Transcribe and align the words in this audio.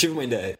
tive 0.00 0.14
uma 0.14 0.24
ideia. 0.24 0.58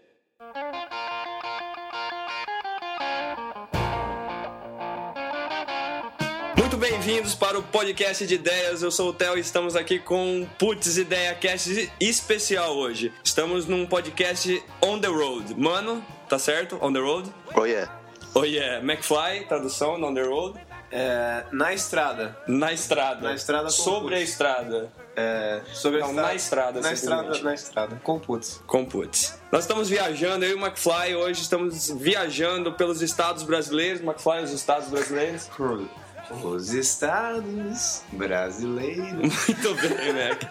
Muito 6.58 6.76
bem-vindos 6.76 7.34
para 7.34 7.58
o 7.58 7.62
podcast 7.62 8.26
de 8.26 8.34
ideias. 8.34 8.82
Eu 8.82 8.90
sou 8.90 9.08
o 9.08 9.12
Theo 9.14 9.38
e 9.38 9.40
estamos 9.40 9.74
aqui 9.74 9.98
com 9.98 10.42
um 10.42 10.46
Putz 10.58 10.98
Ideia 10.98 11.34
Cast 11.34 11.90
especial 11.98 12.76
hoje. 12.76 13.10
Estamos 13.24 13.64
num 13.64 13.86
podcast 13.86 14.62
on 14.82 15.00
the 15.00 15.08
road. 15.08 15.54
Mano, 15.58 16.04
tá 16.28 16.38
certo? 16.38 16.78
On 16.82 16.92
the 16.92 17.00
road? 17.00 17.32
Oh 17.54 17.64
yeah. 17.64 17.90
Oh 18.34 18.44
yeah. 18.44 18.84
McFly, 18.84 19.46
tradução, 19.48 19.94
on 20.02 20.12
the 20.12 20.22
road. 20.22 20.60
É, 20.92 21.44
na 21.50 21.72
estrada. 21.72 22.36
Na 22.46 22.74
estrada. 22.74 23.22
Na 23.22 23.34
estrada 23.34 23.70
Sobre 23.70 24.16
a 24.16 24.20
estrada. 24.20 24.92
É, 25.16 25.60
sobre 25.72 26.00
a 26.00 26.06
Não, 26.06 26.12
na 26.12 26.34
estrada, 26.34 26.80
Na 26.80 26.92
estrada, 26.92 27.38
na 27.42 27.54
estrada. 27.54 28.00
Com 28.02 28.18
putz. 28.18 28.62
Com 28.66 28.84
putz. 28.84 29.38
Nós 29.50 29.64
estamos 29.64 29.88
viajando, 29.88 30.44
eu 30.44 30.52
e 30.52 30.54
o 30.54 30.64
McFly 30.64 31.14
hoje 31.16 31.42
estamos 31.42 31.90
viajando 31.90 32.72
pelos 32.72 33.02
estados 33.02 33.42
brasileiros. 33.42 34.00
McFly, 34.00 34.44
os 34.44 34.52
estados 34.52 34.88
brasileiros. 34.88 35.48
Os 36.44 36.72
estados 36.72 38.04
brasileiros. 38.12 39.10
Muito 39.48 39.74
bem, 39.74 40.12
Mac. 40.12 40.42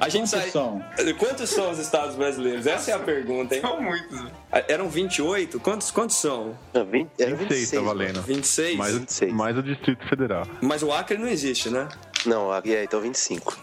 A 0.00 0.08
gente 0.08 0.30
Quantos 0.30 0.30
sai. 0.30 0.50
são? 0.50 0.84
Quantos 1.18 1.50
são 1.50 1.70
os 1.70 1.78
estados 1.80 2.14
brasileiros? 2.14 2.64
Essa 2.64 2.92
é 2.92 2.94
a 2.94 2.98
pergunta, 3.00 3.56
hein? 3.56 3.60
São 3.60 3.80
muitos. 3.82 4.24
Eram 4.68 4.88
28? 4.88 5.58
Quantos, 5.58 5.90
quantos 5.90 6.16
são? 6.16 6.56
Não, 6.72 6.84
20, 6.86 7.10
era 7.18 7.34
26 7.34 7.60
26, 7.60 7.70
tá 7.70 7.80
valendo. 7.80 8.22
26? 8.22 8.76
Mais, 8.76 8.94
26. 8.96 9.32
mais 9.32 9.58
o 9.58 9.62
Distrito 9.64 10.08
Federal. 10.08 10.46
Mas 10.60 10.82
o 10.84 10.92
Acre 10.92 11.18
não 11.18 11.26
existe, 11.26 11.70
né? 11.70 11.88
Não, 12.24 12.54
é, 12.54 12.84
então 12.84 13.00
25. 13.00 13.58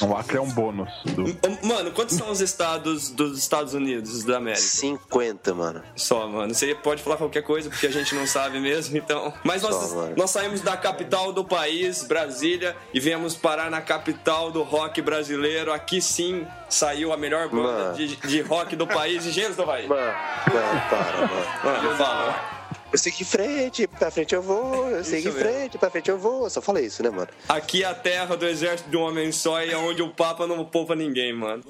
O 0.00 0.14
Acre 0.14 0.36
é 0.36 0.40
um 0.40 0.50
bônus. 0.50 0.90
Do... 1.04 1.24
Mano, 1.66 1.90
quantos 1.92 2.16
são 2.16 2.30
os 2.30 2.40
estados 2.40 3.10
dos 3.10 3.38
Estados 3.38 3.74
Unidos 3.74 4.24
da 4.24 4.36
América? 4.36 4.62
50, 4.62 5.54
mano. 5.54 5.82
Só, 5.94 6.26
mano. 6.28 6.54
Você 6.54 6.74
pode 6.74 7.02
falar 7.02 7.16
qualquer 7.16 7.42
coisa 7.42 7.70
porque 7.70 7.86
a 7.86 7.92
gente 7.92 8.14
não 8.14 8.26
sabe 8.26 8.58
mesmo, 8.58 8.96
então. 8.96 9.32
Mas 9.44 9.62
nós, 9.62 9.74
Só, 9.74 10.08
nós 10.16 10.30
saímos 10.30 10.60
da 10.60 10.76
capital 10.76 11.32
do 11.32 11.44
país, 11.44 12.04
Brasília, 12.04 12.76
e 12.92 13.00
viemos 13.00 13.34
parar 13.34 13.70
na 13.70 13.80
capital 13.80 14.50
do 14.50 14.62
rock 14.62 15.00
brasileiro. 15.00 15.72
Aqui 15.72 16.00
sim 16.00 16.46
saiu 16.68 17.12
a 17.12 17.16
melhor 17.16 17.48
banda 17.48 17.92
de, 17.94 18.16
de 18.16 18.40
rock 18.42 18.76
do 18.76 18.86
país, 18.86 19.24
Engenheiros 19.24 19.56
do 19.56 19.62
Havaí. 19.62 19.86
Mano, 19.86 20.00
mano, 20.02 20.82
para, 20.90 21.26
mano. 21.26 21.82
Mano, 21.82 21.96
fala. 21.96 22.55
Eu 22.96 22.98
sei 22.98 23.12
que 23.12 23.24
em 23.24 23.26
frente, 23.26 23.86
pra 23.86 24.10
frente 24.10 24.34
eu 24.34 24.40
vou. 24.40 24.88
Eu 24.88 25.04
sei 25.04 25.20
que 25.20 25.28
em 25.28 25.30
Isso 25.30 25.38
mesmo. 25.38 25.52
frente, 25.52 25.76
pra 25.76 25.90
frente 25.90 26.10
eu 26.10 26.16
vou. 26.16 26.44
Eu 26.44 26.48
só 26.50 26.62
falei 26.62 26.86
isso, 26.86 27.02
né, 27.02 27.10
mano? 27.10 27.28
Aqui 27.46 27.82
é 27.84 27.86
a 27.86 27.94
terra 27.94 28.34
do 28.38 28.46
exército 28.46 28.88
de 28.88 28.96
um 28.96 29.02
homem 29.02 29.30
só 29.32 29.62
e 29.62 29.70
é 29.70 29.76
onde 29.76 30.00
o 30.00 30.08
Papa 30.08 30.46
não 30.46 30.64
poupa 30.64 30.96
ninguém, 30.96 31.30
mano. 31.34 31.62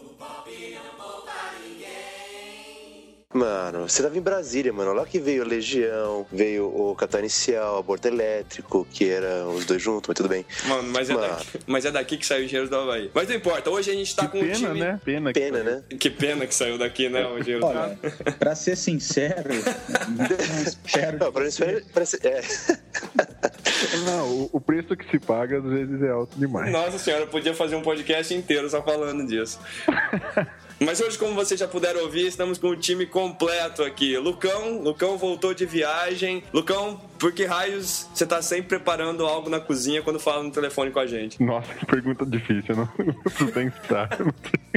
Mano, 3.37 3.89
você 3.89 4.03
tava 4.03 4.17
em 4.17 4.20
Brasília, 4.20 4.73
mano. 4.73 4.92
Lá 4.95 5.05
que 5.05 5.19
veio 5.19 5.42
a 5.42 5.47
Legião, 5.47 6.27
veio 6.33 6.67
o 6.67 6.95
Capital 6.95 7.20
Inicial, 7.20 7.78
Aborto 7.78 8.09
Elétrico, 8.09 8.87
que 8.91 9.09
eram 9.11 9.55
os 9.55 9.67
dois 9.67 9.83
juntos, 9.83 10.09
mas 10.09 10.17
tudo 10.17 10.28
bem. 10.28 10.45
Mano, 10.67 10.89
mas 10.91 11.11
é, 11.11 11.15
Mano. 11.15 11.28
Daqui, 11.28 11.59
mas 11.67 11.84
é 11.84 11.91
daqui 11.91 12.17
que 12.17 12.25
saiu 12.27 12.43
o 12.43 12.45
Engenheiros 12.45 12.70
do 12.70 12.77
Havaí. 12.77 13.11
Mas 13.12 13.28
não 13.28 13.34
importa, 13.37 13.70
hoje 13.70 13.91
a 13.91 13.95
gente 13.95 14.17
tá 14.17 14.27
Que 14.27 14.28
com 14.28 14.39
um 14.39 14.41
pena, 14.41 14.55
time... 14.55 14.81
né? 14.81 15.01
Pena. 15.05 15.33
que 15.33 15.41
Pena, 15.41 15.62
né? 15.62 15.83
Que 15.98 16.11
pena 16.11 16.47
que 16.47 16.55
saiu 16.55 16.78
daqui, 16.78 17.09
né, 17.09 17.27
o 17.27 17.43
do 17.43 17.67
Olha, 17.67 17.98
pra 18.39 18.55
ser 18.55 18.77
sincero, 18.77 19.50
não 20.17 20.62
espero. 20.62 21.19
Não, 21.19 21.33
pra 21.33 21.43
parece. 21.93 22.19
É. 22.27 22.43
Não, 24.05 24.49
o, 24.53 24.61
preço 24.61 24.97
que 24.97 25.09
se 25.11 25.19
paga 25.19 25.59
às 25.59 25.65
vezes 25.65 26.03
é 26.03 26.11
alto 26.11 26.39
demais. 26.39 26.73
Nossa 26.73 26.99
senhora, 26.99 27.25
eu 27.25 27.29
podia 27.29 27.55
fazer 27.55 27.77
um 27.77 27.83
podcast 27.83 28.33
inteiro 28.35 28.69
só 28.69 28.83
falando 28.83 29.27
disso. 29.27 29.59
Mas 30.79 31.01
hoje, 31.01 31.17
como 31.17 31.35
vocês 31.35 31.59
já 31.59 31.67
puderam 31.67 32.03
ouvir, 32.03 32.27
estamos 32.27 32.59
com 32.59 32.69
o 32.69 32.77
time 32.77 33.07
completo 33.07 33.83
aqui. 33.83 34.17
Lucão, 34.19 34.83
Lucão 34.83 35.17
voltou 35.17 35.55
de 35.55 35.65
viagem. 35.65 36.43
Lucão, 36.53 37.01
por 37.19 37.33
que 37.33 37.45
raios 37.45 38.06
você 38.14 38.27
tá 38.27 38.41
sempre 38.42 38.69
preparando 38.69 39.27
algo 39.27 39.49
na 39.50 39.60
cozinha 39.60 40.03
quando 40.03 40.19
fala 40.21 40.43
no 40.43 40.50
telefone 40.50 40.91
com 40.91 40.99
a 41.00 41.06
gente? 41.06 41.43
Nossa, 41.43 41.72
que 41.75 41.87
pergunta 41.87 42.25
difícil, 42.27 42.77
não 42.77 42.87
preciso 43.25 43.53
pensar. 43.53 44.09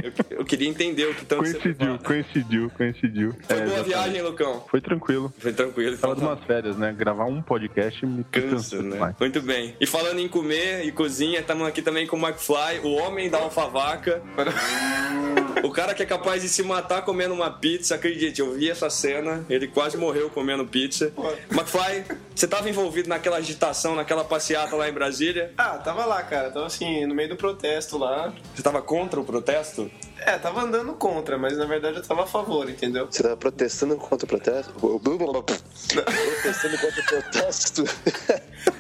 Eu, 0.01 0.11
eu 0.39 0.45
queria 0.45 0.67
entender 0.67 1.05
o 1.05 1.13
que 1.15 1.25
tanto 1.25 1.45
você 1.45 1.53
coincidiu, 1.53 1.75
prepara. 1.97 2.03
coincidiu, 2.03 2.69
coincidiu. 2.77 3.33
Foi 3.33 3.55
É, 3.55 3.59
boa 3.59 3.63
exatamente. 3.65 3.87
viagem, 3.87 4.21
Lucão. 4.21 4.63
Foi 4.69 4.81
tranquilo. 4.81 5.33
Foi 5.37 5.51
tranquilo. 5.53 5.97
Tava 5.97 6.15
de 6.15 6.21
Então, 6.21 6.33
umas 6.33 6.43
férias, 6.45 6.77
né? 6.77 6.93
Gravar 6.97 7.25
um 7.25 7.41
podcast 7.41 8.05
me 8.05 8.23
Cansa, 8.25 8.47
cansa 8.49 8.81
né? 8.83 8.91
demais. 8.93 9.15
Muito 9.19 9.41
bem. 9.41 9.75
E 9.79 9.85
falando 9.85 10.19
em 10.19 10.27
comer 10.27 10.85
e 10.85 10.91
cozinha, 10.91 11.39
estamos 11.39 11.67
aqui 11.67 11.81
também 11.81 12.07
com 12.07 12.17
o 12.17 12.19
McFly, 12.19 12.79
o 12.83 12.91
homem 12.93 13.29
da 13.29 13.37
alfavaca. 13.39 14.21
O 15.63 15.71
cara 15.71 15.93
que 15.93 16.01
é 16.01 16.05
capaz 16.05 16.41
de 16.41 16.47
se 16.47 16.63
matar 16.63 17.01
comendo 17.01 17.33
uma 17.33 17.51
pizza, 17.51 17.95
acredite, 17.95 18.39
eu 18.39 18.53
vi 18.53 18.69
essa 18.69 18.89
cena, 18.89 19.45
ele 19.49 19.67
quase 19.67 19.97
morreu 19.97 20.29
comendo 20.29 20.65
pizza. 20.65 21.11
McFly, 21.51 22.05
você 22.39 22.47
tava 22.47 22.69
envolvido 22.69 23.09
naquela 23.09 23.35
agitação, 23.35 23.95
naquela 23.95 24.23
passeata 24.23 24.73
lá 24.73 24.87
em 24.87 24.93
Brasília? 24.93 25.51
Ah, 25.57 25.77
tava 25.77 26.05
lá, 26.05 26.23
cara. 26.23 26.49
Tava 26.49 26.67
assim, 26.67 27.05
no 27.05 27.13
meio 27.13 27.27
do 27.27 27.35
protesto 27.35 27.97
lá. 27.97 28.33
Você 28.55 28.63
tava 28.63 28.81
contra 28.81 29.19
o 29.19 29.25
protesto? 29.25 29.91
É, 30.25 30.37
tava 30.37 30.61
andando 30.61 30.93
contra, 30.93 31.37
mas 31.37 31.57
na 31.57 31.65
verdade 31.65 31.97
eu 31.97 32.03
tava 32.03 32.23
a 32.23 32.27
favor, 32.27 32.69
entendeu? 32.69 33.07
Você 33.09 33.23
tava 33.23 33.37
protestando 33.37 33.95
contra 33.97 34.25
o 34.25 34.27
protesto? 34.27 34.73
protestando 34.73 36.77
contra 36.77 37.01
o 37.01 37.05
protesto? 37.05 37.83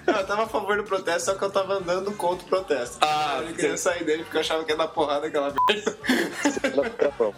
Não, 0.05 0.15
eu 0.15 0.27
tava 0.27 0.43
a 0.43 0.47
favor 0.47 0.77
do 0.77 0.83
protesto, 0.83 1.25
só 1.31 1.35
que 1.35 1.43
eu 1.43 1.49
tava 1.49 1.75
andando 1.75 2.11
contra 2.13 2.45
o 2.45 2.49
protesto. 2.49 2.97
Ah, 3.01 3.41
eu 3.47 3.53
queria 3.53 3.77
sair 3.77 4.03
dele 4.03 4.23
porque 4.23 4.37
eu 4.37 4.41
achava 4.41 4.63
que 4.63 4.71
ia 4.71 4.77
dar 4.77 4.87
porrada 4.87 5.27
aquela 5.27 5.53
merda. 5.69 5.97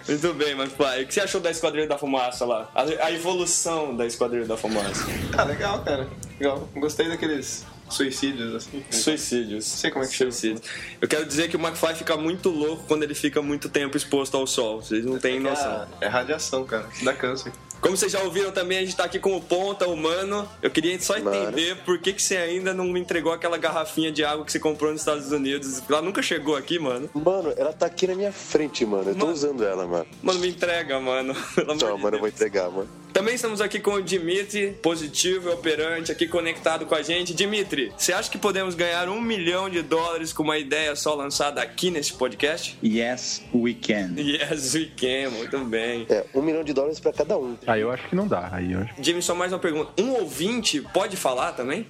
Muito 0.08 0.34
bem, 0.34 0.52
McFly. 0.52 1.04
O 1.04 1.08
que 1.08 1.14
você 1.14 1.22
achou 1.22 1.42
da 1.42 1.52
Esquadrilha 1.52 1.88
da 1.88 1.98
Fumaça 1.98 2.46
lá? 2.46 2.70
A, 2.74 2.84
a 3.06 3.12
evolução 3.12 3.96
da 3.96 4.06
Esquadrilha 4.06 4.46
da 4.46 4.58
Fumaça. 4.58 5.06
Ah, 5.38 5.44
legal, 5.44 5.84
cara. 5.84 6.08
Legal. 6.40 6.68
Gostei 6.76 7.08
daqueles 7.08 7.66
suicídios, 7.92 8.56
assim. 8.56 8.84
Suicídios. 8.90 9.66
sei 9.66 9.92
como 9.92 10.04
é 10.04 10.08
que 10.08 10.14
chama. 10.16 10.32
Suicídios. 10.32 10.62
Eu 11.00 11.08
quero 11.08 11.26
dizer 11.26 11.50
que 11.50 11.56
o 11.58 11.60
McFly 11.60 11.96
fica 11.96 12.18
muito 12.18 12.50
louco 12.50 12.84
quando 12.88 13.04
ele 13.04 13.14
fica 13.16 13.42
muito 13.42 13.70
tempo 13.70 13.96
exposto 13.98 14.36
ao 14.38 14.48
sol. 14.48 14.82
Vocês 14.82 15.06
não 15.06 15.20
têm 15.20 15.40
noção. 15.40 15.88
É, 16.00 16.06
é 16.06 16.08
radiação, 16.08 16.64
cara. 16.66 16.88
Dá 17.04 17.14
câncer. 17.14 17.52
Como 17.82 17.98
vocês 17.98 18.12
já 18.12 18.22
ouviram 18.22 18.52
também, 18.52 18.78
a 18.78 18.82
gente 18.82 18.96
tá 18.96 19.06
aqui 19.06 19.18
com 19.18 19.36
o 19.36 19.42
Ponta, 19.42 19.88
o 19.88 19.98
Mano. 19.98 20.48
Eu 20.62 20.70
queria 20.70 21.00
só 21.02 21.18
Mano. 21.20 21.36
entender 21.36 21.78
por 21.78 21.98
que, 21.98 22.14
que 22.14 22.22
você 22.22 22.38
ainda 22.38 22.76
não 22.76 22.86
me 22.86 23.00
entregou 23.00 23.34
aquela 23.34 23.58
garrafinha 23.58 24.12
de 24.12 24.24
água 24.24 24.46
que 24.46 24.52
você 24.52 24.60
comprou 24.60 24.92
nos 24.92 25.02
Estados 25.02 25.32
Unidos. 25.32 25.82
Ela 25.90 26.00
nunca 26.02 26.22
chegou 26.22 26.56
aqui, 26.56 26.78
mano. 26.78 27.10
Mano, 27.12 27.52
ela 27.58 27.74
tá 27.74 27.88
aqui 27.88 28.06
na 28.06 28.14
minha 28.14 28.32
frente, 28.32 28.86
mano. 28.86 29.10
Eu 29.10 29.16
tô 29.16 29.22
Mano. 29.26 29.32
usando 29.34 29.66
ela, 29.66 29.88
mano. 29.88 30.06
Mano, 30.22 30.40
me 30.40 30.50
entrega, 30.50 31.00
mano. 31.00 31.34
Pelo 31.56 31.68
Não, 31.70 31.76
de 31.76 31.84
mano, 31.86 31.96
eu 31.96 32.02
vou 32.02 32.30
Deus. 32.30 32.34
entregar, 32.34 32.70
mano. 32.70 32.88
Também 33.14 33.36
estamos 33.36 33.60
aqui 33.60 33.80
com 33.80 33.96
o 33.96 34.02
Dimitri, 34.02 34.72
positivo 34.82 35.50
e 35.50 35.54
operante, 35.54 36.12
aqui 36.12 36.28
conectado 36.28 36.86
com 36.86 36.96
a 36.96 37.02
gente. 37.02 37.34
Dimitri, 37.34 37.92
você 37.98 38.14
acha 38.14 38.30
que 38.30 38.38
podemos 38.38 38.74
ganhar 38.74 39.10
um 39.10 39.20
milhão 39.20 39.70
de 39.70 39.82
dólares 39.82 40.32
com 40.32 40.44
uma 40.44 40.58
ideia 40.58 40.96
só 40.96 41.14
lançada 41.14 41.62
aqui 41.62 41.92
nesse 41.92 42.14
podcast? 42.14 42.78
Yes, 42.84 43.42
we 43.54 43.74
can. 43.74 44.14
Yes, 44.18 44.74
we 44.74 44.90
can. 44.96 45.30
Muito 45.32 45.60
bem. 45.66 46.06
É, 46.10 46.26
um 46.34 46.42
milhão 46.42 46.64
de 46.64 46.74
dólares 46.74 47.00
pra 47.00 47.12
cada 47.12 47.38
um. 47.38 47.58
Aí 47.68 47.82
eu 47.82 47.92
acho 47.92 48.08
que 48.08 48.16
não 48.16 48.28
dá. 48.28 48.50
Aí 48.52 48.72
eu 48.72 48.80
acho 48.80 48.94
Jimmy, 49.02 49.22
só 49.22 49.36
mais 49.36 49.52
uma 49.52 49.60
pergunta. 49.60 50.02
Um 50.02 50.12
ouvinte 50.12 50.82
pode 50.94 51.18
falar 51.18 51.52
também? 51.52 51.86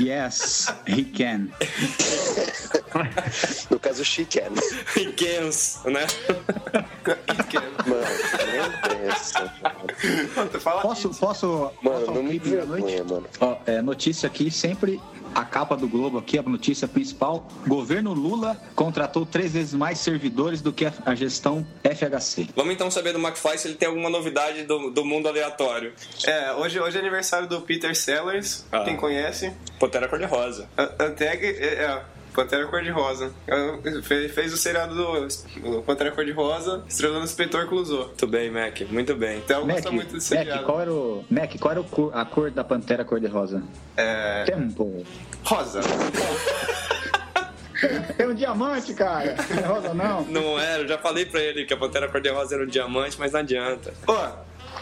Yes, 0.00 0.72
he 0.86 1.04
can. 1.04 1.48
No 3.70 3.78
caso, 3.78 4.04
she 4.04 4.24
can. 4.24 4.52
Pequenos, 4.92 5.78
né? 5.86 6.06
Mano, 7.86 8.04
nem 8.52 8.70
pensa. 8.82 8.98
Mano, 8.98 9.01
Posso, 10.82 11.10
posso, 11.10 11.46
Mano, 11.82 12.00
posso 12.00 12.10
não 12.12 12.22
me 12.22 12.30
clipe 12.40 12.56
da 12.56 12.64
noite? 12.64 12.84
vergonha, 12.86 13.04
mano. 13.04 13.26
Ó, 13.40 13.56
é, 13.66 13.82
notícia 13.82 14.26
aqui, 14.26 14.50
sempre 14.50 15.00
a 15.34 15.44
capa 15.44 15.76
do 15.76 15.88
Globo 15.88 16.18
aqui, 16.18 16.38
a 16.38 16.42
notícia 16.42 16.86
principal. 16.86 17.46
Governo 17.66 18.12
Lula 18.12 18.56
contratou 18.74 19.24
três 19.24 19.52
vezes 19.54 19.72
mais 19.72 19.98
servidores 19.98 20.60
do 20.60 20.72
que 20.72 20.84
a, 20.86 21.14
gestão 21.14 21.66
FHC. 21.82 22.48
Vamos 22.54 22.74
então 22.74 22.90
saber 22.90 23.12
do 23.12 23.18
McFly 23.18 23.56
se 23.58 23.68
ele 23.68 23.74
tem 23.76 23.88
alguma 23.88 24.10
novidade 24.10 24.64
do, 24.64 24.90
do 24.90 25.04
mundo 25.04 25.28
aleatório. 25.28 25.92
É, 26.26 26.52
hoje, 26.52 26.78
hoje 26.80 26.96
é 26.98 27.00
aniversário 27.00 27.48
do 27.48 27.60
Peter 27.62 27.94
Sellers, 27.96 28.64
Ah. 28.70 28.80
quem 28.84 28.96
conhece. 28.96 29.52
Pantera 29.78 30.06
Cor-de-Rosa. 30.06 30.68
A- 30.76 31.04
Anteg, 31.04 31.44
é, 31.44 31.84
é, 31.84 32.02
Pantera 32.34 32.66
Cor-de-Rosa. 32.66 33.32
Fez, 34.02 34.52
o 34.52 34.56
seriado 34.56 34.94
do 34.94 35.82
Pantera 35.82 36.10
Cor-de-Rosa, 36.12 36.82
estrelando 36.88 37.20
o 37.20 37.24
Inspetor 37.24 37.66
Clouseau. 37.66 38.06
Muito 38.06 38.26
bem, 38.26 38.50
Mac. 38.50 38.80
Muito 38.90 39.14
bem. 39.14 39.38
Então 39.38 39.64
Mac, 39.66 39.76
gosta 39.76 39.90
muito 39.90 40.14
desse 40.14 40.34
Mac, 40.34 40.44
seriado. 40.44 40.64
qual 40.64 40.80
era 40.80 40.92
o 40.92 41.24
Mac, 41.30 41.50
qual 41.58 41.72
era 41.72 41.80
o 41.80 41.84
cor- 41.84 42.10
a 42.16 42.24
cor 42.24 42.50
da 42.50 42.64
pantera 42.64 43.04
cor-de-rosa? 43.04 43.62
É, 43.96 44.44
Tempo. 44.44 45.04
rosa. 45.44 45.80
É 48.16 48.26
um 48.26 48.32
diamante, 48.34 48.94
cara. 48.94 49.34
Não 49.50 49.58
é 49.58 49.66
rosa, 49.66 49.92
não. 49.94 50.22
Não 50.26 50.60
era, 50.60 50.82
eu 50.84 50.88
já 50.88 50.98
falei 50.98 51.24
pra 51.26 51.40
ele 51.40 51.64
que 51.64 51.74
a 51.74 51.76
Pantera 51.76 52.08
Cor-de-Rosa 52.08 52.54
era 52.54 52.62
um 52.62 52.66
diamante, 52.68 53.16
mas 53.18 53.32
não 53.32 53.40
adianta. 53.40 53.92
Ó, 54.06 54.30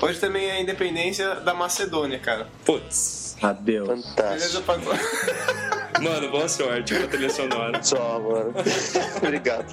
hoje 0.02 0.20
também 0.20 0.50
é 0.50 0.52
a 0.52 0.60
independência 0.60 1.36
da 1.36 1.54
Macedônia, 1.54 2.18
cara. 2.18 2.46
Putz. 2.62 3.19
Adeus. 3.42 3.88
Fantástico. 3.88 4.62
Mano, 6.00 6.30
boa 6.30 6.48
sorte 6.48 6.94
com 6.94 7.04
a 7.04 7.08
trilha 7.08 7.28
sonora. 7.30 7.82
Só, 7.82 8.18
mano. 8.20 8.54
Obrigado. 9.22 9.66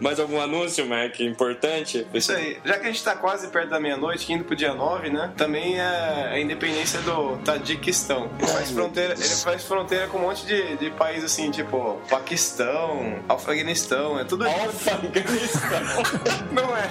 Mais 0.00 0.18
algum 0.18 0.40
anúncio, 0.40 0.84
Mac, 0.86 1.20
importante? 1.20 2.04
Isso 2.12 2.32
aí. 2.32 2.58
Já 2.64 2.78
que 2.78 2.86
a 2.88 2.90
gente 2.90 3.04
tá 3.04 3.14
quase 3.14 3.46
perto 3.48 3.70
da 3.70 3.78
meia-noite, 3.78 4.32
indo 4.32 4.42
pro 4.44 4.56
dia 4.56 4.74
9, 4.74 5.10
né? 5.10 5.32
Também 5.36 5.78
é 5.78 6.30
a 6.32 6.40
independência 6.40 7.00
do 7.02 7.36
Tadiquistão. 7.44 8.28
Ele 8.40 8.48
faz 8.48 8.70
fronteira, 8.72 9.12
ele 9.14 9.22
faz 9.22 9.64
fronteira 9.64 10.08
com 10.08 10.18
um 10.18 10.22
monte 10.22 10.44
de, 10.46 10.76
de 10.76 10.90
países 10.90 11.24
assim, 11.32 11.50
tipo 11.52 12.00
Paquistão, 12.10 13.20
Afeganistão, 13.28 14.18
é 14.18 14.24
tudo 14.24 14.48
Afeganistão. 14.48 15.70
Não 16.50 16.76
é? 16.76 16.90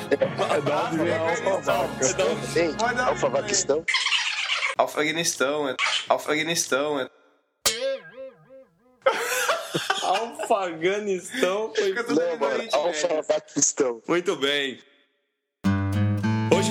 É 0.55 0.61
da 0.61 0.83
onde 0.85 0.97
vem 0.97 1.13
a 1.13 1.19
alfavaca. 1.19 2.05
Ei, 2.55 2.69
Vai 2.79 2.95
dar- 2.95 3.07
Alfavaquistão. 3.09 3.83
Afeganistão, 4.77 5.69
é 5.69 5.75
Afeganistão, 6.09 6.99
é 6.99 7.09
Alfaganistão 10.03 11.73
foi 11.75 11.89
Fica 11.89 12.03
tudo 12.03 12.21
ali 12.21 12.29
Não, 12.29 12.37
no 12.37 12.45
mano. 12.47 12.63
Muito 14.07 14.35
bem. 14.35 14.79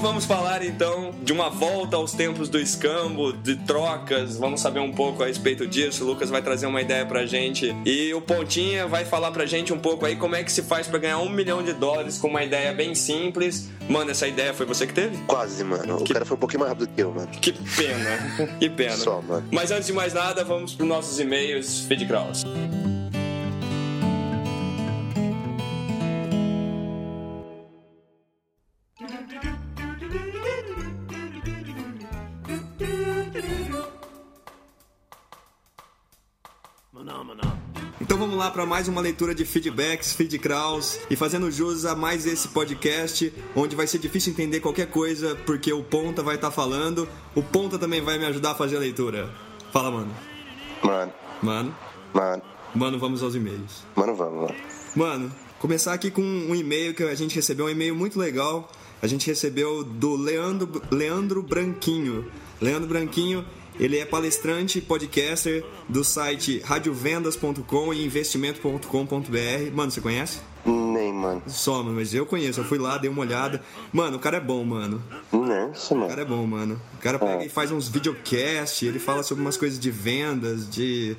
Vamos 0.05 0.27
falar 0.27 0.63
então 0.63 1.13
de 1.23 1.33
uma 1.33 1.49
volta 1.49 1.97
aos 1.97 2.13
tempos 2.13 2.51
do 2.51 2.61
escambo, 2.61 3.33
de 3.33 3.57
trocas. 3.57 4.37
Vamos 4.37 4.61
saber 4.61 4.81
um 4.81 4.93
pouco 4.93 5.23
a 5.23 5.27
respeito 5.27 5.67
disso. 5.67 6.05
O 6.05 6.07
Lucas 6.07 6.29
vai 6.29 6.43
trazer 6.43 6.67
uma 6.67 6.83
ideia 6.83 7.07
pra 7.07 7.25
gente. 7.25 7.75
E 7.87 8.13
o 8.13 8.21
Pontinha 8.21 8.87
vai 8.87 9.07
falar 9.07 9.31
pra 9.31 9.47
gente 9.47 9.73
um 9.73 9.79
pouco 9.79 10.05
aí 10.05 10.15
como 10.15 10.37
é 10.37 10.45
que 10.45 10.53
se 10.53 10.63
faz 10.63 10.87
pra 10.87 10.99
ganhar 10.99 11.19
um 11.19 11.31
milhão 11.31 11.63
de 11.63 11.73
dólares 11.73 12.19
com 12.19 12.29
uma 12.29 12.45
ideia 12.45 12.71
bem 12.75 12.95
simples. 12.95 13.71
Mano, 13.89 14.11
essa 14.11 14.29
ideia 14.29 14.53
foi 14.53 14.67
você 14.67 14.87
que 14.87 14.93
teve? 14.93 15.17
Quase, 15.27 15.65
mano. 15.65 15.97
O 15.97 16.05
Que- 16.05 16.13
cara 16.13 16.27
foi 16.27 16.37
um 16.37 16.41
pouquinho 16.41 16.61
mais 16.61 16.73
rápido 16.73 16.91
que 16.95 17.01
eu, 17.03 17.11
mano. 17.11 17.29
Que 17.29 17.53
pena. 17.53 18.55
Que 18.61 18.69
pena. 18.69 18.97
Só, 18.99 19.23
mano. 19.23 19.49
Mas 19.51 19.71
antes 19.71 19.87
de 19.87 19.93
mais 19.95 20.13
nada, 20.13 20.45
vamos 20.45 20.75
pros 20.75 20.87
nossos 20.87 21.19
e-mails, 21.19 21.81
Feed 21.89 22.05
Kraus. 22.07 22.45
Vamos 38.35 38.47
lá 38.47 38.51
para 38.51 38.67
mais 38.67 38.89
uma 38.89 39.01
leitura 39.01 39.33
de 39.33 39.45
feedbacks, 39.45 40.13
feedcraws 40.13 40.99
e 41.09 41.15
fazendo 41.15 41.53
jus 41.53 41.85
a 41.85 41.95
mais 41.95 42.27
esse 42.27 42.49
podcast, 42.49 43.33
onde 43.55 43.77
vai 43.77 43.87
ser 43.87 43.99
difícil 43.99 44.33
entender 44.33 44.59
qualquer 44.59 44.89
coisa 44.91 45.37
porque 45.47 45.73
o 45.73 45.85
Ponta 45.85 46.21
vai 46.21 46.35
estar 46.35 46.51
falando. 46.51 47.09
O 47.33 47.45
Ponta 47.45 47.79
também 47.79 48.01
vai 48.01 48.19
me 48.19 48.27
ajudar 48.27 48.51
a 48.51 48.55
fazer 48.57 48.75
a 48.77 48.81
leitura. 48.81 49.31
Fala, 49.73 49.89
mano. 49.89 50.13
Mano, 50.83 51.13
Mano, 51.41 51.77
mano, 52.13 52.43
mano, 52.75 52.99
vamos 52.99 53.23
aos 53.23 53.37
e-mails. 53.37 53.85
mano, 53.95 54.17
vamos, 54.17 54.41
mano. 54.43 54.55
Mano, 54.97 55.33
começar 55.61 55.93
aqui 55.93 56.11
com 56.11 56.21
um 56.23 56.57
e-mail 56.57 56.93
que 56.93 57.05
a 57.05 57.15
gente 57.15 57.37
recebeu, 57.37 57.67
um 57.67 57.71
e-mail 57.71 57.95
muito 57.95 58.19
legal. 58.19 58.69
A 59.01 59.07
gente 59.07 59.29
recebeu 59.29 59.85
do 59.85 60.17
Leandro, 60.17 60.83
Leandro 60.91 61.41
Branquinho. 61.41 62.27
Leandro 62.61 62.89
Branquinho, 62.89 63.45
ele 63.79 63.99
é 63.99 64.05
palestrante 64.05 64.81
podcaster 64.81 65.65
do 65.89 66.05
site 66.05 66.61
radiovendas.com 66.65 67.93
e 67.93 68.05
investimento.com.br. 68.05 69.73
Mano, 69.73 69.91
você 69.91 70.01
conhece? 70.01 70.41
Nem, 70.65 71.13
mano. 71.13 71.43
Só, 71.47 71.83
mano, 71.83 71.97
mas 71.97 72.15
eu 72.15 72.25
conheço. 72.25 72.61
Eu 72.61 72.65
fui 72.65 72.79
lá, 72.79 72.97
dei 72.99 73.11
uma 73.11 73.21
olhada. 73.21 73.61
Mano, 73.93 74.17
o 74.17 74.21
cara 74.21 74.39
é 74.39 74.41
bom, 74.41 74.65
mano. 74.65 75.03
Nossa, 75.31 75.95
O 75.95 75.97
mano. 75.99 76.09
cara 76.09 76.23
é 76.23 76.25
bom, 76.25 76.47
mano. 76.47 76.81
O 76.95 76.99
cara 77.03 77.19
pega 77.19 77.45
e 77.45 77.49
faz 77.49 77.71
uns 77.71 77.89
videocasts, 77.89 78.83
ele 78.89 78.99
fala 78.99 79.23
sobre 79.23 79.43
umas 79.43 79.57
coisas 79.57 79.79
de 79.79 79.91
vendas, 79.91 80.69
de, 80.69 81.17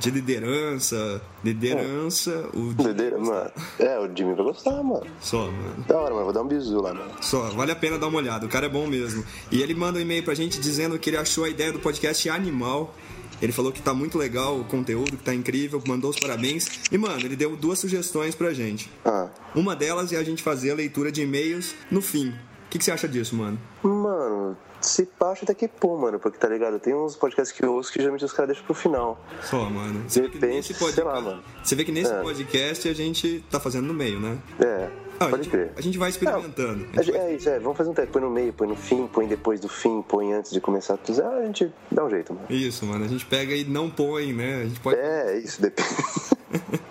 de 0.00 0.10
liderança. 0.10 1.20
Liderança, 1.44 2.48
o 2.54 2.72
Doideira, 2.72 3.18
mano. 3.18 3.50
É, 3.78 3.98
o 3.98 4.08
Jimmy 4.16 4.34
vai 4.34 4.44
gostar, 4.44 4.82
mano. 4.82 5.06
Só, 5.20 5.50
mano. 5.50 5.84
Da 5.86 5.98
hora, 5.98 6.12
mano. 6.14 6.24
Vou 6.24 6.32
dar 6.32 6.42
um 6.42 6.48
bisu 6.48 6.80
lá, 6.80 6.94
mano. 6.94 7.10
Só, 7.20 7.50
vale 7.50 7.72
a 7.72 7.76
pena 7.76 7.98
dar 7.98 8.06
uma 8.06 8.18
olhada, 8.18 8.46
o 8.46 8.48
cara 8.48 8.66
é 8.66 8.68
bom 8.68 8.86
mesmo. 8.86 9.24
E 9.50 9.60
ele 9.62 9.74
manda 9.74 9.98
um 9.98 10.02
e-mail 10.02 10.22
pra 10.22 10.34
gente 10.34 10.58
dizendo 10.60 10.98
que 10.98 11.10
ele 11.10 11.16
achou 11.18 11.44
a 11.44 11.48
ideia 11.48 11.72
do 11.72 11.78
podcast 11.80 12.28
animal. 12.30 12.94
Ele 13.40 13.52
falou 13.52 13.70
que 13.72 13.82
tá 13.82 13.92
muito 13.92 14.16
legal 14.18 14.58
o 14.58 14.64
conteúdo, 14.64 15.16
que 15.16 15.22
tá 15.24 15.34
incrível, 15.34 15.82
mandou 15.86 16.10
os 16.10 16.18
parabéns. 16.18 16.68
E, 16.90 16.96
mano, 16.98 17.20
ele 17.20 17.36
deu 17.36 17.56
duas 17.56 17.78
sugestões 17.78 18.34
pra 18.34 18.52
gente. 18.52 18.90
Ah. 19.04 19.28
Uma 19.54 19.74
delas 19.76 20.12
é 20.12 20.16
a 20.16 20.22
gente 20.22 20.42
fazer 20.42 20.70
a 20.70 20.74
leitura 20.74 21.12
de 21.12 21.22
e-mails 21.22 21.74
no 21.90 22.00
fim. 22.00 22.30
O 22.30 22.68
que, 22.68 22.78
que 22.78 22.84
você 22.84 22.90
acha 22.90 23.06
disso, 23.08 23.36
mano? 23.36 23.58
Mano, 23.82 24.56
se 24.80 25.06
pá, 25.06 25.30
acho 25.30 25.44
até 25.44 25.54
que 25.54 25.68
pô, 25.68 25.96
mano. 25.96 26.18
Porque 26.18 26.36
tá 26.38 26.48
ligado? 26.48 26.78
Tem 26.80 26.94
uns 26.94 27.14
podcasts 27.14 27.56
que 27.56 27.64
eu 27.64 27.72
ouço 27.74 27.92
que 27.92 27.98
geralmente 28.00 28.24
os 28.24 28.32
caras 28.32 28.48
deixam 28.48 28.64
pro 28.66 28.74
final. 28.74 29.24
Só, 29.42 29.70
mano. 29.70 30.02
Você 30.08 30.22
vê 30.22 30.28
que 30.28 30.34
repente, 30.34 30.54
nesse 30.56 30.74
sei 30.74 30.86
podcast, 30.86 31.14
lá, 31.14 31.20
mano. 31.20 31.42
Você 31.62 31.74
vê 31.76 31.84
que 31.84 31.92
nesse 31.92 32.12
É. 32.12 32.20
podcast 32.20 32.88
a 32.88 32.92
gente 32.94 33.44
tá 33.50 33.60
fazendo 33.60 33.86
no 33.86 33.94
meio, 33.94 34.18
né? 34.18 34.36
É, 34.60 34.90
A, 35.18 35.26
pode 35.28 35.42
gente, 35.44 35.50
crer. 35.50 35.72
a 35.76 35.80
gente 35.80 35.98
vai 35.98 36.10
experimentando. 36.10 36.86
A 36.96 37.00
É, 37.00 37.02
gente 37.02 37.12
vai- 37.16 37.26
é 37.30 37.34
isso, 37.36 37.48
é. 37.48 37.58
Vamos 37.58 37.76
fazer 37.78 37.90
um 37.90 37.94
teste. 37.94 38.10
Põe 38.12 38.22
no 38.22 38.30
meio, 38.30 38.52
põe 38.52 38.68
no 38.68 38.76
fim, 38.76 39.06
põe 39.06 39.26
depois 39.26 39.60
do 39.60 39.68
fim, 39.68 40.02
põe 40.02 40.32
antes 40.32 40.50
de 40.52 40.60
começar 40.60 40.96
tudo. 40.96 41.22
Ah, 41.22 41.38
a 41.38 41.44
gente 41.46 41.72
dá 41.90 42.04
um 42.04 42.10
jeito, 42.10 42.32
mano. 42.34 42.46
Isso, 42.50 42.84
mano. 42.86 43.04
A 43.04 43.08
gente 43.08 43.24
pega 43.26 43.54
e 43.54 43.64
não 43.64 43.88
põe, 43.90 44.32
né? 44.32 44.62
A 44.62 44.64
gente 44.64 44.80
pode. 44.80 44.98
É, 44.98 45.38
isso, 45.38 45.60
depende. 45.62 45.88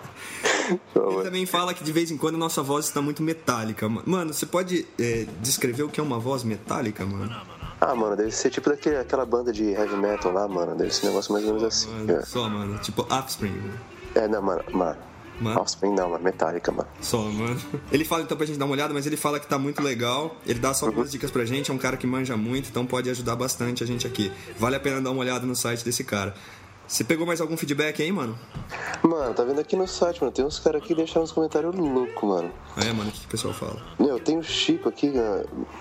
Ele 0.94 1.22
também 1.22 1.46
fala 1.46 1.72
que 1.72 1.84
de 1.84 1.92
vez 1.92 2.10
em 2.10 2.16
quando 2.16 2.34
a 2.34 2.38
nossa 2.38 2.62
voz 2.62 2.86
está 2.86 3.00
muito 3.00 3.22
metálica. 3.22 3.88
ma- 3.88 4.02
Mano, 4.04 4.32
você 4.34 4.44
pode 4.46 4.86
é, 4.98 5.26
descrever 5.40 5.84
o 5.84 5.88
que 5.88 6.00
é 6.00 6.02
uma 6.02 6.18
voz 6.18 6.42
metálica, 6.42 7.04
mano? 7.06 7.30
Ah, 7.80 7.94
mano, 7.94 8.16
deve 8.16 8.32
ser 8.32 8.50
tipo 8.50 8.68
daquele, 8.70 8.96
aquela 8.96 9.24
banda 9.24 9.52
de 9.52 9.64
heavy 9.70 9.96
metal 9.96 10.32
lá, 10.32 10.48
mano. 10.48 10.74
Deve 10.74 10.92
ser 10.92 11.06
um 11.06 11.10
negócio 11.10 11.32
mais 11.32 11.44
ou 11.44 11.54
menos 11.54 11.64
assim. 11.68 11.88
Mano, 11.90 12.26
só, 12.26 12.48
mano. 12.48 12.78
Tipo, 12.78 13.06
Offspring. 13.12 13.50
né? 13.52 13.74
É, 14.14 14.18
é 14.20 14.28
não, 14.28 14.42
mano. 14.42 14.64
Mano. 14.72 14.96
Mano. 15.40 15.60
Offspring 15.60 15.94
não, 15.94 16.10
mano. 16.10 16.24
Metallica, 16.24 16.72
mano. 16.72 16.88
Só, 17.00 17.20
mano. 17.22 17.60
Ele 17.92 18.04
fala 18.04 18.22
então 18.22 18.36
pra 18.36 18.46
gente 18.46 18.58
dar 18.58 18.64
uma 18.64 18.72
olhada, 18.72 18.94
mas 18.94 19.06
ele 19.06 19.16
fala 19.16 19.38
que 19.38 19.46
tá 19.46 19.58
muito 19.58 19.82
legal. 19.82 20.36
Ele 20.46 20.58
dá 20.58 20.72
só 20.72 20.86
algumas 20.86 21.10
dicas 21.10 21.30
pra 21.30 21.44
gente. 21.44 21.70
É 21.70 21.74
um 21.74 21.78
cara 21.78 21.96
que 21.96 22.06
manja 22.06 22.36
muito, 22.36 22.68
então 22.68 22.86
pode 22.86 23.10
ajudar 23.10 23.36
bastante 23.36 23.84
a 23.84 23.86
gente 23.86 24.06
aqui. 24.06 24.32
Vale 24.58 24.76
a 24.76 24.80
pena 24.80 25.00
dar 25.00 25.10
uma 25.10 25.20
olhada 25.20 25.46
no 25.46 25.54
site 25.54 25.84
desse 25.84 26.04
cara. 26.04 26.34
Você 26.88 27.02
pegou 27.02 27.26
mais 27.26 27.40
algum 27.40 27.56
feedback 27.56 28.00
aí, 28.00 28.12
mano? 28.12 28.38
Mano, 29.02 29.34
tá 29.34 29.42
vendo 29.44 29.60
aqui 29.60 29.74
no 29.74 29.88
site, 29.88 30.20
mano. 30.20 30.32
Tem 30.32 30.44
uns 30.44 30.58
caras 30.60 30.78
aqui 30.80 30.88
que 30.88 30.94
deixaram 30.94 31.24
uns 31.24 31.32
comentários 31.32 31.74
loucos, 31.74 32.22
mano. 32.28 32.50
É, 32.76 32.92
mano, 32.92 33.08
o 33.10 33.12
que, 33.12 33.20
que 33.20 33.26
o 33.26 33.28
pessoal 33.30 33.52
fala? 33.52 33.76
Meu, 33.98 34.20
tem 34.20 34.38
o 34.38 34.42
Chico 34.42 34.88
aqui, 34.88 35.12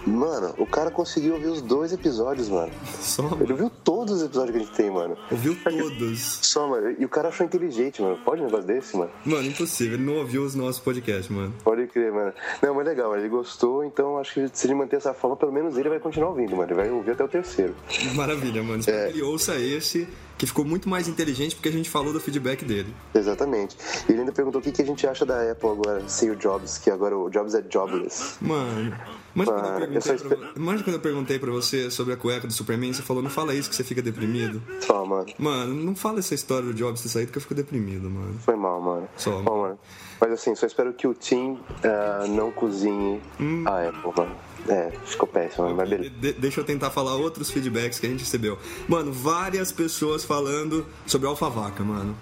mano. 0.06 0.54
O 0.58 0.66
cara 0.66 0.90
conseguiu 0.90 1.36
ouvir 1.36 1.48
os 1.48 1.62
dois 1.62 1.94
episódios, 1.94 2.50
mano. 2.50 2.72
Só, 3.00 3.22
Ele 3.24 3.32
mano. 3.36 3.52
ouviu 3.52 3.70
todos 3.84 4.16
os 4.18 4.24
episódios 4.24 4.52
que 4.56 4.62
a 4.64 4.66
gente 4.66 4.76
tem, 4.76 4.90
mano. 4.90 5.16
Ouviu 5.32 5.56
todos. 5.64 6.40
Só, 6.42 6.68
mano. 6.68 6.96
E 6.98 7.06
o 7.06 7.10
cara 7.10 7.30
achou 7.30 7.46
inteligente, 7.46 8.02
mano. 8.02 8.18
Pode 8.26 8.42
um 8.42 8.46
negócio 8.46 8.66
desse, 8.66 8.98
mano? 8.98 9.12
Mano, 9.24 9.48
impossível. 9.48 9.94
Ele 9.96 10.04
não 10.06 10.16
ouviu 10.18 10.44
os 10.44 10.56
nossos 10.56 10.80
podcasts, 10.80 11.30
mano. 11.30 11.54
Pode 11.64 11.86
crer, 11.88 12.12
mano. 12.12 12.34
Não, 12.62 12.74
mas 12.74 12.86
legal, 12.86 13.16
ele 13.16 13.30
gostou, 13.30 13.84
então 13.84 14.18
acho 14.18 14.34
que 14.34 14.50
se 14.52 14.66
ele 14.66 14.74
manter 14.76 14.96
essa 14.98 15.14
forma, 15.14 15.36
pelo 15.36 15.52
menos 15.52 15.78
ele 15.78 15.90
vai 15.90 16.00
continuar 16.00 16.30
ouvindo, 16.30 16.56
mano. 16.56 16.68
Ele 16.70 16.74
vai 16.74 16.90
ouvir 16.90 17.12
até 17.12 17.24
o 17.24 17.28
terceiro. 17.28 17.76
Maravilha, 18.16 18.64
mano. 18.64 18.80
Espero 18.80 18.98
É. 18.98 19.06
que 19.12 19.14
ele 19.14 19.22
ouça 19.24 19.56
esse, 19.56 20.08
que 20.38 20.46
ficou 20.46 20.66
muito 20.66 20.90
mais 20.90 21.08
inteligente 21.08 21.56
porque 21.56 21.70
a 21.70 21.72
gente 21.72 21.90
falou 21.90 22.12
do 22.12 22.20
feedback 22.20 22.66
dele. 22.66 22.94
Exatamente. 23.14 23.78
E 24.08 24.12
ele 24.12 24.22
ainda 24.22 24.32
perguntou 24.32 24.60
o 24.60 24.64
que, 24.64 24.72
que 24.72 24.82
a 24.82 24.86
gente 24.86 25.06
acha 25.08 25.26
da 25.26 25.52
Apple 25.52 25.70
agora, 25.70 26.08
sem 26.08 26.30
o 26.30 26.36
Jobs, 26.36 26.78
que 26.78 26.90
agora 26.90 27.18
o 27.18 27.30
Jobs 27.30 27.56
é 27.56 27.64
jobless. 27.70 28.36
Mano, 28.42 28.96
manja 29.36 29.52
quando, 29.52 29.66
eu 29.66 29.70
Mano, 29.72 29.80
perguntei 29.80 30.18
pra, 30.18 30.84
quando 30.84 30.94
eu 30.96 31.00
perguntei 31.00 31.40
pra 31.40 31.52
você 31.52 31.92
sobre 31.92 32.14
a 32.14 32.18
cueca 32.18 32.48
do 32.48 32.54
Superman, 32.54 32.94
você 32.94 33.02
falou, 33.02 33.22
não 33.22 33.30
fala 33.30 33.54
isso 33.54 33.70
que 33.70 33.76
você 33.76 33.84
fica 33.84 34.02
deprimido. 34.02 34.62
Só, 34.82 35.06
mano. 35.06 35.26
Mano, 35.38 35.74
não 35.76 35.96
fala 35.96 36.20
essa 36.20 36.34
história 36.34 36.66
do 36.68 36.74
Jobs 36.74 37.02
ter 37.02 37.10
saído 37.10 37.32
que 37.32 37.38
eu 37.38 37.42
fico 37.42 37.54
deprimido, 37.54 38.10
mano. 38.10 38.36
Foi 38.40 38.56
mal, 38.56 38.82
mano. 38.82 39.08
Só. 39.18 39.42
Bom, 39.42 39.62
mano. 39.62 39.80
Mas 40.20 40.32
assim, 40.32 40.56
só 40.56 40.66
espero 40.66 40.94
que 40.94 41.06
o 41.08 41.14
Tim 41.14 41.60
ah, 41.84 42.26
não 42.28 42.50
cozinhe 42.52 43.22
Hum. 43.40 43.64
a 43.68 43.90
Apple, 43.90 44.12
mano. 44.18 44.36
É, 44.68 44.92
ficou 45.06 45.28
péssimo, 45.28 45.66
mano. 45.66 45.76
Mas 45.78 45.90
beleza. 45.90 46.10
De- 46.10 46.34
deixa 46.34 46.62
eu 46.62 46.64
tentar 46.64 46.90
falar 46.90 47.16
outros 47.16 47.52
feedbacks 47.52 48.00
que 48.00 48.08
a 48.08 48.10
gente 48.10 48.22
recebeu. 48.22 48.58
Mano, 48.88 49.12
várias 49.12 49.72
pessoas 49.72 50.24
falando 50.24 50.86
sobre 51.06 51.28
Alfavaca, 51.28 51.84
mano. 51.84 52.16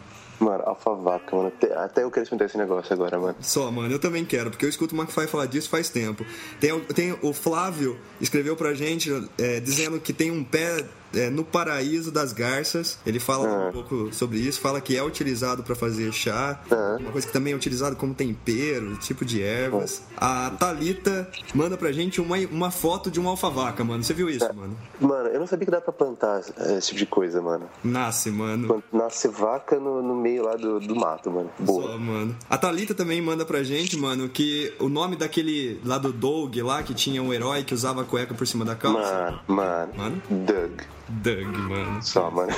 Mano, 0.43 0.63
alfavaca, 0.65 1.35
mano. 1.35 1.47
Até, 1.47 1.73
até 1.73 2.03
eu 2.03 2.12
quero 2.12 2.23
experimentar 2.23 2.47
esse 2.47 2.57
negócio 2.57 2.93
agora, 2.93 3.17
mano. 3.17 3.35
Só, 3.39 3.71
mano, 3.71 3.93
eu 3.93 4.00
também 4.00 4.25
quero, 4.25 4.50
porque 4.50 4.65
eu 4.65 4.69
escuto 4.69 4.93
o 4.93 4.97
McFly 4.97 5.27
falar 5.27 5.45
disso 5.45 5.69
faz 5.69 5.89
tempo. 5.89 6.25
Tem, 6.59 6.77
tem 6.81 7.17
o 7.21 7.33
Flávio 7.33 7.97
escreveu 8.19 8.55
pra 8.55 8.73
gente 8.73 9.09
é, 9.38 9.59
dizendo 9.59 10.00
que 10.00 10.12
tem 10.12 10.31
um 10.31 10.43
pé 10.43 10.83
é, 11.13 11.29
no 11.29 11.43
paraíso 11.43 12.12
das 12.12 12.34
garças. 12.34 12.98
Ele 13.05 13.20
fala 13.20 13.70
um 13.70 13.72
pouco 13.72 14.13
sobre 14.13 14.39
isso, 14.39 14.60
fala 14.60 14.82
que 14.82 14.98
é 14.98 15.03
utilizado 15.03 15.63
pra 15.63 15.75
fazer 15.75 16.12
chá, 16.12 16.60
uma 17.00 17.12
coisa 17.12 17.27
que 17.27 17.34
também 17.34 17.53
é 17.53 17.55
utilizado 17.55 17.96
como 17.96 18.13
tempero, 18.13 18.96
tipo 18.98 19.25
de 19.25 19.41
ervas. 19.41 20.03
A 20.17 20.51
Talita 20.51 21.29
manda 21.53 21.77
pra 21.77 21.91
gente 21.91 22.22
uma, 22.22 22.38
uma 22.51 22.72
foto 22.72 23.12
de 23.12 23.20
uma 23.20 23.32
alfavaca, 23.32 23.84
mano. 23.84 24.03
Você 24.03 24.13
viu 24.13 24.29
isso, 24.29 24.53
mano? 24.53 24.77
Mano, 25.00 25.29
eu 25.29 25.39
não 25.39 25.48
sabia 25.48 25.65
que 25.65 25.72
dá 25.72 25.82
pra 25.82 25.93
plantar 25.93 26.39
esse 26.39 26.88
tipo 26.88 27.00
de 27.00 27.05
coisa, 27.05 27.41
mano. 27.41 27.70
Nasce, 27.84 28.29
mano. 28.29 28.84
Nasce 28.91 29.27
vaca 29.27 29.79
no, 29.79 30.01
no 30.01 30.15
meio 30.15 30.43
lá 30.43 30.55
do, 30.55 30.79
do 30.79 30.96
mato, 30.96 31.29
mano. 31.32 31.50
Boa. 31.60 31.91
Só, 31.91 31.98
mano. 31.98 32.36
A 32.50 32.58
Thalita 32.58 32.93
também 32.93 33.22
manda 33.22 33.46
pra 33.46 33.63
gente, 33.63 33.98
mano, 33.98 34.29
que 34.29 34.74
o 34.79 34.89
nome 34.89 35.15
daquele 35.15 35.79
lá 35.86 35.98
do 35.98 36.12
Doug 36.12 36.55
lá, 36.58 36.84
que 36.84 36.93
tinha 36.93 37.22
um 37.22 37.34
herói 37.34 37.63
que 37.63 37.74
usava 37.74 38.01
a 38.01 38.05
cueca 38.05 38.34
por 38.34 38.48
cima 38.48 38.65
da 38.65 38.75
calça. 38.75 39.00
Mano, 39.22 39.39
mano. 39.48 39.93
Mano? 39.96 40.22
Doug. 40.29 40.82
Doug, 41.10 41.45
mano. 41.69 42.01
Só, 42.01 42.29
mano. 42.31 42.51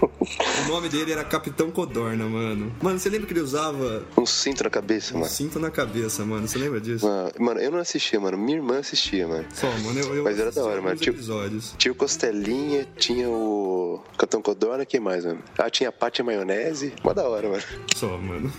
O 0.00 0.68
nome 0.68 0.88
dele 0.88 1.12
era 1.12 1.24
Capitão 1.24 1.70
Codorna, 1.70 2.26
mano. 2.26 2.72
Mano, 2.82 2.98
você 2.98 3.08
lembra 3.08 3.26
que 3.26 3.32
ele 3.32 3.40
usava 3.40 4.02
Um 4.16 4.26
cinto 4.26 4.62
na 4.64 4.68
cabeça, 4.70 5.14
um 5.14 5.20
mano. 5.20 5.30
cinto 5.30 5.58
na 5.58 5.70
cabeça, 5.70 6.24
mano? 6.24 6.46
Você 6.46 6.58
lembra 6.58 6.80
disso? 6.80 7.06
Mano, 7.06 7.30
mano, 7.38 7.60
eu 7.60 7.70
não 7.70 7.78
assistia, 7.78 8.18
mano. 8.20 8.36
Minha 8.36 8.58
irmã 8.58 8.78
assistia, 8.80 9.26
mano. 9.26 9.44
Só, 9.54 9.70
mano, 9.78 9.98
eu, 10.00 10.16
eu 10.16 10.24
Mas 10.24 10.38
era 10.38 10.50
da 10.52 10.62
hora, 10.64 10.82
mano. 10.82 10.98
episódios. 11.00 11.74
Tinha 11.78 11.92
o 11.92 11.94
Costelinha, 11.94 12.86
tinha 12.96 13.28
o 13.30 14.02
Capitão 14.18 14.42
Codorna, 14.42 14.84
quem 14.84 15.00
mais, 15.00 15.24
mano? 15.24 15.38
Ah, 15.56 15.70
tinha 15.70 15.88
a 15.88 15.92
Pátia 15.92 16.24
Maionese. 16.24 16.92
Mó 17.02 17.14
da 17.14 17.26
hora, 17.28 17.48
mano. 17.48 17.62
Só, 17.94 18.18
mano. 18.18 18.52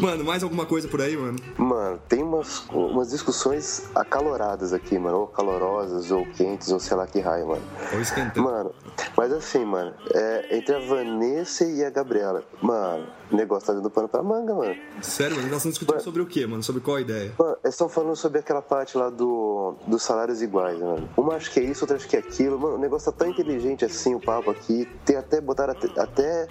Mano, 0.00 0.24
mais 0.24 0.42
alguma 0.42 0.64
coisa 0.64 0.86
por 0.88 1.00
aí, 1.02 1.16
mano? 1.16 1.38
Mano, 1.58 2.00
tem 2.08 2.22
umas, 2.22 2.64
umas 2.70 3.10
discussões 3.10 3.84
acaloradas 3.94 4.72
aqui, 4.72 4.98
mano. 4.98 5.18
Ou 5.18 5.26
calorosas, 5.26 6.10
ou 6.10 6.24
quentes, 6.26 6.70
ou 6.70 6.78
sei 6.80 6.96
lá 6.96 7.06
que 7.06 7.18
raio, 7.20 7.48
mano. 7.48 7.62
Ou 7.92 8.00
esquentando. 8.28 8.42
Mano, 8.42 8.74
mas 9.16 9.32
assim, 9.32 9.64
mano, 9.64 9.94
é, 10.14 10.56
entre 10.56 10.74
a 10.74 10.78
Vanessa 10.78 11.64
e 11.64 11.84
a 11.84 11.90
Gabriela, 11.90 12.42
mano, 12.62 13.06
o 13.30 13.36
negócio 13.36 13.66
tá 13.66 13.72
dando 13.72 13.90
pano 13.90 14.08
pra 14.08 14.22
manga, 14.22 14.54
mano. 14.54 14.76
Sério, 15.02 15.36
mano, 15.36 15.48
nós 15.48 15.58
estamos 15.58 15.78
discutindo 15.78 16.02
sobre 16.02 16.22
o 16.22 16.26
quê, 16.26 16.46
mano? 16.46 16.62
Sobre 16.62 16.80
qual 16.80 16.98
ideia? 16.98 17.32
Mano, 17.38 17.56
eles 17.62 17.74
estão 17.74 17.88
falando 17.88 18.16
sobre 18.16 18.38
aquela 18.38 18.62
parte 18.62 18.96
lá 18.96 19.10
do, 19.10 19.47
dos 19.86 20.02
salários 20.02 20.40
iguais, 20.42 20.78
mano. 20.78 21.08
Uma 21.16 21.34
acha 21.34 21.50
que 21.50 21.60
é 21.60 21.64
isso, 21.64 21.82
outra 21.84 21.96
acha 21.96 22.06
que 22.06 22.16
é 22.16 22.18
aquilo. 22.20 22.58
Mano, 22.58 22.76
o 22.76 22.78
negócio 22.78 23.10
tá 23.12 23.18
tão 23.18 23.28
inteligente 23.30 23.84
assim, 23.84 24.14
o 24.14 24.20
papo 24.20 24.50
aqui. 24.50 24.88
Tem 25.04 25.16
até, 25.16 25.40
botaram 25.40 25.72
até, 25.72 26.00
até 26.00 26.48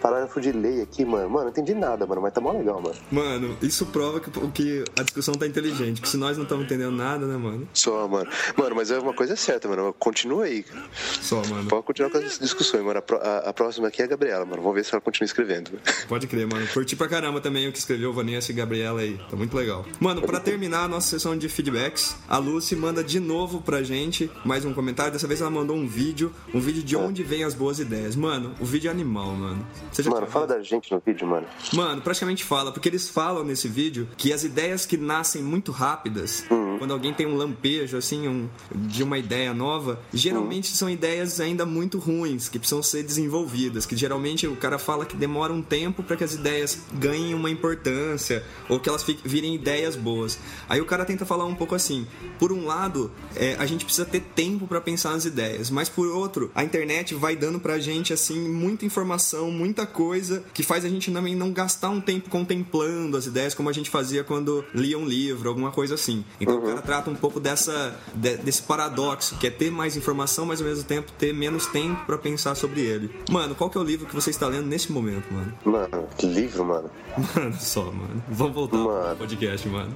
parágrafo 0.00 0.40
de 0.40 0.52
lei 0.52 0.80
aqui, 0.82 1.04
mano. 1.04 1.28
Mano, 1.30 1.44
não 1.44 1.50
entendi 1.50 1.74
nada, 1.74 2.06
mano, 2.06 2.20
mas 2.22 2.32
tá 2.32 2.40
mó 2.40 2.52
legal, 2.52 2.80
mano. 2.80 2.94
Mano, 3.10 3.56
isso 3.62 3.86
prova 3.86 4.20
que, 4.20 4.30
que 4.52 4.84
a 4.98 5.02
discussão 5.02 5.34
tá 5.34 5.46
inteligente. 5.46 6.00
Que 6.00 6.08
se 6.08 6.16
nós 6.16 6.36
não 6.36 6.44
estamos 6.44 6.64
entendendo 6.64 6.92
nada, 6.92 7.26
né, 7.26 7.36
mano? 7.36 7.68
Só, 7.72 8.06
mano. 8.08 8.28
Mano, 8.56 8.74
mas 8.76 8.90
é 8.90 8.98
uma 8.98 9.14
coisa 9.14 9.36
certa, 9.36 9.68
mano. 9.68 9.94
Continua 9.98 10.44
aí, 10.44 10.62
cara. 10.62 10.84
Só, 11.20 11.42
mano. 11.46 11.68
Pode 11.68 11.82
continuar 11.84 12.10
com 12.10 12.18
as 12.18 12.38
discussões, 12.38 12.82
mano. 12.84 13.00
A, 13.00 13.14
a- 13.14 13.48
a 13.50 13.52
próxima 13.52 13.88
aqui 13.88 14.02
é 14.02 14.04
a 14.04 14.08
Gabriela, 14.08 14.44
mano. 14.44 14.62
Vamos 14.62 14.74
ver 14.76 14.84
se 14.84 14.92
ela 14.92 15.00
continua 15.00 15.26
escrevendo. 15.26 15.70
Pode 16.08 16.26
crer, 16.26 16.46
mano. 16.46 16.66
Curti 16.68 16.96
pra 16.96 17.08
caramba 17.08 17.40
também 17.40 17.68
o 17.68 17.72
que 17.72 17.78
escreveu 17.78 18.12
Vanessa 18.12 18.50
e 18.52 18.54
Gabriela 18.54 19.00
aí. 19.00 19.18
Tá 19.30 19.36
muito 19.36 19.56
legal. 19.56 19.84
Mano, 20.00 20.22
pra 20.22 20.40
terminar 20.40 20.84
a 20.84 20.88
nossa 20.88 21.08
sessão 21.08 21.36
de 21.36 21.48
feedbacks, 21.48 22.16
a 22.28 22.38
Lucy 22.58 22.74
manda 22.74 23.04
de 23.04 23.20
novo 23.20 23.60
pra 23.62 23.84
gente 23.84 24.28
mais 24.44 24.64
um 24.64 24.74
comentário. 24.74 25.12
Dessa 25.12 25.28
vez 25.28 25.40
ela 25.40 25.48
mandou 25.48 25.76
um 25.76 25.86
vídeo, 25.86 26.32
um 26.52 26.58
vídeo 26.58 26.82
de 26.82 26.96
onde 26.96 27.22
vem 27.22 27.44
as 27.44 27.54
boas 27.54 27.78
ideias. 27.78 28.16
Mano, 28.16 28.52
o 28.58 28.64
vídeo 28.64 28.88
é 28.88 28.90
animal, 28.90 29.30
mano. 29.30 29.64
Mano, 30.06 30.26
fala 30.26 30.44
da 30.48 30.60
gente 30.60 30.90
no 30.90 31.00
vídeo, 31.04 31.24
mano. 31.24 31.46
Mano, 31.72 32.02
praticamente 32.02 32.42
fala, 32.42 32.72
porque 32.72 32.88
eles 32.88 33.08
falam 33.08 33.44
nesse 33.44 33.68
vídeo 33.68 34.08
que 34.16 34.32
as 34.32 34.42
ideias 34.42 34.84
que 34.84 34.96
nascem 34.96 35.40
muito 35.40 35.70
rápidas, 35.70 36.44
quando 36.78 36.92
alguém 36.92 37.14
tem 37.14 37.26
um 37.26 37.36
lampejo, 37.36 37.96
assim, 37.96 38.26
um, 38.26 38.48
de 38.74 39.04
uma 39.04 39.18
ideia 39.18 39.54
nova, 39.54 40.00
geralmente 40.12 40.66
são 40.66 40.90
ideias 40.90 41.38
ainda 41.38 41.64
muito 41.64 41.98
ruins, 41.98 42.48
que 42.48 42.58
precisam 42.58 42.82
ser 42.82 43.04
desenvolvidas, 43.04 43.86
que 43.86 43.94
geralmente 43.94 44.48
o 44.48 44.56
cara 44.56 44.80
fala 44.80 45.06
que 45.06 45.16
demora 45.16 45.52
um 45.52 45.62
tempo 45.62 46.02
para 46.02 46.16
que 46.16 46.24
as 46.24 46.34
ideias 46.34 46.82
ganhem 46.94 47.34
uma 47.34 47.50
importância, 47.50 48.44
ou 48.68 48.80
que 48.80 48.88
elas 48.88 49.06
virem 49.24 49.54
ideias 49.54 49.94
boas. 49.94 50.40
Aí 50.68 50.80
o 50.80 50.84
cara 50.84 51.04
tenta 51.04 51.24
falar 51.24 51.44
um 51.44 51.54
pouco 51.54 51.76
assim, 51.76 52.04
por 52.36 52.47
um 52.52 52.66
lado, 52.66 53.10
é, 53.36 53.56
a 53.58 53.66
gente 53.66 53.84
precisa 53.84 54.04
ter 54.06 54.20
tempo 54.20 54.66
para 54.66 54.80
pensar 54.80 55.10
nas 55.10 55.24
ideias, 55.24 55.70
mas 55.70 55.88
por 55.88 56.06
outro, 56.06 56.50
a 56.54 56.64
internet 56.64 57.14
vai 57.14 57.34
dando 57.36 57.58
pra 57.60 57.78
gente, 57.78 58.12
assim, 58.12 58.48
muita 58.48 58.84
informação, 58.84 59.50
muita 59.50 59.86
coisa, 59.86 60.42
que 60.54 60.62
faz 60.62 60.84
a 60.84 60.88
gente 60.88 61.10
também 61.12 61.34
não 61.34 61.52
gastar 61.52 61.90
um 61.90 62.00
tempo 62.00 62.28
contemplando 62.30 63.16
as 63.16 63.26
ideias 63.26 63.54
como 63.54 63.68
a 63.68 63.72
gente 63.72 63.90
fazia 63.90 64.22
quando 64.24 64.64
lia 64.74 64.98
um 64.98 65.06
livro, 65.06 65.48
alguma 65.48 65.70
coisa 65.70 65.94
assim. 65.94 66.24
Então 66.40 66.58
o 66.58 66.62
cara 66.62 66.82
trata 66.82 67.10
um 67.10 67.14
pouco 67.14 67.38
dessa, 67.40 67.98
de- 68.14 68.36
desse 68.38 68.62
paradoxo, 68.62 69.36
que 69.38 69.46
é 69.46 69.50
ter 69.50 69.70
mais 69.70 69.96
informação, 69.96 70.46
mas 70.46 70.60
ao 70.60 70.66
mesmo 70.66 70.84
tempo 70.84 71.10
ter 71.18 71.32
menos 71.32 71.66
tempo 71.66 72.04
pra 72.06 72.18
pensar 72.18 72.54
sobre 72.54 72.80
ele. 72.80 73.10
Mano, 73.30 73.54
qual 73.54 73.70
que 73.70 73.78
é 73.78 73.80
o 73.80 73.84
livro 73.84 74.06
que 74.06 74.14
você 74.14 74.30
está 74.30 74.46
lendo 74.48 74.66
nesse 74.66 74.90
momento, 74.92 75.32
mano? 75.32 75.52
Mano, 75.64 76.08
que 76.16 76.26
livro, 76.26 76.64
mano. 76.64 76.90
Mano, 77.34 77.54
só, 77.58 77.84
mano. 77.84 78.22
Vamos 78.28 78.54
voltar 78.54 78.76
Mano. 78.76 79.16
pro 79.16 79.26
podcast, 79.26 79.68
mano. 79.68 79.92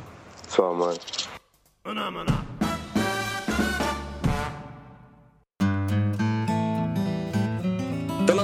Só, 0.48 0.72
mano. 0.74 0.98
Então, 1.84 2.61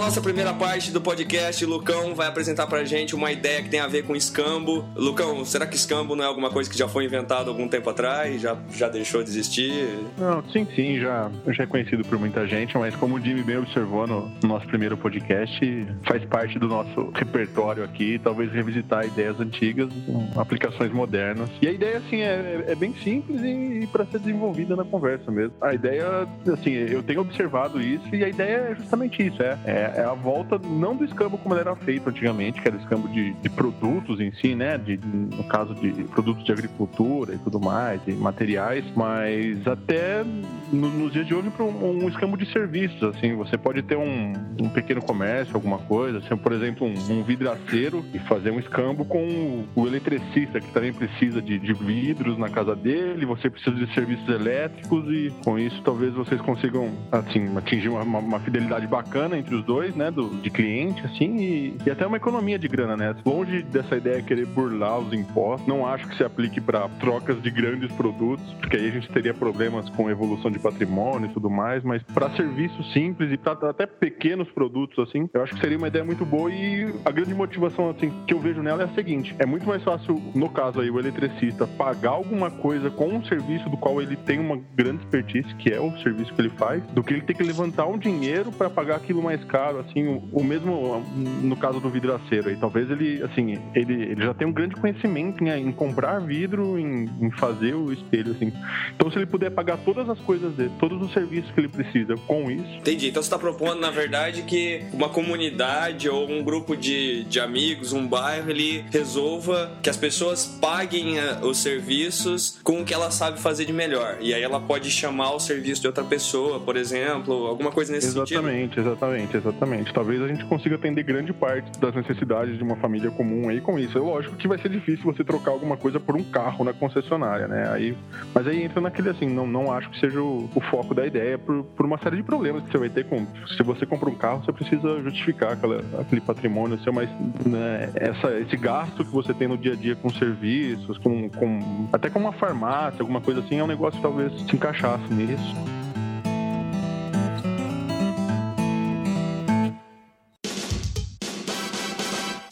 nossa 0.09 0.23
primeira 0.23 0.55
parte 0.55 0.91
do 0.91 1.03
podcast, 1.03 1.62
Lucão 1.67 2.15
vai 2.15 2.29
apresentar 2.29 2.67
pra 2.67 2.83
gente 2.83 3.15
uma 3.15 3.31
ideia 3.31 3.62
que 3.62 3.69
tem 3.69 3.79
a 3.79 3.87
ver 3.87 4.07
com 4.07 4.17
escambo. 4.17 4.83
Lucão, 4.97 5.45
será 5.45 5.67
que 5.67 5.77
escambo 5.77 6.17
não 6.17 6.25
é 6.25 6.27
alguma 6.27 6.49
coisa 6.49 6.71
que 6.71 6.79
já 6.79 6.88
foi 6.88 7.05
inventado 7.05 7.50
algum 7.50 7.69
tempo 7.69 7.91
atrás? 7.91 8.41
Já, 8.41 8.57
já 8.73 8.88
deixou 8.88 9.23
de 9.23 9.29
existir? 9.29 9.99
Não, 10.17 10.43
sim, 10.50 10.67
sim, 10.75 10.99
já, 10.99 11.31
já 11.49 11.65
é 11.65 11.67
conhecido 11.67 12.07
por 12.07 12.19
muita 12.19 12.47
gente, 12.47 12.79
mas 12.79 12.97
como 12.97 13.17
o 13.17 13.21
Jimmy 13.21 13.43
bem 13.43 13.59
observou 13.59 14.07
no 14.07 14.33
nosso 14.45 14.67
primeiro 14.67 14.97
podcast, 14.97 15.87
faz 16.07 16.25
parte 16.25 16.59
do 16.59 16.69
nosso 16.69 17.11
repertório 17.15 17.85
aqui, 17.85 18.19
talvez 18.25 18.50
revisitar 18.50 19.05
ideias 19.05 19.38
antigas 19.38 19.91
aplicações 20.38 20.91
modernas. 20.91 21.50
E 21.61 21.69
a 21.69 21.71
ideia, 21.71 21.99
assim, 21.99 22.23
é, 22.23 22.65
é 22.67 22.75
bem 22.75 22.95
simples 23.05 23.43
e, 23.43 23.87
para 23.93 24.07
ser 24.07 24.21
desenvolvida 24.21 24.75
na 24.75 24.87
conversa 24.87 25.31
mesmo. 25.31 25.53
A 25.61 25.75
ideia, 25.75 26.27
assim, 26.50 26.71
eu 26.71 27.03
tenho 27.03 27.21
observado 27.21 27.79
isso 27.79 28.09
e 28.15 28.25
a 28.25 28.29
ideia 28.31 28.69
é 28.71 28.75
justamente 28.75 29.27
isso, 29.27 29.43
é, 29.43 29.59
é, 29.67 29.98
é 29.99 30.05
a 30.05 30.14
volta 30.14 30.59
não 30.59 30.95
do 30.97 31.05
escambo 31.05 31.37
como 31.38 31.55
era 31.55 31.75
feito 31.76 32.09
antigamente, 32.09 32.61
que 32.61 32.69
era 32.69 32.76
o 32.76 32.81
escambo 32.81 33.09
de, 33.09 33.33
de 33.35 33.50
produtos 33.50 34.21
em 34.21 34.33
si, 34.33 34.55
né, 34.55 34.78
de, 34.78 34.99
no 34.99 35.45
caso 35.45 35.75
de 35.75 35.90
produtos 36.05 36.45
de 36.45 36.52
agricultura 36.52 37.35
e 37.35 37.38
tudo 37.38 37.61
mais, 37.61 38.00
e 38.07 38.12
materiais, 38.12 38.85
mas 38.97 39.67
até 39.67 40.25
no- 40.73 40.88
nos 40.90 41.12
dias 41.12 41.26
de 41.26 41.35
hoje 41.35 41.50
para 41.50 41.64
um, 41.64 42.05
um 42.05 42.09
escambo 42.09 42.37
de 42.37 42.47
serviços, 42.52 43.02
assim, 43.02 43.35
você 43.35 43.57
pode 43.59 43.83
ter 43.83 43.97
um, 43.97 44.33
um 44.61 44.69
pequeno 44.69 45.02
comércio, 45.02 45.55
alguma 45.55 45.78
coisa, 45.78 46.19
assim, 46.19 46.37
por 46.37 46.52
exemplo, 46.52 46.87
um, 46.87 46.95
um 47.19 47.23
vidraceiro 47.23 48.05
e 48.14 48.19
fazer 48.21 48.50
um 48.50 48.59
escambo 48.59 49.05
com 49.05 49.19
o, 49.25 49.64
o 49.75 49.87
eletricista 49.87 50.61
que 50.61 50.71
também 50.73 50.93
precisa 50.93 51.40
de, 51.43 51.59
de 51.59 51.73
vidros 51.73 52.38
na 52.38 52.49
casa 52.49 52.75
dele, 52.76 53.25
você 53.26 53.49
precisa 53.50 53.75
de 53.76 53.93
serviços 53.95 54.28
elétricos 54.28 55.05
e 55.09 55.33
com 55.45 55.59
isso 55.59 55.81
talvez 55.83 56.12
vocês 56.14 56.40
consigam, 56.40 56.90
assim, 57.12 57.57
atingir 57.57 57.88
uma, 57.88 58.02
uma- 58.02 58.19
uma 58.19 58.40
fidelidade 58.40 58.87
bacana 58.87 59.37
entre 59.38 59.55
os 59.55 59.64
dois, 59.64 59.88
né, 59.95 60.11
do, 60.11 60.28
de 60.40 60.50
cliente, 60.50 61.04
assim, 61.04 61.37
e, 61.37 61.76
e 61.85 61.90
até 61.90 62.07
uma 62.07 62.16
economia 62.16 62.59
de 62.59 62.68
grana, 62.68 62.97
né? 62.97 63.14
Longe 63.25 63.62
dessa 63.62 63.97
ideia 63.97 64.21
de 64.21 64.28
querer 64.28 64.47
burlar 64.47 64.99
os 64.99 65.12
impostos, 65.12 65.66
não 65.66 65.87
acho 65.87 66.07
que 66.09 66.16
se 66.16 66.25
aplique 66.25 66.61
para 66.61 66.88
trocas 67.00 67.40
de 67.42 67.50
grandes 67.50 67.90
produtos, 67.92 68.45
porque 68.54 68.76
aí 68.76 68.88
a 68.88 68.92
gente 68.92 69.09
teria 69.11 69.35
problemas 69.35 69.88
com 69.90 70.11
evolução 70.11 70.50
de 70.50 70.59
patrimônio 70.59 71.30
e 71.30 71.33
tudo 71.33 71.50
mais, 71.50 71.83
mas 71.83 72.02
para 72.02 72.30
serviços 72.30 72.92
simples 72.92 73.33
e 73.33 73.37
para 73.37 73.71
até 73.71 73.87
pequenos 73.87 74.49
produtos, 74.50 74.99
assim, 74.99 75.28
eu 75.33 75.42
acho 75.42 75.54
que 75.54 75.61
seria 75.61 75.78
uma 75.78 75.88
ideia 75.88 76.04
muito 76.04 76.25
boa 76.25 76.50
e 76.50 76.95
a 77.04 77.11
grande 77.11 77.35
motivação, 77.35 77.90
assim, 77.90 78.12
que 78.26 78.35
eu 78.35 78.40
vejo 78.40 78.62
nela 78.62 78.83
é 78.83 78.85
a 78.87 78.95
seguinte: 78.95 79.35
é 79.38 79.47
muito 79.47 79.66
mais 79.66 79.83
fácil, 79.83 80.21
no 80.35 80.49
caso 80.49 80.80
aí, 80.80 80.90
o 80.90 80.99
eletricista 80.99 81.66
pagar 81.66 82.11
alguma 82.11 82.50
coisa 82.50 82.90
com 82.90 83.09
um 83.09 83.25
serviço 83.25 83.68
do 83.68 83.76
qual 83.76 84.00
ele 84.00 84.16
tem 84.16 84.38
uma 84.38 84.59
grande 84.75 85.02
expertise, 85.02 85.54
que 85.57 85.71
é 85.71 85.80
o 85.80 85.97
serviço 85.99 86.33
que 86.35 86.40
ele 86.40 86.50
faz, 86.50 86.83
do 86.88 87.02
que 87.02 87.14
ele 87.14 87.23
ter 87.23 87.35
que 87.35 87.42
levantar 87.42 87.87
um 87.87 87.99
dinheiro 87.99 88.50
para 88.52 88.71
pagar 88.71 88.97
aquilo 88.97 89.23
mais 89.23 89.42
caro, 89.45 89.77
assim, 89.80 90.06
o, 90.06 90.28
o 90.32 90.44
mesmo 90.44 91.04
no 91.42 91.56
caso 91.56 91.80
do 91.80 91.90
vidraceiro 91.90 92.49
aí, 92.49 92.56
talvez 92.56 92.90
ele, 92.90 93.23
assim, 93.23 93.58
ele, 93.75 94.02
ele 94.02 94.23
já 94.23 94.35
tem 94.35 94.47
um 94.47 94.52
grande 94.52 94.75
conhecimento 94.76 95.42
em, 95.42 95.50
em 95.50 95.73
comprar 95.73 96.18
vidro, 96.20 96.78
em, 96.78 97.08
em 97.20 97.30
fazer 97.32 97.75
o 97.75 97.92
espelho, 97.92 98.32
assim. 98.32 98.52
Então, 98.94 99.11
se 99.11 99.18
ele 99.18 99.26
puder 99.26 99.50
pagar 99.50 99.78
todas 99.78 100.08
as 100.08 100.18
coisas 100.20 100.52
dele, 100.54 100.70
todos 100.78 101.00
os 101.00 101.12
serviços 101.12 101.50
que 101.52 101.61
ele 101.61 101.68
precisa 101.68 102.14
com 102.26 102.50
isso, 102.50 102.78
Entendi. 102.88 103.08
Então 103.08 103.23
você 103.23 103.30
tá 103.30 103.38
propondo, 103.38 103.80
na 103.80 103.90
verdade, 103.90 104.42
que 104.42 104.82
uma 104.92 105.08
comunidade 105.08 106.08
ou 106.08 106.28
um 106.28 106.42
grupo 106.42 106.76
de, 106.76 107.25
de 107.25 107.40
amigos, 107.40 107.92
um 107.92 108.06
bairro, 108.06 108.50
ele 108.50 108.85
resolva 108.90 109.78
que 109.82 109.90
as 109.90 109.97
pessoas 109.97 110.47
paguem 110.47 111.18
eh, 111.18 111.38
os 111.42 111.58
serviços 111.58 112.58
com 112.62 112.80
o 112.80 112.85
que 112.85 112.94
ela 112.94 113.11
sabe 113.11 113.40
fazer 113.40 113.64
de 113.64 113.73
melhor. 113.73 114.18
E 114.20 114.32
aí 114.32 114.42
ela 114.42 114.61
pode 114.61 114.90
chamar 114.90 115.35
o 115.35 115.40
serviço 115.40 115.80
de 115.80 115.87
outra 115.87 116.04
pessoa, 116.04 116.61
por 116.61 116.76
exemplo, 116.76 117.47
alguma 117.47 117.70
coisa 117.70 117.92
nesse 117.92 118.12
sentido. 118.12 118.40
Exatamente, 118.40 118.80
exatamente, 118.80 119.37
exatamente. 119.37 119.67
Talvez 119.92 120.20
a 120.22 120.28
gente 120.28 120.44
consiga 120.44 120.76
atender 120.76 121.02
grande 121.02 121.32
parte 121.32 121.78
das 121.78 121.94
necessidades 121.94 122.56
de 122.56 122.62
uma 122.62 122.76
família 122.76 123.10
comum 123.10 123.48
aí 123.48 123.60
com 123.60 123.78
isso. 123.78 123.96
É 123.96 124.00
lógico 124.00 124.37
que 124.37 124.48
vai 124.48 124.58
ser 124.58 124.68
difícil 124.68 125.04
você 125.04 125.25
trocar 125.25 125.50
alguma 125.50 125.76
coisa 125.76 125.98
por 125.98 126.16
um 126.16 126.25
carro 126.25 126.64
na 126.64 126.72
concessionária, 126.72 127.46
né? 127.46 127.70
Aí, 127.72 127.96
mas 128.34 128.46
aí 128.46 128.62
entra 128.62 128.80
naquele 128.80 129.10
assim, 129.10 129.28
não, 129.28 129.46
não 129.46 129.72
acho 129.72 129.90
que 129.90 129.98
seja 129.98 130.20
o, 130.20 130.48
o 130.54 130.60
foco 130.60 130.94
da 130.94 131.06
ideia 131.06 131.38
por, 131.38 131.64
por 131.64 131.87
uma 131.87 131.98
série 131.98 132.16
de 132.16 132.22
problemas 132.22 132.62
que 132.64 132.70
você 132.70 132.78
vai 132.78 132.88
ter 132.88 133.04
com. 133.04 133.26
Se 133.56 133.62
você 133.62 133.87
compra 133.87 134.08
um 134.08 134.14
carro, 134.14 134.44
você 134.44 134.52
precisa 134.52 135.02
justificar 135.02 135.52
aquela, 135.52 135.82
aquele 136.00 136.20
patrimônio 136.20 136.78
seu, 136.80 136.92
mas 136.92 137.08
né, 137.44 137.90
essa, 137.94 138.38
esse 138.38 138.56
gasto 138.56 139.04
que 139.04 139.10
você 139.10 139.34
tem 139.34 139.48
no 139.48 139.56
dia 139.56 139.72
a 139.72 139.76
dia 139.76 139.96
com 139.96 140.10
serviços, 140.10 140.98
com, 140.98 141.28
com 141.30 141.88
até 141.92 142.10
com 142.10 142.18
uma 142.18 142.32
farmácia, 142.32 143.00
alguma 143.00 143.20
coisa 143.20 143.40
assim, 143.40 143.58
é 143.58 143.64
um 143.64 143.68
negócio 143.68 143.96
que 143.96 144.02
talvez 144.02 144.32
se 144.32 144.54
encaixasse 144.54 145.12
nisso. 145.12 145.78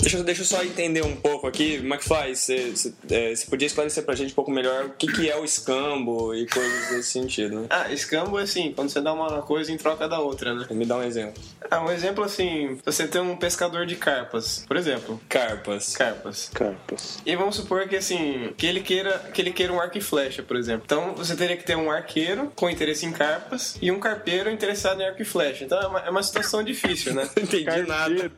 Deixa, 0.06 0.22
deixa 0.22 0.42
eu 0.42 0.46
só 0.46 0.62
entender 0.62 1.04
um 1.04 1.16
pouco 1.16 1.48
aqui. 1.48 1.78
McFly, 1.78 2.36
você, 2.36 2.70
você, 2.70 2.94
é, 3.10 3.34
você 3.34 3.44
podia 3.46 3.66
esclarecer 3.66 4.04
pra 4.04 4.14
gente 4.14 4.30
um 4.30 4.34
pouco 4.36 4.52
melhor 4.52 4.84
o 4.84 4.90
que, 4.90 5.08
que 5.08 5.28
é 5.28 5.36
o 5.36 5.44
escambo 5.44 6.32
e 6.32 6.46
coisas 6.46 6.90
desse 6.90 7.10
sentido, 7.10 7.62
né? 7.62 7.66
Ah, 7.68 7.92
escambo 7.92 8.38
é 8.38 8.44
assim, 8.44 8.72
quando 8.72 8.88
você 8.88 9.00
dá 9.00 9.12
uma 9.12 9.42
coisa 9.42 9.72
em 9.72 9.76
troca 9.76 10.08
da 10.08 10.20
outra, 10.20 10.54
né? 10.54 10.64
Me 10.70 10.86
dá 10.86 10.98
um 10.98 11.02
exemplo. 11.02 11.42
Ah, 11.68 11.84
um 11.84 11.90
exemplo 11.90 12.22
assim, 12.22 12.78
você 12.84 13.08
tem 13.08 13.20
um 13.20 13.36
pescador 13.36 13.84
de 13.84 13.96
carpas, 13.96 14.64
por 14.68 14.76
exemplo. 14.76 15.20
Carpas. 15.28 15.96
Carpas. 15.96 16.50
Carpas. 16.54 17.18
E 17.26 17.34
vamos 17.34 17.56
supor 17.56 17.88
que 17.88 17.96
assim, 17.96 18.54
que 18.56 18.64
ele 18.64 18.82
queira, 18.82 19.18
que 19.34 19.42
ele 19.42 19.50
queira 19.50 19.72
um 19.72 19.80
arco 19.80 19.98
e 19.98 20.00
flecha, 20.00 20.40
por 20.40 20.56
exemplo. 20.56 20.82
Então 20.84 21.16
você 21.16 21.34
teria 21.34 21.56
que 21.56 21.64
ter 21.64 21.76
um 21.76 21.90
arqueiro 21.90 22.52
com 22.54 22.70
interesse 22.70 23.04
em 23.04 23.10
carpas 23.10 23.76
e 23.82 23.90
um 23.90 23.98
carpeiro 23.98 24.48
interessado 24.50 25.00
em 25.00 25.04
arco 25.04 25.20
e 25.20 25.24
flecha. 25.24 25.64
Então 25.64 25.80
é 25.80 25.86
uma, 25.88 25.98
é 25.98 26.10
uma 26.10 26.22
situação 26.22 26.62
difícil, 26.62 27.12
né? 27.12 27.28
Não 27.34 27.42
entendi 27.42 27.82
nada. 27.82 28.30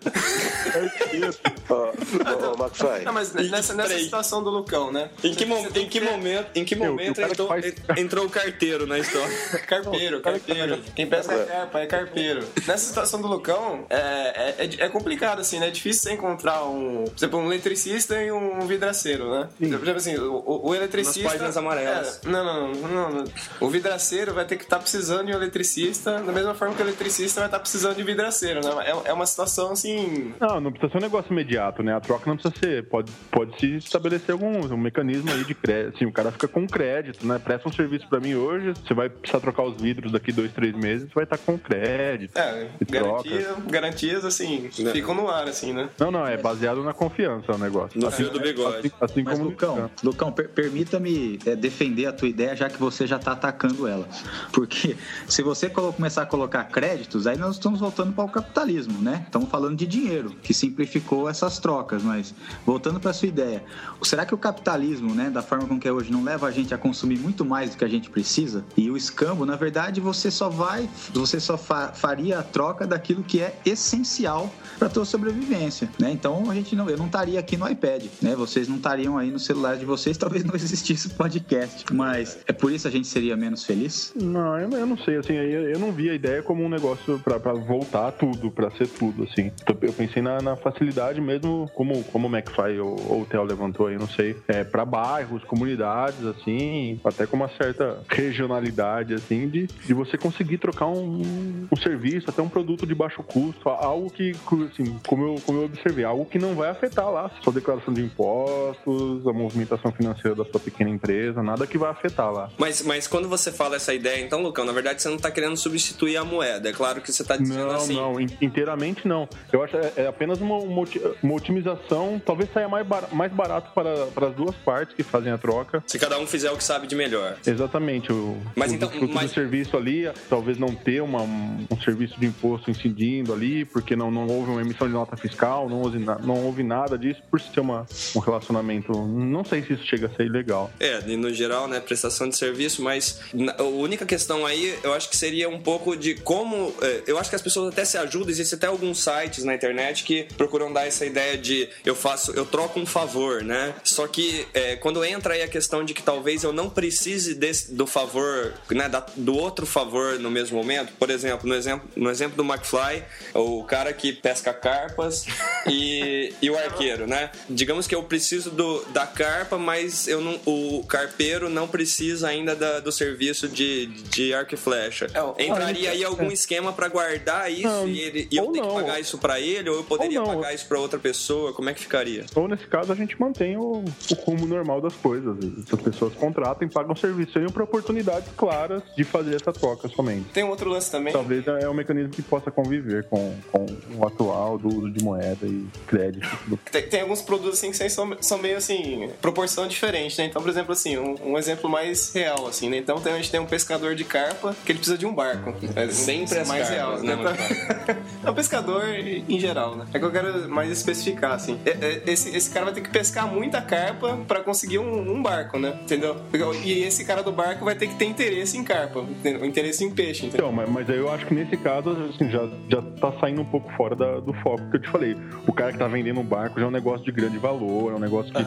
Ó, 0.75 1.58
ó, 1.69 1.93
ó, 1.93 2.65
McFly. 2.65 3.05
Não, 3.05 3.12
mas 3.12 3.33
nessa, 3.33 3.75
nessa 3.75 3.99
situação 3.99 4.43
do 4.43 4.50
Lucão, 4.50 4.93
né? 4.93 5.11
Em 5.23 5.35
que, 5.35 5.45
em 5.45 5.88
que 5.88 6.00
momento, 6.00 6.50
em 6.57 6.65
que 6.65 6.75
Meu, 6.77 6.91
momento 6.93 7.15
que 7.17 7.23
entrou, 7.23 7.49
faz- 7.49 7.65
en- 7.67 7.75
entrou 8.00 8.27
o 8.27 8.31
carteiro 8.31 8.87
na 8.87 8.99
história? 8.99 9.37
Carpeiro, 9.67 10.21
carpeiro. 10.21 10.79
Quem 10.95 11.07
pesca 11.07 11.45
carpa 11.45 11.81
é 11.81 11.87
carpeiro. 11.87 12.45
Nessa 12.67 12.87
situação 12.87 13.21
do 13.21 13.29
Lucão, 13.29 13.85
é, 13.91 14.55
é, 14.59 14.69
é 14.79 14.88
complicado, 14.88 15.41
assim, 15.41 15.59
né? 15.59 15.69
É 15.69 15.71
difícil 15.71 16.03
você 16.03 16.12
encontrar 16.12 16.65
um, 16.65 17.05
por 17.05 17.17
exemplo, 17.17 17.38
um 17.38 17.47
eletricista 17.53 18.23
e 18.23 18.31
um 18.33 18.61
vidraceiro, 18.67 19.31
né? 19.31 19.49
Por 19.59 19.67
exemplo, 19.67 19.97
assim, 19.97 20.17
o, 20.17 20.35
o- 20.37 20.69
o 20.71 20.75
eletricista. 20.75 21.23
Nas 21.23 21.33
páginas 21.33 21.57
amarelas. 21.57 22.21
É, 22.25 22.29
não, 22.29 22.45
não, 22.45 22.73
não, 22.73 22.88
não, 22.88 23.11
não. 23.11 23.25
O 23.61 23.69
vidraceiro 23.69 24.33
vai 24.35 24.45
ter 24.45 24.57
que 24.57 24.65
estar 24.65 24.79
precisando 24.79 25.27
de 25.27 25.33
um 25.33 25.37
eletricista, 25.37 26.12
da 26.21 26.33
mesma 26.33 26.55
forma 26.55 26.75
que 26.75 26.83
o 26.83 26.85
eletricista 26.85 27.41
vai 27.41 27.49
estar 27.49 27.59
precisando 27.61 27.97
de 27.97 28.03
vidraceiro, 28.03 28.61
né? 28.65 28.71
É, 28.87 29.11
é 29.11 29.12
uma 29.12 29.27
situação 29.27 29.73
assim. 29.73 30.35
Não, 30.41 30.61
não 30.61 30.71
precisa 30.73 30.93
ser 30.93 30.99
um 30.99 31.03
negócio 31.03 31.33
imediato, 31.49 31.83
né? 31.83 31.95
A 31.95 32.00
troca 32.00 32.28
não 32.28 32.37
precisa 32.37 32.55
ser. 32.61 32.85
Pode, 32.88 33.11
pode 33.31 33.59
se 33.59 33.76
estabelecer 33.76 34.33
algum 34.33 34.59
um 34.73 34.76
mecanismo 34.76 35.31
aí 35.33 35.45
de 35.45 35.55
crédito. 35.55 35.97
Assim, 35.97 36.05
o 36.07 36.12
cara 36.12 36.31
fica 36.31 36.47
com 36.47 36.67
crédito, 36.67 37.26
né? 37.26 37.38
Presta 37.43 37.69
um 37.69 37.73
serviço 37.73 38.07
pra 38.09 38.21
mim 38.21 38.35
hoje, 38.35 38.73
você 38.75 38.93
vai 38.95 39.09
precisar 39.09 39.40
trocar 39.40 39.62
os 39.64 39.81
vidros 39.81 40.12
daqui 40.12 40.31
dois, 40.33 40.52
três 40.52 40.75
meses, 40.75 41.09
você 41.09 41.14
vai 41.14 41.25
estar 41.25 41.38
com 41.38 41.59
crédito. 41.59 42.37
É, 42.37 42.69
troca. 42.87 43.28
garantia, 43.28 43.55
garantias, 43.71 44.25
assim, 44.25 44.69
Né? 44.78 44.93
ficam 44.93 45.14
no 45.14 45.28
ar, 45.28 45.49
assim, 45.49 45.73
né? 45.73 45.88
Não, 45.99 46.11
não, 46.11 46.26
é 46.26 46.37
baseado 46.37 46.83
na 46.83 46.93
confiança 46.93 47.52
o 47.52 47.59
negócio. 47.59 47.99
No 48.00 48.09
Assim- 48.09 48.25
fio 48.25 48.33
do 48.33 48.40
bigode. 48.40 48.78
Assim, 48.78 48.90
assim 49.00 49.23
Mas, 49.23 49.38
como 49.38 49.50
Lucão, 49.50 49.90
Lucão 50.02 50.33
per- 50.33 50.49
permita-me 50.50 51.38
é, 51.47 51.57
defender 51.57 52.07
a 52.07 52.12
tua 52.12 52.28
ideia, 52.28 52.55
já 52.55 52.69
que 52.69 52.78
você 52.78 53.07
já 53.07 53.17
está 53.17 53.33
atacando 53.33 53.87
ela. 53.87 54.07
Porque 54.52 54.97
se 55.28 55.43
você 55.43 55.69
começar 55.69 56.23
a 56.23 56.26
colocar 56.26 56.64
créditos, 56.64 57.26
aí 57.26 57.37
nós 57.37 57.55
estamos 57.57 57.81
voltando 57.81 58.12
para 58.12 58.25
o 58.25 58.28
capitalismo, 58.28 59.00
né? 59.00 59.23
Estamos 59.26 59.49
falando 59.49 59.76
de 59.76 59.87
dinheiro, 59.87 60.31
que 60.43 60.52
simplificou 60.52 61.27
essas 61.30 61.58
trocas. 61.58 62.02
Mas, 62.02 62.35
voltando 62.64 62.99
para 63.00 63.12
sua 63.12 63.28
ideia, 63.28 63.64
será 64.02 64.25
que 64.25 64.35
o 64.35 64.38
capitalismo, 64.38 65.14
né, 65.14 65.30
da 65.30 65.42
forma 65.42 65.66
como 65.66 65.78
que 65.80 65.88
é 65.88 65.92
hoje, 65.92 66.11
não 66.11 66.23
leva 66.25 66.47
a 66.47 66.50
gente 66.50 66.73
a 66.75 66.78
consumir 66.78 67.18
muito 67.18 67.44
mais 67.44 67.70
do 67.70 67.76
que 67.76 67.85
a 67.85 67.88
gente 67.88 68.11
precisa? 68.11 68.64
E 68.76 68.90
o 68.90 68.97
escambo, 68.97 69.44
na 69.47 69.56
verdade, 69.56 70.00
você 70.00 70.30
só 70.30 70.49
vai, 70.49 70.88
você 71.12 71.38
só 71.40 71.56
fa- 71.56 71.92
faria 71.92 72.38
a 72.38 72.42
troca 72.42 72.87
daquilo 72.87 73.23
que 73.23 73.40
é 73.40 73.58
essencial 73.64 74.50
para 74.78 74.88
tua 74.88 75.04
sobrevivência, 75.04 75.88
né? 75.99 76.11
Então 76.11 76.50
a 76.50 76.54
gente 76.54 76.75
não, 76.76 76.88
eu 76.88 76.97
não 76.97 77.06
estaria 77.06 77.38
aqui 77.40 77.56
no 77.56 77.68
iPad, 77.68 78.04
né? 78.23 78.35
Vocês 78.37 78.68
não 78.68 78.76
estariam 78.76 79.16
aí 79.18 79.30
no 79.30 79.38
celular 79.38 79.76
de 79.76 79.85
vocês, 79.85 80.16
talvez 80.18 80.44
não 80.44 80.54
existisse 80.54 81.08
podcast, 81.11 81.85
mas 81.92 82.38
é 82.47 82.52
por 82.52 82.73
isso 82.73 82.87
a 82.87 82.90
gente 82.90 83.06
seria 83.08 83.37
menos 83.37 83.64
feliz. 83.64 84.12
Não, 84.20 84.58
eu, 84.58 84.70
eu 84.70 84.87
não 84.87 84.97
sei, 84.99 85.16
assim, 85.16 85.32
eu, 85.35 85.70
eu 85.70 85.78
não 85.78 85.92
vi 85.92 86.11
a 86.11 86.14
ideia 86.14 86.42
como 86.42 86.62
um 86.64 86.68
negócio 86.68 87.18
pra 87.20 87.38
voltar 87.52 88.12
tudo, 88.12 88.50
pra 88.50 88.70
ser 88.73 88.87
tudo, 88.88 89.25
assim. 89.25 89.50
Então, 89.62 89.76
Eu 89.82 89.92
pensei 89.92 90.23
na, 90.23 90.40
na 90.40 90.56
facilidade 90.56 91.18
mesmo, 91.21 91.71
como, 91.75 92.03
como 92.05 92.29
o 92.29 92.31
McFly 92.37 92.79
ou, 92.81 92.97
ou 93.09 93.23
o 93.23 93.27
Theo 93.27 93.43
levantou 93.45 93.87
aí, 93.87 93.97
não 93.99 94.09
sei, 94.09 94.37
é, 94.49 94.65
pra 94.65 94.85
bairros, 94.85 95.43
comunidades, 95.45 96.25
assim, 96.25 97.01
até 97.05 97.27
com 97.27 97.37
uma 97.37 97.49
certa 97.49 98.01
regionalidade, 98.09 99.15
assim, 99.15 99.49
de, 99.49 99.67
de 99.67 99.95
você 99.95 100.17
conseguir 100.17 100.59
trocar 100.59 100.87
um, 100.87 101.67
um 101.71 101.77
serviço, 101.77 102.31
até 102.31 102.41
um 102.43 102.49
produto 102.49 102.87
de 102.87 102.95
baixo 102.95 103.23
custo, 103.23 103.69
algo 103.69 104.11
que, 104.11 104.33
assim, 104.71 104.99
como 105.07 105.25
eu, 105.25 105.35
como 105.45 105.59
eu 105.61 105.65
observei, 105.65 106.05
algo 106.05 106.25
que 106.25 106.39
não 106.39 106.55
vai 106.55 106.71
afetar 106.71 107.11
lá 107.11 107.27
a 107.27 107.43
sua 107.43 107.53
declaração 107.53 107.93
de 107.93 108.03
impostos, 108.03 109.27
a 109.27 109.33
movimentação 109.33 109.93
financeira 109.93 110.35
da 110.35 110.45
sua 110.45 110.61
pequena 110.61 110.91
empresa, 110.91 111.43
nada 111.43 111.67
que 111.67 111.79
vai 111.79 111.91
afetar 111.91 112.33
lá. 112.33 112.51
Mas, 112.59 112.83
mas 112.83 113.07
quando 113.07 113.29
você 113.29 113.53
fala 113.53 113.77
essa 113.77 113.93
ideia, 113.95 114.25
então, 114.25 114.43
Lucão, 114.43 114.65
na 114.65 114.73
verdade 114.73 115.03
você 115.03 115.09
não 115.09 115.19
tá 115.19 115.31
querendo 115.31 115.57
substituir 115.57 116.17
a 116.17 116.25
moeda. 116.25 116.69
É 116.69 116.73
claro 116.73 117.00
que 117.00 117.13
você 117.13 117.25
tá 117.25 117.37
dizendo 117.37 117.67
Não, 117.67 117.75
assim. 117.75 117.95
não, 117.95 118.21
in- 118.21 118.28
inteiramente 118.41 119.07
não. 119.07 119.28
Eu 119.52 119.63
acho 119.63 119.78
que 119.78 120.00
é, 120.00 120.04
é 120.04 120.07
apenas 120.07 120.41
uma, 120.41 120.57
uma 120.57 120.81
uma 121.23 121.34
otimização, 121.34 122.21
talvez 122.25 122.50
saia 122.52 122.68
mais, 122.68 122.86
bar- 122.86 123.08
mais 123.12 123.32
barato 123.32 123.71
para, 123.75 124.06
para 124.06 124.28
as 124.28 124.34
duas 124.34 124.54
partes 124.56 124.94
que 124.94 125.02
fazem 125.02 125.32
a 125.32 125.38
troca. 125.38 125.82
Se 125.86 125.99
cada 125.99 126.18
um 126.18 126.26
fizer 126.26 126.50
o 126.50 126.56
que 126.56 126.64
sabe 126.64 126.86
de 126.86 126.94
melhor. 126.94 127.36
Exatamente. 127.47 128.12
O, 128.12 128.36
Mas 128.54 128.71
o 128.71 128.75
então- 128.75 128.90
mas- 129.12 129.30
do 129.30 129.34
serviço 129.34 129.76
ali, 129.76 130.10
talvez 130.28 130.58
não 130.58 130.75
ter 130.75 131.00
uma, 131.02 131.23
um 131.23 131.80
serviço 131.84 132.18
de 132.18 132.26
imposto 132.26 132.71
incidindo 132.71 133.32
ali, 133.32 133.64
porque 133.64 133.94
não, 133.97 134.10
não 134.10 134.26
houve 134.26 134.50
uma 134.50 134.60
emissão 134.60 134.86
de 134.86 134.92
nota 134.92 135.16
fiscal, 135.16 135.68
não 135.68 135.80
houve, 135.82 135.99
não 135.99 136.44
houve 136.44 136.62
nada 136.62 136.97
disso, 136.99 137.21
por 137.30 137.40
ser 137.40 137.60
uma, 137.60 137.86
um 138.14 138.18
relacionamento. 138.18 138.92
Não 139.06 139.44
sei 139.44 139.62
se 139.62 139.73
isso 139.75 139.84
chega 139.86 140.06
a 140.06 140.10
ser 140.10 140.26
ilegal. 140.26 140.71
É, 140.80 141.00
no 141.16 141.32
geral, 141.32 141.66
né, 141.68 141.80
prestação 141.80 142.28
de 142.28 142.36
serviço, 142.36 142.82
mas 142.82 143.21
a 143.58 143.62
única 143.62 144.04
questão 144.06 144.44
aí, 144.47 144.78
eu 144.82 144.92
acho 144.94 145.08
que 145.08 145.16
seria 145.16 145.49
um 145.49 145.60
pouco 145.60 145.97
de 145.97 146.14
como. 146.14 146.73
é, 146.82 147.02
Eu 147.06 147.18
acho 147.18 147.30
que 147.30 147.36
as 147.36 147.42
pessoas 147.42 147.73
até 147.73 147.84
se 147.84 147.97
ajudam, 147.97 148.28
existem 148.30 148.56
até 148.56 148.66
alguns 148.66 149.02
sites 149.02 149.44
na 149.44 149.54
internet 149.54 150.04
que 150.04 150.25
procuram 150.36 150.73
dar 150.73 150.86
essa 150.99 151.06
ideia 151.06 151.39
de 151.39 151.69
eu 151.84 151.95
faço, 151.95 152.32
eu 152.32 152.45
troco 152.45 152.78
um 152.80 152.87
favor, 152.87 153.43
né? 153.43 153.75
Só 153.84 154.06
que 154.08 154.47
é, 154.52 154.75
quando 154.76 155.04
entra 155.04 155.34
aí 155.34 155.43
a 155.43 155.49
questão 155.49 155.84
de 155.84 155.95
que 155.95 156.02
talvez 156.02 156.43
eu 156.43 156.52
não 156.52 156.69
precise 156.69 157.34
desse- 157.34 157.73
do 157.73 157.87
favor, 157.87 158.52
né, 158.71 158.89
da- 158.89 159.06
do 159.17 159.37
outro 159.37 159.65
favor 159.65 160.19
no 160.19 160.30
mesmo 160.30 160.56
momento, 160.58 160.93
por 160.99 161.08
exemplo, 161.11 161.49
no 161.49 161.54
exemplo, 161.54 161.89
no 161.95 162.11
exemplo 162.11 162.37
do 162.37 162.43
McFly, 162.45 163.04
o 163.34 163.63
cara 163.65 163.93
que 163.93 164.13
pesca 164.13 164.52
carpas 164.52 165.26
e, 165.67 166.32
e 166.43 166.50
o 166.50 166.58
arqueiro, 166.58 167.06
né? 167.06 167.30
Digamos 167.49 167.87
que 167.87 167.95
eu 167.95 168.02
preciso 168.02 168.50
do, 168.50 168.84
da 168.87 169.06
carpa, 169.06 169.56
mas 169.56 170.08
eu 170.08 170.21
não, 170.21 170.41
o 170.45 170.84
carpeiro 170.87 171.49
não 171.49 171.69
precisa 171.69 172.28
ainda 172.28 172.56
da- 172.56 172.80
do 172.80 172.91
serviço 172.91 173.47
de, 173.49 173.87
de 173.87 174.34
arco 174.34 174.54
e 174.54 174.56
flecha. 174.56 175.06
É, 175.15 175.45
Entraria 175.45 175.91
aí 175.91 176.04
algum 176.04 176.30
esquema 176.32 176.73
pra 176.73 176.89
guardar 176.89 177.50
isso 177.52 177.63
Não, 177.69 177.89
e, 177.89 178.00
ele, 178.00 178.28
e 178.30 178.37
eu 178.37 178.47
tenho 178.47 178.67
que 178.67 178.75
pagar 178.75 179.00
isso 179.00 179.19
pra 179.19 179.39
ele, 179.41 179.71
ou 179.71 179.76
eu 179.76 179.84
poderia 179.84 180.21
Ou 180.21 180.26
pagar 180.26 180.54
isso 180.54 180.67
pra 180.67 180.78
outra 180.89 180.99
pessoa? 180.99 181.53
Como 181.53 181.69
é 181.71 181.75
que 181.75 181.81
ficaria? 181.81 182.25
Ou 182.35 182.49
nesse 182.49 182.67
caso 182.67 182.93
a 182.93 182.95
gente 182.95 183.19
mantém 183.21 183.57
o, 183.57 183.83
o 183.85 184.15
rumo 184.25 184.47
normal 184.47 184.81
das 184.81 184.95
coisas. 184.95 185.37
As 185.73 185.81
pessoas 185.81 186.15
contratam 186.15 186.67
e 186.67 186.71
pagam 186.71 186.95
serviço, 186.97 187.33
seriam 187.33 187.51
para 187.51 187.63
oportunidades 187.65 188.29
claras 188.37 188.83
de 188.97 189.05
fazer 189.05 189.37
essa 189.37 189.53
troca 189.53 189.89
somente. 189.89 190.31
Tem 190.33 190.45
um 190.45 190.49
outro 190.49 190.69
lance 190.71 190.91
também. 190.91 191.13
Talvez 191.13 191.47
é 191.47 191.69
um 191.69 191.75
mecanismo 191.75 192.11
que 192.13 192.23
possa 192.23 192.51
conviver 192.51 193.05
com, 193.09 193.35
com 193.53 193.67
o 193.97 194.07
atual 194.07 194.59
do 194.59 194.69
uso 194.69 194.91
de 194.91 195.05
moeda 195.05 195.47
e 195.47 195.67
crédito. 195.87 196.27
Tem, 196.71 196.83
tem 196.89 197.01
alguns 197.03 197.23
produtos 197.23 197.59
assim 197.59 197.71
que 197.71 197.89
são, 197.91 198.17
são 198.21 198.39
meio 198.39 198.57
assim, 198.57 199.11
proporção 199.21 199.67
diferente, 199.69 200.19
né? 200.19 200.27
Então, 200.27 200.41
por 200.43 200.49
exemplo, 200.51 200.73
assim, 200.73 200.97
um, 200.99 201.33
um 201.33 201.39
exemplo 201.39 201.69
mais 201.71 202.13
real, 202.13 202.47
assim, 202.47 202.69
né? 202.69 202.77
Então 202.79 203.01
tem- 203.01 203.13
a 203.13 203.17
gente 203.17 203.31
tem 203.31 203.41
um 203.41 203.47
pescador 203.47 203.95
de 203.95 204.05
carpa 204.05 204.55
que 204.65 204.73
ele 204.73 204.79
precisa 204.79 204.99
de 204.99 205.07
um 205.07 205.15
barco. 205.15 205.55
É 205.77 205.89
Sempre 205.89 206.39
as 206.39 206.49
mais 206.49 206.69
carpas, 206.69 207.03
real, 207.03 207.03
né, 207.03 207.17
né? 207.17 207.99
É 208.25 208.31
um 208.31 208.35
pescador 208.35 208.85
em 208.89 209.39
geral, 209.39 209.77
né? 209.77 209.87
É 209.93 209.99
que 209.99 210.05
eu 210.05 210.11
quero 210.11 210.49
mais 210.49 210.77
especificar, 210.78 211.32
assim. 211.32 211.58
É- 211.64 211.71
é- 211.71 212.02
Esse, 212.06 212.34
esse 212.34 212.50
cara 212.50 212.67
vai 212.67 212.75
ter 212.75 212.80
que 212.80 212.91
pescar 212.91 213.26
muita 213.26 213.60
carpa 213.60 214.19
pra 214.26 214.41
conseguir 214.41 214.78
um, 214.78 215.12
um 215.12 215.23
barco, 215.23 215.58
né? 215.58 215.78
Entendeu? 215.82 216.17
E 216.64 216.82
esse 216.84 217.04
cara 217.04 217.23
do 217.23 217.32
barco 217.32 217.64
vai 217.64 217.75
ter 217.75 217.86
que 217.88 217.95
ter 217.97 218.06
interesse 218.06 218.56
em 218.56 218.64
carpa, 218.64 219.00
entendeu? 219.00 219.45
interesse 219.45 219.84
em 219.84 219.91
peixe, 219.91 220.26
entendeu? 220.26 220.47
Então, 220.47 220.52
mas, 220.52 220.69
mas 220.71 220.91
aí 220.91 220.97
eu 220.99 221.10
acho 221.12 221.26
que 221.26 221.34
nesse 221.34 221.56
caso, 221.56 221.91
assim, 222.14 222.30
já, 222.30 222.49
já 222.71 222.82
tá 223.00 223.12
saindo 223.21 223.41
um 223.43 223.45
pouco 223.45 223.71
fora 223.76 223.95
da- 223.95 224.21
do 224.21 224.32
foco 224.34 224.62
que 224.71 224.76
eu 224.76 224.80
te 224.82 224.88
falei. 224.91 225.17
O 225.47 225.52
cara 225.52 225.73
que 225.73 225.78
tá 225.78 225.86
vendendo 225.88 226.21
um 226.21 226.25
barco 226.25 226.58
já 226.58 226.67
é 226.67 226.69
um 226.69 226.73
negócio 226.73 227.04
de 227.04 227.12
grande 227.12 227.38
valor, 227.38 227.93
é 227.93 227.97
um 227.97 228.00
negócio 228.00 228.32
que 228.32 228.43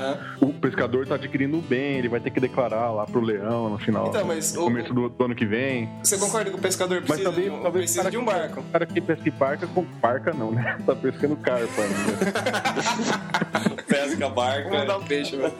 o 0.46 0.54
pescador 0.54 1.06
tá 1.08 1.15
adquirindo 1.15 1.58
bem, 1.62 1.98
ele 1.98 2.08
vai 2.10 2.20
ter 2.20 2.30
que 2.32 2.39
declarar 2.39 2.91
lá 2.91 3.06
pro 3.06 3.20
leão 3.22 3.70
no 3.70 3.78
final, 3.78 4.08
Então, 4.08 4.26
mas 4.26 4.54
no 4.54 4.62
o- 4.62 4.63
começo 4.65 4.94
do, 4.94 5.10
do 5.10 5.26
ano 5.26 5.36
que 5.36 5.46
vem. 5.46 5.89
Você 6.04 6.17
concorda 6.17 6.50
que 6.50 6.56
o 6.56 6.60
pescador 6.60 6.98
Mas 7.02 7.20
precisa, 7.20 7.24
talvez, 7.30 7.46
de, 7.46 7.52
um, 7.52 7.62
talvez 7.62 7.86
precisa 7.86 8.12
de 8.12 8.17
um 8.17 8.26
barco? 8.26 8.60
O 8.62 8.63
cara 8.72 8.86
que 8.86 9.02
pesca 9.02 9.28
e 9.28 9.32
parca, 9.32 9.67
com 9.67 9.84
parca 10.02 10.34
não, 10.34 10.52
né? 10.52 10.78
Tá 10.86 10.96
pescando 10.96 11.36
carpa 11.38 11.82
ainda. 11.82 12.21
Pesca 13.88 14.30
barca. 14.30 14.64
Vamos 14.64 14.80
mandar 14.80 14.98
um 14.98 15.04
peixe, 15.04 15.36
velho. 15.36 15.54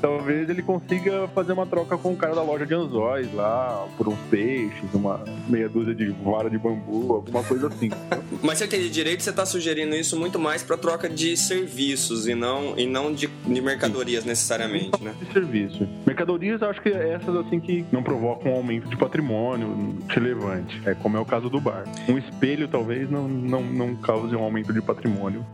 talvez 0.00 0.48
ele 0.48 0.62
consiga 0.62 1.28
fazer 1.28 1.52
uma 1.52 1.66
troca 1.66 1.96
com 1.96 2.12
o 2.12 2.16
cara 2.16 2.34
da 2.34 2.42
loja 2.42 2.66
de 2.66 2.74
anzóis 2.74 3.32
lá, 3.32 3.86
por 3.96 4.08
uns 4.08 4.18
peixes, 4.30 4.92
uma 4.92 5.24
meia 5.48 5.68
dúzia 5.68 5.94
de 5.94 6.08
vara 6.10 6.50
de 6.50 6.58
bambu, 6.58 7.14
alguma 7.14 7.42
coisa 7.42 7.68
assim. 7.68 7.90
Mas 8.42 8.58
se 8.58 8.64
eu 8.64 8.66
entendi 8.66 8.90
direito, 8.90 9.22
você 9.22 9.30
está 9.30 9.44
sugerindo 9.46 9.94
isso 9.94 10.18
muito 10.18 10.38
mais 10.38 10.62
para 10.62 10.76
troca 10.76 11.08
de 11.08 11.36
serviços 11.36 12.26
e 12.28 12.34
não, 12.34 12.78
e 12.78 12.86
não 12.86 13.12
de, 13.12 13.26
de 13.26 13.60
mercadorias 13.60 14.24
necessariamente, 14.24 15.02
né? 15.02 15.14
de 15.20 15.32
serviço. 15.32 15.88
Mercadorias, 16.06 16.60
eu 16.60 16.70
acho 16.70 16.80
que 16.80 16.88
é 16.90 17.14
essas 17.14 17.34
assim 17.36 17.60
que 17.60 17.84
não 17.90 18.02
provocam 18.02 18.52
um 18.52 18.56
aumento 18.56 18.88
de 18.88 18.96
patrimônio 18.96 19.96
relevante. 20.08 20.80
É 20.84 20.94
como 20.94 21.16
é 21.16 21.20
o 21.20 21.24
caso 21.24 21.48
do 21.48 21.60
bar. 21.60 21.84
Um 22.08 22.18
espelho 22.18 22.68
talvez 22.68 23.10
não, 23.10 23.28
não, 23.28 23.62
não 23.62 23.96
cause 23.96 24.34
um 24.34 24.42
aumento 24.42 24.72
de 24.72 24.80
patrimônio. 24.80 25.44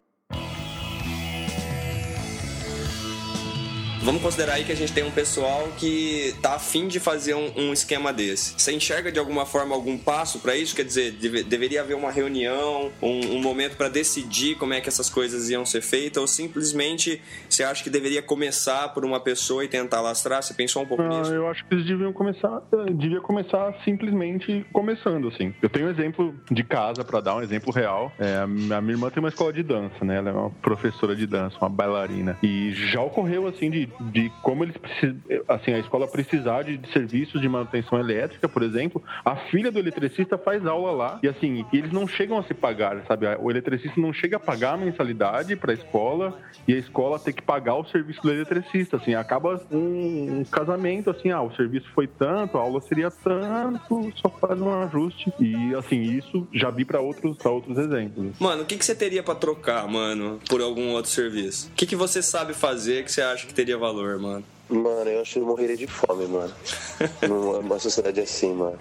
Vamos 4.05 4.21
considerar 4.23 4.55
aí 4.55 4.65
que 4.65 4.73
a 4.73 4.77
gente 4.77 4.93
tem 4.93 5.03
um 5.03 5.11
pessoal 5.11 5.69
que 5.79 6.35
tá 6.43 6.55
afim 6.55 6.87
de 6.87 7.01
fazer 7.01 7.35
um, 7.35 7.51
um 7.57 7.73
esquema 7.73 8.13
desse. 8.13 8.55
Você 8.57 8.73
enxerga 8.73 9.11
de 9.11 9.19
alguma 9.19 9.47
forma 9.47 9.75
algum 9.75 9.97
passo 9.97 10.39
para 10.41 10.55
isso? 10.57 10.77
Quer 10.77 10.85
dizer, 10.85 11.13
deve, 11.13 11.43
deveria 11.43 11.81
haver 11.81 11.97
uma 11.97 12.11
reunião, 12.11 12.91
um, 13.03 13.37
um 13.37 13.41
momento 13.43 13.77
para 13.77 13.89
decidir 13.89 14.57
como 14.57 14.75
é 14.75 14.81
que 14.81 14.89
essas 14.89 15.09
coisas 15.09 15.49
iam 15.49 15.65
ser 15.65 15.81
feitas, 15.81 16.21
ou 16.21 16.27
simplesmente 16.27 17.21
você 17.49 17.65
acha 17.65 17.83
que 17.83 17.91
deveria 17.91 18.23
começar 18.23 18.89
por 18.93 19.05
uma 19.05 19.19
pessoa 19.21 19.65
e 19.65 19.69
tentar 19.69 20.01
lastrar? 20.01 20.43
Você 20.43 20.53
pensou 20.55 20.83
um 20.83 20.87
pouco 20.87 21.03
Ah, 21.03 21.09
nisso? 21.09 21.33
eu 21.33 21.49
acho 21.49 21.65
que 21.65 21.75
eles 21.75 21.87
deviam 21.87 22.13
começar, 22.13 22.63
eh, 22.73 22.93
devia 22.93 23.21
começar 23.21 23.75
simplesmente 23.85 24.65
começando, 24.73 25.29
assim. 25.29 25.55
Eu 25.63 25.69
tenho 25.71 25.87
um 25.87 25.91
exemplo 25.91 26.35
de 26.51 26.63
casa 26.63 27.03
para 27.05 27.21
dar 27.21 27.37
um 27.37 27.43
exemplo 27.43 27.73
real. 27.73 28.13
É, 28.19 28.37
a 28.37 28.47
minha 28.47 28.93
irmã 28.95 29.11
tem 29.11 29.21
uma 29.23 29.29
escola 29.31 29.53
de 29.53 29.63
dança, 29.63 30.05
né? 30.05 30.17
Ela 30.19 30.31
é 30.31 30.33
uma 30.33 30.51
professora 30.51 31.17
de 31.17 31.27
dança, 31.27 31.57
uma 31.61 31.71
bailarina. 31.71 32.37
E 32.43 32.73
já 32.75 33.01
ocorreu, 33.01 33.47
assim, 33.47 33.71
de, 33.71 33.89
de 34.01 34.31
como 34.43 34.65
eles 34.65 34.77
precisam, 34.77 35.17
assim, 35.49 35.73
a 35.73 35.79
escola 35.79 36.07
precisar 36.07 36.63
de, 36.63 36.77
de 36.77 36.91
serviços 36.93 37.41
de 37.41 37.49
manutenção 37.49 37.99
elétrica, 37.99 38.49
por 38.49 38.63
exemplo. 38.63 39.03
A 39.25 39.37
filha 39.37 39.71
do 39.71 39.79
eletricista 39.79 40.37
faz 40.39 40.67
aula 40.67 40.93
lá 40.93 41.19
e, 41.23 41.29
assim, 41.29 41.65
eles 41.73 41.93
não 41.93 42.07
chegam 42.07 42.39
a 42.39 42.43
se 42.43 42.55
pagar, 42.55 43.03
sabe? 43.07 43.27
O 43.41 43.51
eletricista 43.51 44.01
não 44.01 44.13
chega 44.13 44.37
a 44.37 44.41
pagar 44.41 44.75
a 44.75 44.77
mensalidade 44.77 45.57
para 45.57 45.73
a 45.73 45.75
escola 45.75 46.39
e 46.67 46.75
a 46.75 46.79
escola 46.79 47.19
tem 47.19 47.35
que 47.35 47.43
pagar 47.43 47.77
o 47.77 47.85
serviço 47.87 48.23
do 48.23 48.31
eletricista, 48.31 48.97
assim. 48.97 49.15
Acaba 49.15 49.61
um, 49.71 50.41
um 50.41 50.45
casamento, 50.45 51.11
assim, 51.11 51.31
ah, 51.31 51.43
o 51.43 51.55
serviço 51.55 51.87
foi 51.95 52.07
tanto, 52.07 52.59
a 52.59 52.61
aula 52.61 52.81
seria 52.81 53.11
tanto, 53.11 54.13
só 54.17 54.29
faz 54.29 54.61
um 54.61 54.83
ajuste. 54.83 55.33
E, 55.39 55.75
assim, 55.75 56.03
isso 56.03 56.47
já 56.53 56.71
vi 56.71 56.85
para 56.85 57.01
outros, 57.01 57.37
pra 57.37 57.51
outros 57.51 57.79
exemplos. 57.79 58.39
Mano, 58.39 58.63
o 58.63 58.67
que, 58.67 58.77
que 58.77 58.85
você 58.85 58.95
teria 58.95 59.23
pra 59.23 59.35
trocar, 59.35 59.87
mano, 59.89 60.39
por 60.49 60.61
algum 60.61 60.93
outro 60.93 61.11
serviço? 61.11 61.69
O 61.69 61.75
que, 61.75 61.87
que 61.87 61.97
você 61.97 62.23
sabe 62.23 62.55
fazer 62.55 63.05
que 63.05 63.13
você 63.13 63.23
acha 63.23 63.47
que 63.47 63.55
teria 63.55 63.77
valor, 63.85 64.19
mano? 64.19 64.45
Mano, 64.71 65.11
eu 65.11 65.21
acho 65.21 65.35
que 65.35 65.39
eu 65.41 65.45
morreria 65.47 65.77
de 65.77 65.87
fome, 65.87 66.27
mano. 66.27 66.53
Numa 67.29 67.79
sociedade 67.79 68.19
assim, 68.21 68.55
mano. 68.55 68.79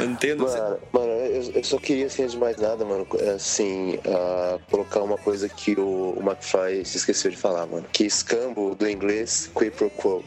Eu 0.00 0.06
entendo. 0.06 0.44
você- 0.44 0.58
Mano, 0.58 0.78
mano 0.92 1.06
eu, 1.10 1.52
eu 1.52 1.64
só 1.64 1.78
queria, 1.78 2.06
assim, 2.06 2.22
antes 2.22 2.32
de 2.32 2.38
mais 2.40 2.56
nada, 2.56 2.84
mano, 2.86 3.06
assim, 3.36 3.98
ah, 4.06 4.58
colocar 4.70 5.02
uma 5.02 5.18
coisa 5.18 5.46
que 5.48 5.78
o, 5.78 6.14
o 6.16 6.22
McFly 6.22 6.86
se 6.86 6.96
esqueceu 6.96 7.30
de 7.30 7.36
falar, 7.36 7.66
mano. 7.66 7.84
Que 7.92 8.04
escambo 8.06 8.74
do 8.74 8.88
inglês, 8.88 9.50
quid 9.54 9.72
pro 9.72 9.90
quo. 9.90 10.24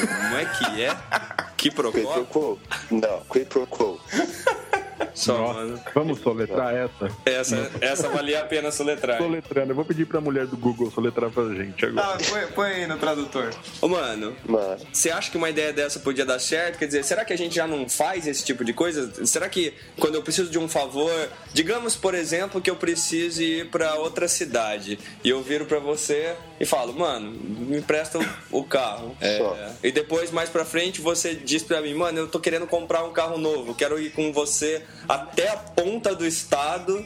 Como 0.00 0.36
é 0.36 0.44
que 0.46 0.82
é? 0.82 0.96
Que 1.62 1.70
Quid 1.70 1.74
pro 1.76 1.92
quo? 2.26 2.58
Não, 2.90 3.20
quid 3.30 3.46
pro 3.46 3.64
quo. 3.68 4.00
Só. 5.14 5.54
Vamos 5.94 6.20
soletrar 6.20 6.74
essa? 6.74 7.08
Essa, 7.24 7.70
essa 7.80 8.08
valia 8.08 8.40
a 8.40 8.44
pena 8.44 8.70
soletrar. 8.70 9.18
Soletrando, 9.18 9.70
eu 9.72 9.76
vou 9.76 9.84
pedir 9.84 10.06
pra 10.06 10.20
mulher 10.20 10.46
do 10.46 10.56
Google 10.56 10.90
soletrar 10.90 11.30
pra 11.30 11.44
gente 11.54 11.84
agora. 11.84 12.06
Ah, 12.14 12.18
põe, 12.30 12.46
põe 12.54 12.70
aí 12.72 12.86
no 12.86 12.98
tradutor. 12.98 13.50
Ô, 13.80 13.88
mano, 13.88 14.34
Mano, 14.46 14.76
Você 14.92 15.10
acha 15.10 15.30
que 15.30 15.36
uma 15.36 15.50
ideia 15.50 15.72
dessa 15.72 16.00
podia 16.00 16.24
dar 16.24 16.38
certo? 16.38 16.78
Quer 16.78 16.86
dizer, 16.86 17.04
será 17.04 17.24
que 17.24 17.32
a 17.32 17.36
gente 17.38 17.54
já 17.54 17.66
não 17.66 17.88
faz 17.88 18.26
esse 18.26 18.44
tipo 18.44 18.64
de 18.64 18.72
coisa? 18.72 19.26
Será 19.26 19.48
que 19.48 19.74
quando 19.98 20.14
eu 20.14 20.22
preciso 20.22 20.50
de 20.50 20.58
um 20.58 20.68
favor, 20.68 21.10
digamos, 21.52 21.94
por 21.96 22.14
exemplo, 22.14 22.60
que 22.60 22.70
eu 22.70 22.76
precise 22.76 23.44
ir 23.44 23.70
pra 23.70 23.94
outra 23.96 24.26
cidade 24.28 24.98
e 25.22 25.28
eu 25.28 25.42
viro 25.42 25.64
pra 25.66 25.78
você 25.78 26.34
e 26.60 26.64
falo, 26.64 26.92
mano, 26.92 27.30
me 27.32 27.76
empresta 27.78 28.18
o- 28.50 28.62
carro. 28.64 29.14
É, 29.20 29.38
Só. 29.38 29.56
e 29.82 29.90
depois, 29.92 30.30
mais 30.30 30.48
pra 30.48 30.64
frente, 30.64 31.00
você 31.00 31.34
diz 31.34 31.62
pra 31.62 31.80
mim, 31.82 31.92
mano, 31.94 32.20
eu 32.20 32.28
tô 32.28 32.38
querendo 32.40 32.66
comprar 32.66 33.04
um 33.04 33.12
carro 33.12 33.36
novo, 33.36 33.74
quero 33.74 33.98
ir 34.00 34.10
com 34.12 34.32
você 34.32 34.82
até 35.08 35.48
a 35.48 35.56
ponta 35.56 36.14
do 36.14 36.26
estado 36.26 37.04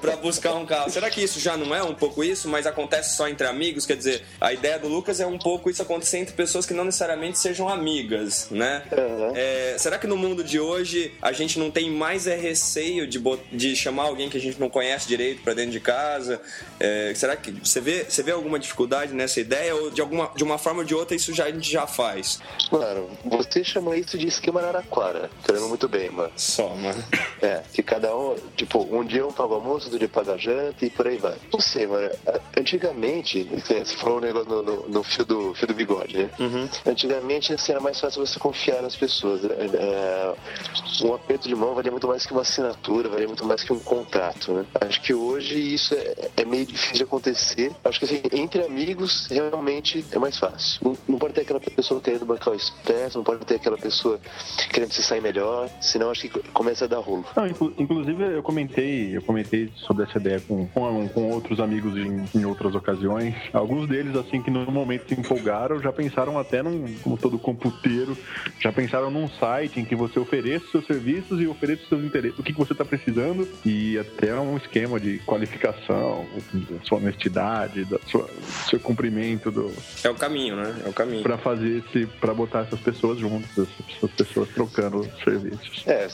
pra 0.00 0.16
buscar 0.16 0.54
um 0.54 0.64
carro. 0.64 0.90
Será 0.90 1.10
que 1.10 1.22
isso 1.22 1.38
já 1.38 1.56
não 1.56 1.74
é 1.74 1.82
um 1.82 1.94
pouco 1.94 2.24
isso, 2.24 2.48
mas 2.48 2.66
acontece 2.66 3.16
só 3.16 3.28
entre 3.28 3.46
amigos? 3.46 3.86
Quer 3.86 3.96
dizer, 3.96 4.22
a 4.40 4.52
ideia 4.52 4.78
do 4.78 4.88
Lucas 4.88 5.20
é 5.20 5.26
um 5.26 5.38
pouco 5.38 5.70
isso 5.70 5.82
acontecer 5.82 6.18
entre 6.18 6.34
pessoas 6.34 6.66
que 6.66 6.74
não 6.74 6.84
necessariamente 6.84 7.38
sejam 7.38 7.68
amigas, 7.68 8.48
né? 8.50 8.82
Uhum. 8.90 9.32
É, 9.34 9.76
será 9.78 9.98
que 9.98 10.06
no 10.06 10.16
mundo 10.16 10.42
de 10.42 10.58
hoje 10.58 11.12
a 11.20 11.32
gente 11.32 11.58
não 11.58 11.70
tem 11.70 11.90
mais 11.90 12.26
é 12.26 12.36
receio 12.36 13.06
de, 13.06 13.22
de 13.52 13.76
chamar 13.76 14.04
alguém 14.04 14.28
que 14.28 14.36
a 14.36 14.40
gente 14.40 14.58
não 14.58 14.70
conhece 14.70 15.06
direito 15.06 15.42
pra 15.42 15.54
dentro 15.54 15.72
de 15.72 15.80
casa? 15.80 16.40
É, 16.78 17.12
será 17.14 17.36
que 17.36 17.50
você 17.50 17.80
vê, 17.80 18.04
você 18.04 18.22
vê 18.22 18.32
alguma 18.32 18.58
dificuldade 18.58 19.12
nessa 19.12 19.40
ideia 19.40 19.74
ou 19.74 19.90
de 19.90 20.00
alguma 20.00 20.30
de 20.34 20.44
uma 20.44 20.58
forma 20.58 20.80
ou 20.80 20.84
de 20.84 20.94
outra 20.94 21.14
isso 21.14 21.34
já 21.34 21.44
a 21.44 21.50
gente 21.50 21.70
já 21.70 21.86
faz? 21.86 22.40
mano, 22.70 23.10
você 23.24 23.62
chama 23.64 23.96
isso 23.96 24.16
de 24.16 24.26
esquema 24.26 24.60
Araraquara. 24.60 25.30
Lembro 25.48 25.68
muito 25.68 25.88
bem, 25.88 26.10
mano. 26.10 26.32
Só, 26.36 26.68
mano. 26.74 26.89
É, 27.42 27.62
que 27.72 27.82
cada 27.82 28.14
um, 28.14 28.36
tipo, 28.56 28.86
um 28.94 29.04
dia 29.04 29.26
um 29.26 29.32
paga 29.32 29.52
o 29.52 29.54
almoço, 29.54 29.86
outro 29.86 29.98
dia 29.98 30.08
paga 30.08 30.34
a 30.34 30.36
janta 30.36 30.84
e 30.84 30.90
por 30.90 31.06
aí 31.06 31.16
vai. 31.16 31.36
Não 31.52 31.60
sei, 31.60 31.86
mano. 31.86 32.10
Antigamente, 32.56 33.44
você 33.44 33.84
falou 33.84 34.18
um 34.18 34.20
negócio 34.20 34.48
no, 34.48 34.62
no, 34.62 34.88
no 34.88 35.02
fio, 35.02 35.24
do, 35.24 35.54
fio 35.54 35.66
do 35.66 35.74
bigode, 35.74 36.18
né? 36.18 36.30
Antigamente, 36.86 37.52
assim, 37.52 37.72
era 37.72 37.80
mais 37.80 37.98
fácil 37.98 38.24
você 38.24 38.38
confiar 38.38 38.82
nas 38.82 38.96
pessoas. 38.96 39.42
né? 39.42 39.54
É, 39.74 40.34
um 41.02 41.14
aperto 41.14 41.48
de 41.48 41.54
mão 41.54 41.74
valia 41.74 41.90
muito 41.90 42.06
mais 42.06 42.26
que 42.26 42.32
uma 42.32 42.42
assinatura, 42.42 43.08
valia 43.08 43.26
muito 43.26 43.44
mais 43.44 43.62
que 43.62 43.72
um 43.72 43.78
contrato, 43.78 44.52
né? 44.52 44.66
Acho 44.80 45.00
que 45.00 45.14
hoje 45.14 45.58
isso 45.74 45.94
é, 45.94 46.30
é 46.36 46.44
meio 46.44 46.66
difícil 46.66 46.96
de 46.96 47.02
acontecer. 47.04 47.72
Acho 47.84 47.98
que, 47.98 48.04
assim, 48.04 48.22
entre 48.32 48.62
amigos, 48.64 49.26
realmente 49.28 50.04
é 50.12 50.18
mais 50.18 50.38
fácil. 50.38 50.80
Não, 50.82 50.98
não 51.08 51.18
pode 51.18 51.34
ter 51.34 51.42
aquela 51.42 51.60
pessoa 51.60 52.00
querendo 52.00 52.26
bancar 52.26 52.52
o 52.52 52.56
esperto, 52.56 53.16
não 53.16 53.24
pode 53.24 53.44
ter 53.44 53.56
aquela 53.56 53.78
pessoa 53.78 54.20
querendo 54.72 54.92
se 54.92 55.02
sair 55.02 55.20
melhor, 55.20 55.68
senão 55.80 56.10
acho 56.10 56.28
que 56.28 56.50
começa 56.52 56.79
a 56.84 56.86
dar 56.88 56.98
rolo. 56.98 57.24
Não, 57.36 57.46
inclu- 57.46 57.72
inclusive 57.78 58.22
eu 58.24 58.42
comentei, 58.42 59.16
eu 59.16 59.22
comentei 59.22 59.70
sobre 59.76 60.04
essa 60.04 60.18
ideia 60.18 60.40
com, 60.40 60.66
com, 60.68 61.08
com 61.08 61.30
outros 61.30 61.60
amigos 61.60 61.96
em, 61.96 62.24
em 62.34 62.44
outras 62.44 62.74
ocasiões. 62.74 63.34
Alguns 63.52 63.88
deles, 63.88 64.16
assim, 64.16 64.40
que 64.42 64.50
no 64.50 64.70
momento 64.70 65.08
se 65.08 65.14
empolgaram, 65.18 65.80
já 65.80 65.92
pensaram 65.92 66.38
até 66.38 66.62
num, 66.62 66.84
como 67.02 67.16
todo 67.16 67.38
computeiro, 67.38 68.16
já 68.60 68.72
pensaram 68.72 69.10
num 69.10 69.28
site 69.28 69.80
em 69.80 69.84
que 69.84 69.94
você 69.96 70.18
ofereça 70.18 70.64
os 70.64 70.70
seus 70.70 70.86
serviços 70.86 71.40
e 71.40 71.46
ofereça 71.46 71.82
os 71.82 71.88
seus 71.88 72.04
interesses, 72.04 72.38
o 72.38 72.42
que, 72.42 72.52
que 72.52 72.58
você 72.58 72.72
está 72.72 72.84
precisando 72.84 73.46
e 73.64 73.98
até 73.98 74.34
um 74.34 74.56
esquema 74.56 74.98
de 75.00 75.18
qualificação, 75.20 76.26
da 76.52 76.84
sua 76.84 76.98
honestidade, 76.98 77.84
da 77.84 77.98
sua, 78.06 78.22
do 78.24 78.68
seu 78.68 78.80
cumprimento 78.80 79.50
do, 79.50 79.70
É 80.04 80.10
o 80.10 80.14
caminho, 80.14 80.56
né? 80.56 80.74
É 80.84 80.88
o 80.88 80.92
caminho. 80.92 81.22
para 81.22 81.36
fazer 81.38 81.82
esse, 81.86 82.06
para 82.06 82.32
botar 82.34 82.60
essas 82.60 82.80
pessoas 82.80 83.18
juntas, 83.18 83.68
essas 83.96 84.10
pessoas 84.12 84.48
trocando 84.50 85.06
serviços. 85.24 85.82
É, 85.86 86.08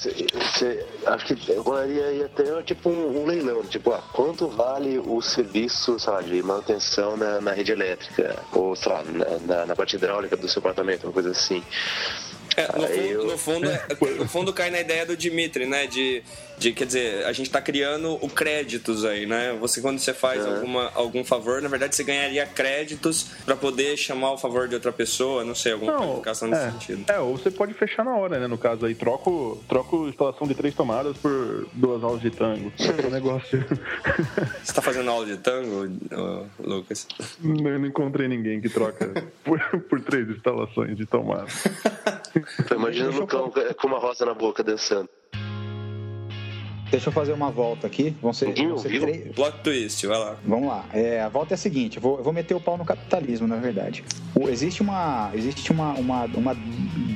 cê, 0.59 0.75
cê- 0.75 0.87
acho 1.07 1.27
que 1.27 1.53
rolaria 1.55 2.05
aí 2.07 2.23
até 2.25 2.63
tipo 2.63 2.89
um, 2.89 3.23
um 3.23 3.27
leilão, 3.27 3.63
tipo, 3.65 3.93
ah, 3.93 4.03
quanto 4.13 4.49
vale 4.49 4.99
o 4.99 5.21
serviço, 5.21 5.99
sei 5.99 6.13
lá, 6.13 6.21
de 6.23 6.43
manutenção 6.43 7.17
na, 7.17 7.41
na 7.41 7.53
rede 7.53 7.73
elétrica, 7.73 8.37
ou 8.53 8.75
sei 8.77 8.93
lá, 8.93 9.03
na, 9.05 9.39
na, 9.57 9.67
na 9.67 9.77
parte 9.77 9.97
hidráulica 9.97 10.37
do 10.37 10.49
seu 10.49 10.61
apartamento, 10.61 11.05
uma 11.05 11.13
coisa 11.13 11.31
assim. 11.31 11.63
É, 12.57 12.67
no, 12.69 12.87
fundo, 12.87 13.03
eu- 13.03 13.25
no, 13.27 13.39
fundo, 13.39 13.69
no 14.19 14.29
fundo 14.29 14.53
cai 14.53 14.71
na 14.71 14.81
ideia 14.81 15.05
do 15.05 15.15
Dimitri, 15.17 15.67
né? 15.67 15.87
De, 15.87 16.23
de, 16.59 16.73
quer 16.73 16.87
dizer, 16.87 17.25
a 17.27 17.33
gente 17.33 17.51
tá 17.51 17.61
criando 17.61 18.19
o 18.21 18.29
créditos 18.29 19.05
aí, 19.05 19.27
né? 19.27 19.57
Você, 19.61 19.81
quando 19.81 19.99
você 19.99 20.13
faz 20.13 20.45
É. 20.45 20.49
alguma, 20.49 20.91
algum 20.95 21.25
favor, 21.25 21.61
na 21.61 21.69
verdade 21.69 21.95
você 21.95 22.05
ganharia 22.05 22.47
créditos 22.47 23.27
pra 23.45 23.57
poder 23.57 23.97
chamar 23.97 24.33
o 24.33 24.39
favor 24.39 24.69
de 24.69 24.75
outra 24.75 24.93
pessoa, 24.93 25.45
não 25.45 25.55
sei, 25.55 25.73
alguma 25.73 25.97
qualificação 25.97 26.49
nesse 26.49 26.65
é, 26.65 26.71
sentido. 26.71 27.05
É, 27.11 27.19
ou 27.19 27.37
você 27.37 27.51
pode 27.51 27.75
fechar 27.75 28.05
na 28.05 28.17
hora, 28.17 28.39
né? 28.39 28.47
No 28.47 28.59
caso 28.59 28.87
aí, 28.87 28.95
troco, 28.95 29.63
troco 29.69 30.09
instalação 30.09 30.47
de 30.47 30.55
três 30.55 30.75
tomadas 30.75 31.17
por 31.19 31.69
duas 31.73 32.03
aulas 32.03 32.21
de 32.21 32.31
tango. 32.31 32.73
É 32.79 33.07
um 33.07 33.11
negócio. 33.11 33.65
Você 34.63 34.73
tá 34.73 34.83
fazendo 34.83 35.11
aula 35.11 35.27
de 35.27 35.37
tango, 35.37 35.89
Lucas? 36.59 37.07
Eu 37.43 37.79
não 37.79 37.87
encontrei 37.87 38.29
ninguém 38.29 38.61
que 38.61 38.69
troca 38.69 39.25
por, 39.45 39.61
por 39.89 40.01
três 40.01 40.29
instalações 40.29 40.97
de 40.97 41.07
tomada. 41.07 41.47
Tô 42.69 42.75
imaginando 42.75 43.23
o 43.23 43.27
cão 43.27 43.51
com 43.51 43.87
uma 43.87 43.99
rosa 43.99 44.25
na 44.25 44.35
boca 44.35 44.63
dançando. 44.63 45.09
Deixa 46.91 47.09
eu 47.09 47.13
fazer 47.13 47.33
uma 47.33 47.51
volta 47.51 47.87
aqui. 47.87 48.15
Vão 48.23 48.33
ser, 48.33 48.47
Ninguém 48.47 48.69
vão 48.69 48.79
ser 48.79 48.87
ouviu? 48.89 49.01
três- 49.03 49.35
Plot 49.35 49.59
twist, 49.63 50.07
vai 50.07 50.19
lá. 50.19 50.37
Vamos 50.45 50.69
lá. 50.69 50.85
É, 50.93 51.21
a 51.21 51.29
volta 51.29 51.55
é 51.55 51.57
a 51.57 51.59
seguinte: 51.59 51.97
eu 51.97 52.03
vou, 52.03 52.19
eu 52.19 52.25
vou 52.25 52.33
meter 52.33 52.55
o 52.55 52.61
pau 52.61 52.77
no 52.79 52.85
capitalismo, 52.85 53.47
na 53.47 53.57
verdade. 53.57 54.05
O- 54.35 54.49
existe 54.49 54.83
uma, 54.83 55.31
existe 55.35 55.73
uma, 55.73 55.95
uma, 55.95 56.25
uma 56.27 56.57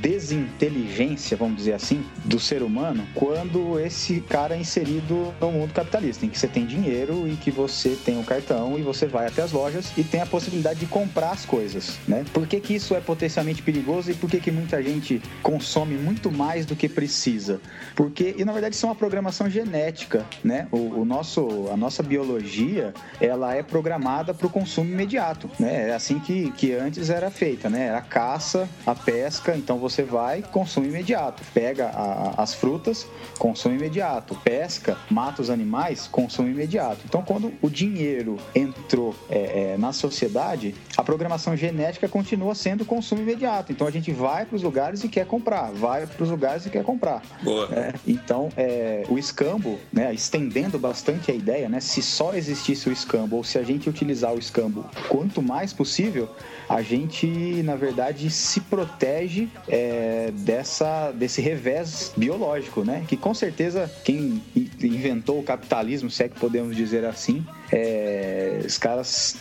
desinteligência, 0.01 1.37
vamos 1.37 1.57
dizer 1.59 1.75
assim, 1.75 2.03
do 2.25 2.41
ser 2.41 2.63
humano 2.63 3.07
quando 3.15 3.79
esse 3.79 4.21
cara 4.23 4.57
é 4.57 4.59
inserido 4.59 5.33
no 5.41 5.53
mundo 5.53 5.73
capitalista, 5.73 6.27
em 6.27 6.29
que 6.29 6.39
você 6.39 6.49
tem 6.49 6.67
dinheiro 6.67 7.29
e 7.29 7.37
que 7.37 7.51
você 7.51 7.97
tem 8.05 8.19
um 8.19 8.25
cartão 8.25 8.79
e 8.79 8.83
você 8.83 9.07
vai 9.07 9.27
até 9.27 9.43
as 9.43 9.53
lojas 9.53 9.93
e 9.97 10.03
tem 10.03 10.21
a 10.21 10.27
possibilidade 10.27 10.81
de 10.81 10.87
comprar 10.87 11.31
as 11.31 11.45
coisas, 11.47 11.99
né? 12.09 12.25
Por 12.33 12.47
que, 12.47 12.59
que 12.61 12.75
isso 12.75 12.95
é 12.95 13.01
potencialmente 13.01 13.63
perigoso 13.63 14.11
e 14.11 14.15
por 14.15 14.29
que, 14.29 14.41
que 14.41 14.51
muita 14.51 14.83
gente 14.83 15.21
consome 15.43 15.95
muito 15.97 16.31
mais 16.33 16.67
do 16.67 16.75
que 16.75 16.89
precisa? 16.89 17.61
Porque, 17.95 18.35
e 18.37 18.45
na 18.45 18.53
verdade, 18.53 18.75
isso 18.75 18.85
é 18.87 18.89
uma 18.89 18.95
programação 18.95 19.47
genética 19.49 19.60
genética, 19.65 20.25
né? 20.43 20.67
O, 20.73 21.01
o 21.01 21.05
nosso, 21.05 21.69
a 21.73 21.77
nossa 21.77 22.03
biologia, 22.03 22.95
ela 23.21 23.55
é 23.55 23.63
programada 23.63 24.33
para 24.33 24.47
o 24.47 24.51
consumo 24.51 24.91
imediato, 24.91 25.51
né? 25.59 25.91
É 25.91 25.95
assim 25.95 26.19
que, 26.19 26.51
que 26.53 26.73
antes 26.73 27.11
era 27.11 27.31
feita, 27.31 27.69
né? 27.69 27.87
Era 27.87 27.99
a 27.99 28.03
caça, 28.03 28.69
a 28.87 28.95
pesca, 28.95 29.57
então 29.57 29.79
você 29.79 30.03
vai, 30.03 30.43
consumo 30.43 30.87
imediato. 30.87 31.43
Pega 31.53 31.89
a, 31.89 32.43
as 32.43 32.55
frutas, 32.55 33.07
consumo 33.39 33.75
imediato. 33.75 34.35
Pesca, 34.43 34.97
mata 35.11 35.43
os 35.43 35.51
animais, 35.51 36.09
consumo 36.11 36.49
imediato. 36.49 37.01
Então, 37.05 37.23
quando 37.23 37.53
o 37.61 37.69
dinheiro 37.69 38.39
entrou 38.55 39.15
é, 39.29 39.75
é, 39.75 39.77
na 39.79 39.93
sociedade, 39.93 40.75
a 40.97 41.03
programação 41.03 41.57
genética 41.57 42.09
continua 42.09 42.55
sendo 42.55 42.85
consumo 42.85 43.23
imediato. 43.23 43.73
Então, 43.73 43.87
a 43.87 43.91
gente 43.91 44.11
vai 44.13 44.47
para 44.47 44.57
os 44.57 44.63
lugares 44.63 45.05
e 45.05 45.09
quer 45.09 45.27
comprar, 45.27 45.71
vai 45.73 46.07
para 46.07 46.23
os 46.23 46.31
lugares 46.31 46.65
e 46.67 46.71
quer 46.71 46.85
comprar. 46.85 47.23
Boa. 47.43 47.69
É, 47.73 47.95
então, 48.07 48.49
é, 48.57 49.05
o 49.09 49.19
escambo, 49.51 49.79
né, 49.93 50.15
estendendo 50.15 50.79
bastante 50.79 51.31
a 51.31 51.35
ideia, 51.35 51.69
né, 51.69 51.81
se 51.81 52.03
só 52.03 52.35
existisse 52.35 52.89
o 52.89 52.93
escambo 52.93 53.37
ou 53.37 53.45
se 53.45 53.59
a 53.59 53.63
gente 53.63 53.89
utilizar 53.89 54.33
o 54.35 54.39
escambo 54.39 54.85
quanto 55.09 55.43
mais 55.43 55.73
possível, 55.73 56.29
a 56.69 56.83
gente, 56.83 57.27
na 57.65 57.75
verdade, 57.75 58.31
se 58.31 58.61
protege 58.61 59.49
é, 59.69 60.31
dessa, 60.33 61.11
desse 61.11 61.41
revés 61.41 62.13
biológico, 62.17 62.85
né? 62.85 63.05
Que 63.09 63.17
com 63.17 63.35
certeza 63.35 63.91
quem 64.05 64.41
inventou 64.81 65.41
o 65.41 65.43
capitalismo, 65.43 66.09
se 66.09 66.23
é 66.23 66.29
que 66.29 66.39
podemos 66.39 66.77
dizer 66.77 67.05
assim, 67.05 67.45
é, 67.73 68.61
os 68.67 68.79
caras. 68.79 69.37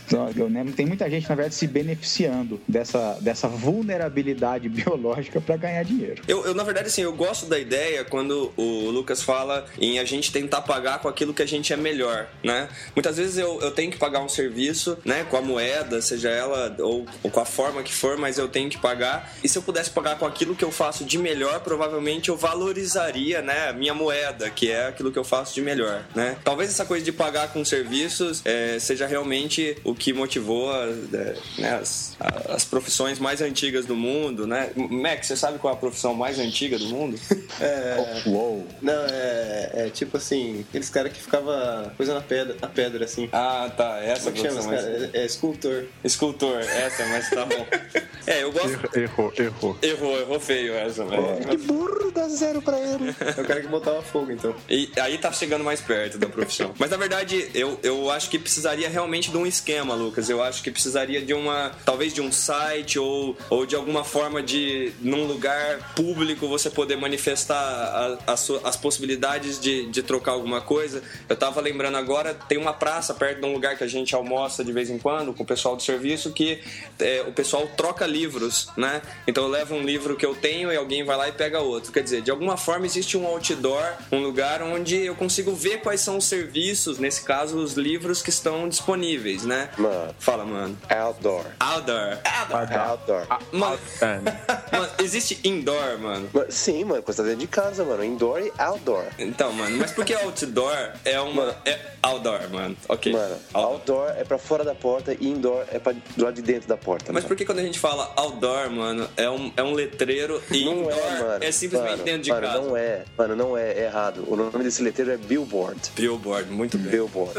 Tem 0.76 0.86
muita 0.86 1.10
gente, 1.10 1.28
na 1.28 1.36
verdade, 1.36 1.56
se 1.56 1.68
beneficiando 1.68 2.60
dessa, 2.68 3.18
dessa 3.22 3.48
vulnerabilidade 3.48 4.70
biológica 4.70 5.42
para 5.42 5.58
ganhar 5.58 5.84
dinheiro. 5.84 6.22
Eu, 6.28 6.46
eu, 6.46 6.54
na 6.54 6.64
verdade, 6.64 6.88
assim, 6.88 7.02
eu 7.02 7.14
gosto 7.14 7.46
da 7.46 7.60
ideia 7.60 8.04
quando 8.04 8.52
o 8.56 8.90
Lucas 8.90 9.22
fala 9.22 9.66
em 9.80 10.00
a 10.00 10.06
gente 10.06 10.32
tentar 10.32 10.62
pagar 10.62 11.00
com 11.00 11.08
aquilo 11.08 11.34
que 11.34 11.42
a 11.42 11.48
gente 11.48 11.74
é 11.74 11.78
melhor, 11.78 12.28
né? 12.44 12.70
Muitas 12.96 13.18
vezes 13.18 13.38
eu, 13.38 13.60
eu 13.62 13.72
tenho 13.72 13.92
que 13.92 13.98
pagar 13.98 14.20
um 14.20 14.30
serviço, 14.30 14.98
né, 15.04 15.26
com 15.30 15.38
a 15.38 15.42
moeda, 15.42 16.02
seja 16.02 16.30
ela 16.30 16.76
ou, 16.80 17.06
ou 17.24 17.32
com 17.32 17.40
a 17.40 17.46
forma 17.46 17.82
que 17.84 17.94
for, 17.94 18.18
mas 18.18 18.38
eu 18.38 18.48
tenho 18.48 18.70
que 18.70 18.78
pagar. 18.78 19.34
E 19.44 19.50
se 19.50 19.58
eu 19.58 19.62
pudesse 19.62 19.90
pagar 19.90 20.18
com 20.18 20.26
aquilo 20.26 20.56
que 20.56 20.64
eu 20.64 20.72
faço 20.72 21.04
de 21.04 21.18
melhor, 21.18 21.60
provavelmente 21.62 22.30
eu 22.30 22.38
valorizaria, 22.38 23.42
né, 23.42 23.70
a 23.70 23.74
minha 23.74 23.94
moeda, 23.94 24.50
que 24.50 24.72
é 24.72 24.88
aquilo 24.88 25.12
que 25.12 25.20
eu 25.20 25.24
faço 25.24 25.54
de 25.54 25.62
melhor, 25.62 26.06
né? 26.16 26.38
Talvez 26.44 26.70
essa 26.70 26.86
coisa 26.86 27.04
de 27.04 27.12
pagar 27.12 27.52
com 27.54 27.64
serviço 27.64 28.19
é, 28.46 28.80
seja 28.80 29.08
realmente 29.08 29.76
o 29.84 29.94
que 29.94 30.14
motivou 30.14 30.72
a, 30.72 30.86
é, 30.86 31.36
né, 31.58 31.76
as, 31.76 32.16
as, 32.50 32.66
profissões 32.66 33.20
mais 33.20 33.42
antigas 33.42 33.86
do 33.86 33.96
mundo, 33.96 34.46
né? 34.46 34.72
Max, 34.76 35.28
você 35.28 35.36
sabe 35.36 35.60
qual 35.60 35.74
é 35.74 35.78
a 35.78 35.80
profissão 35.80 36.14
mais 36.14 36.40
antiga 36.40 36.78
do 36.78 36.86
mundo? 36.86 37.20
É... 37.60 38.22
Uou. 38.28 38.66
Não, 38.82 38.94
é, 38.94 39.72
é 39.74 39.90
tipo 39.90 40.16
assim, 40.16 40.66
aqueles 40.70 40.90
caras 40.90 41.12
que 41.12 41.22
ficava 41.22 41.92
coisa 41.98 42.14
na 42.14 42.22
pedra, 42.22 42.56
na 42.62 42.68
pedra, 42.68 43.04
assim. 43.04 43.28
Ah, 43.34 43.70
tá. 43.76 44.00
Essa 44.02 44.32
Como 44.32 44.38
é 44.38 44.50
que 44.50 44.56
chama 44.56 44.64
mais... 44.64 44.86
É, 44.86 45.10
é, 45.14 45.26
escultor. 45.26 45.86
Escultor, 46.04 46.60
essa, 46.60 47.06
mas 47.08 47.30
tá 47.30 47.46
bom. 47.46 47.66
É, 48.28 48.44
eu 48.44 48.52
gosto... 48.52 48.70
Errou, 48.96 49.34
errou. 49.36 49.78
Errou, 49.82 50.20
errou 50.20 50.40
feio 50.40 50.76
essa, 50.76 51.04
velho. 51.04 51.48
Que 51.50 51.58
burro, 51.58 52.12
dá 52.12 52.28
zero 52.28 52.62
pra 52.62 52.78
ele. 52.80 53.16
É 53.20 53.42
o 53.42 53.46
cara 53.46 53.62
que 53.62 53.68
botava 53.68 54.02
fogo, 54.04 54.32
então. 54.32 54.56
E 54.70 54.92
aí 55.00 55.18
tá 55.18 55.32
chegando 55.32 55.64
mais 55.64 55.82
perto 55.82 56.18
da 56.18 56.28
profissão. 56.28 56.74
Mas 56.78 56.92
na 56.92 56.98
verdade, 56.98 57.50
eu, 57.54 57.80
eu 57.82 58.09
acho 58.12 58.30
que 58.30 58.40
precisaria 58.40 58.90
realmente 58.90 59.32
de 59.32 59.38
um 59.38 59.46
esquema, 59.46 59.94
Lucas. 59.94 60.30
Eu 60.30 60.42
acho 60.42 60.64
que 60.64 60.72
precisaria 60.72 61.22
de 61.22 61.34
uma, 61.34 61.72
talvez 61.86 62.14
de 62.14 62.22
um 62.22 62.32
site 62.32 62.98
ou, 63.00 63.38
ou 63.50 63.66
de 63.66 63.76
alguma 63.76 64.04
forma 64.04 64.42
de, 64.42 64.92
num 65.02 65.26
lugar 65.26 65.94
público, 65.96 66.48
você 66.48 66.70
poder 66.70 66.96
manifestar 66.96 67.56
a, 67.56 68.34
a 68.34 68.38
as 68.64 68.76
possibilidades 68.76 69.60
de, 69.60 69.86
de 69.88 70.02
trocar 70.02 70.32
alguma 70.32 70.62
coisa. 70.62 71.04
Eu 71.28 71.36
tava 71.36 71.62
lembrando 71.62 71.98
agora, 71.98 72.34
tem 72.34 72.58
uma 72.58 72.74
praça 72.74 73.14
perto 73.14 73.42
de 73.42 73.46
um 73.46 73.54
lugar 73.54 73.78
que 73.78 73.84
a 73.84 73.88
gente 73.88 74.16
almoça 74.16 74.64
de 74.64 74.72
vez 74.72 74.90
em 74.90 74.98
quando 74.98 75.34
com 75.34 75.44
o 75.44 75.46
pessoal 75.46 75.76
do 75.76 75.84
serviço 75.84 76.32
que 76.32 76.60
é, 77.00 77.24
o 77.28 77.32
pessoal 77.32 77.68
troca 77.76 78.06
livros, 78.06 78.70
né? 78.78 79.02
Então 79.28 79.44
eu 79.44 79.50
levo 79.50 79.76
um 79.76 79.82
livro 79.82 80.16
que 80.16 80.26
eu 80.26 80.36
tenho 80.36 80.72
e 80.72 80.76
alguém 80.76 81.04
vai 81.04 81.18
lá 81.18 81.28
e 81.28 81.32
pega 81.32 81.60
outro. 81.60 81.92
Quer 81.92 82.04
dizer, 82.04 82.22
de 82.22 82.32
alguma 82.32 82.58
forma 82.58 82.86
existe 82.86 83.18
um 83.18 83.26
outdoor, 83.26 83.84
um 84.12 84.22
lugar 84.22 84.62
onde 84.62 84.96
eu 84.96 85.16
consigo 85.16 85.54
ver 85.54 85.82
quais 85.82 86.02
são 86.02 86.18
os 86.18 86.26
serviços, 86.26 86.98
nesse 86.98 87.24
caso 87.24 87.58
os 87.58 87.74
livros 87.74 87.99
que 88.24 88.30
estão 88.30 88.68
disponíveis, 88.68 89.44
né? 89.44 89.70
Mano. 89.78 90.16
Fala, 90.20 90.46
mano. 90.46 90.78
Outdoor. 90.90 91.46
Outdoor. 91.60 92.18
Outdoor. 92.26 92.80
Outdoor. 92.80 93.28
Ah, 93.30 93.40
mano, 93.52 93.80
mano, 94.72 94.90
existe 95.00 95.40
indoor, 95.44 96.00
mano. 96.00 96.30
Sim, 96.50 96.86
mano, 96.86 97.04
quando 97.04 97.16
você 97.16 97.22
tá 97.22 97.28
dentro 97.28 97.42
de 97.42 97.48
casa, 97.48 97.84
mano. 97.84 98.04
Indoor 98.04 98.40
e 98.40 98.52
outdoor. 98.58 99.06
Então, 99.20 99.52
mano, 99.54 99.78
mas 99.78 99.92
por 99.92 100.06
que 100.06 100.14
outdoor 100.14 100.94
é 101.06 101.20
uma. 101.20 101.46
Mano. 101.46 101.56
É 101.66 101.80
outdoor, 102.02 102.50
mano. 102.50 102.76
Ok. 102.88 103.14
Mano, 103.14 103.36
outdoor. 103.54 103.74
outdoor 103.74 104.10
é 104.18 104.24
pra 104.24 104.38
fora 104.38 104.64
da 104.64 104.76
porta 104.76 105.16
e 105.20 105.28
indoor 105.28 105.66
é 105.72 105.80
pra 105.80 105.94
do 105.94 106.24
lado 106.24 106.36
de 106.36 106.42
dentro 106.42 106.68
da 106.68 106.78
porta. 106.78 107.12
Mas 107.14 107.24
mano. 107.24 107.28
por 107.28 107.38
que 107.38 107.46
quando 107.46 107.60
a 107.60 107.64
gente 107.64 107.80
fala 107.80 108.12
outdoor, 108.16 108.70
mano, 108.70 109.08
é 109.16 109.30
um, 109.30 109.52
é 109.56 109.64
um 109.64 109.74
letreiro 109.74 110.42
e 110.52 110.66
não 110.66 110.80
indoor 110.80 110.94
é, 110.94 111.20
mano. 111.22 111.44
é 111.44 111.52
simplesmente 111.52 111.92
mano, 111.92 112.04
dentro 112.04 112.22
de 112.22 112.30
mano, 112.30 112.48
casa? 112.48 112.62
Não 112.62 112.78
é, 112.78 113.04
mano, 113.18 113.36
não 113.36 113.58
é, 113.58 113.72
é 113.72 113.84
errado. 113.86 114.24
O 114.28 114.36
nome 114.36 114.64
desse 114.64 114.82
letreiro 114.82 115.12
é 115.12 115.18
Billboard. 115.18 115.80
Billboard, 115.96 116.50
muito 116.52 116.78
bem. 116.78 116.92
Billboard. 116.92 117.34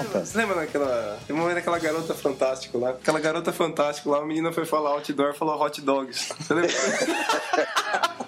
Você 0.00 0.38
lembra, 0.38 0.56
daquela. 0.56 1.18
Tem 1.26 1.34
um 1.34 1.38
momento 1.38 1.56
daquela 1.56 1.78
garota 1.78 2.14
fantástica 2.14 2.78
lá. 2.78 2.90
Aquela 2.90 3.20
garota 3.20 3.52
fantástica 3.52 4.10
lá, 4.10 4.18
a 4.18 4.26
menina 4.26 4.52
foi 4.52 4.64
falar 4.64 4.90
outdoor 4.90 5.34
falou 5.34 5.60
hot 5.60 5.80
dogs. 5.80 6.28
Você 6.38 6.54
lembra? 6.54 6.72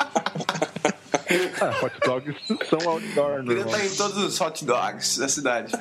Ah, 1.61 1.85
hot 1.85 1.93
dogs 2.05 2.37
são 2.69 2.79
outdoor, 2.89 3.43
né? 3.43 3.49
Queria 3.49 3.65
estar 3.65 3.85
em 3.85 3.91
todos 3.91 4.17
os 4.19 4.41
hot 4.41 4.65
dogs 4.65 5.19
da 5.19 5.29
cidade. 5.29 5.73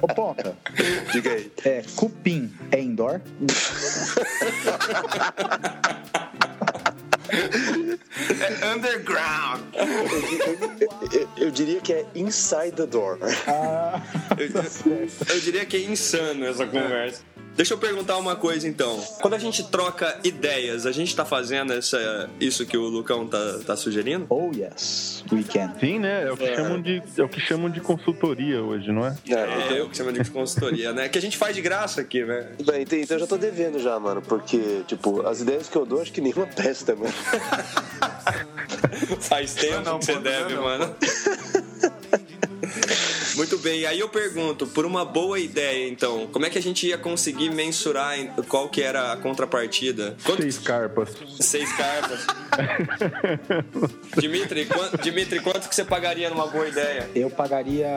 Ô, 0.00 0.06
Ponta. 0.06 0.56
Diga 1.12 1.32
aí. 1.32 1.50
É, 1.64 1.82
cupim 1.96 2.52
é 2.70 2.80
indoor? 2.80 3.20
é 8.52 8.74
underground. 8.74 9.62
Eu, 9.74 11.20
eu, 11.20 11.28
eu, 11.36 11.50
diria 11.50 11.80
que 11.80 11.92
é 11.92 12.06
inside 12.14 12.72
the 12.72 12.86
door. 12.86 13.18
Ah, 13.46 14.00
eu, 14.38 15.34
eu 15.34 15.40
diria 15.40 15.64
que 15.64 15.76
é 15.76 15.80
insano 15.80 16.46
essa 16.46 16.66
conversa. 16.66 17.22
Deixa 17.58 17.74
eu 17.74 17.78
perguntar 17.78 18.16
uma 18.18 18.36
coisa 18.36 18.68
então. 18.68 19.04
Quando 19.20 19.34
a 19.34 19.38
gente 19.38 19.64
troca 19.64 20.16
ideias, 20.22 20.86
a 20.86 20.92
gente 20.92 21.16
tá 21.16 21.24
fazendo 21.24 21.72
essa, 21.72 22.30
isso 22.38 22.64
que 22.64 22.76
o 22.76 22.82
Lucão 22.82 23.26
tá, 23.26 23.58
tá 23.66 23.76
sugerindo? 23.76 24.26
Oh, 24.28 24.52
yes. 24.54 25.24
We 25.32 25.42
can. 25.42 25.74
Sim, 25.80 25.98
né? 25.98 26.28
É 26.28 26.30
o, 26.30 26.36
que 26.36 26.44
é. 26.44 26.54
Chamam 26.54 26.80
de, 26.80 27.02
é 27.16 27.22
o 27.24 27.28
que 27.28 27.40
chamam 27.40 27.68
de 27.68 27.80
consultoria 27.80 28.62
hoje, 28.62 28.92
não 28.92 29.04
é? 29.04 29.16
É, 29.28 29.78
é 29.78 29.82
o 29.82 29.88
que 29.88 29.96
chamam 29.96 30.12
de 30.12 30.30
consultoria, 30.30 30.92
né? 30.92 31.08
Que 31.08 31.18
a 31.18 31.20
gente 31.20 31.36
faz 31.36 31.56
de 31.56 31.60
graça 31.60 32.00
aqui, 32.00 32.24
né? 32.24 32.52
Bem, 32.64 32.82
então 32.82 33.16
eu 33.16 33.18
já 33.18 33.26
tô 33.26 33.36
devendo 33.36 33.80
já, 33.80 33.98
mano. 33.98 34.22
Porque, 34.22 34.84
tipo, 34.86 35.26
as 35.26 35.40
ideias 35.40 35.68
que 35.68 35.74
eu 35.74 35.84
dou, 35.84 36.00
acho 36.00 36.12
que 36.12 36.20
nenhuma 36.20 36.46
presta, 36.46 36.94
mano. 36.94 37.12
faz 39.18 39.54
tempo 39.54 39.80
não, 39.80 39.98
que 39.98 40.04
você 40.04 40.20
deve, 40.20 40.54
não. 40.54 40.62
mano. 40.62 40.96
Muito 43.38 43.56
bem, 43.58 43.86
aí 43.86 44.00
eu 44.00 44.08
pergunto, 44.08 44.66
por 44.66 44.84
uma 44.84 45.04
boa 45.04 45.38
ideia, 45.38 45.88
então, 45.88 46.26
como 46.32 46.44
é 46.44 46.50
que 46.50 46.58
a 46.58 46.60
gente 46.60 46.88
ia 46.88 46.98
conseguir 46.98 47.50
mensurar 47.50 48.16
qual 48.48 48.68
que 48.68 48.82
era 48.82 49.12
a 49.12 49.16
contrapartida? 49.16 50.16
Quanto... 50.24 50.42
Seis 50.42 50.58
carpas. 50.58 51.10
Seis 51.38 51.72
carpas. 51.76 52.26
Dimitri, 54.18 54.66
quant... 54.66 55.00
Dimitri, 55.00 55.38
quanto 55.38 55.68
que 55.68 55.74
você 55.76 55.84
pagaria 55.84 56.28
numa 56.28 56.48
boa 56.48 56.66
ideia? 56.66 57.08
Eu 57.14 57.30
pagaria. 57.30 57.88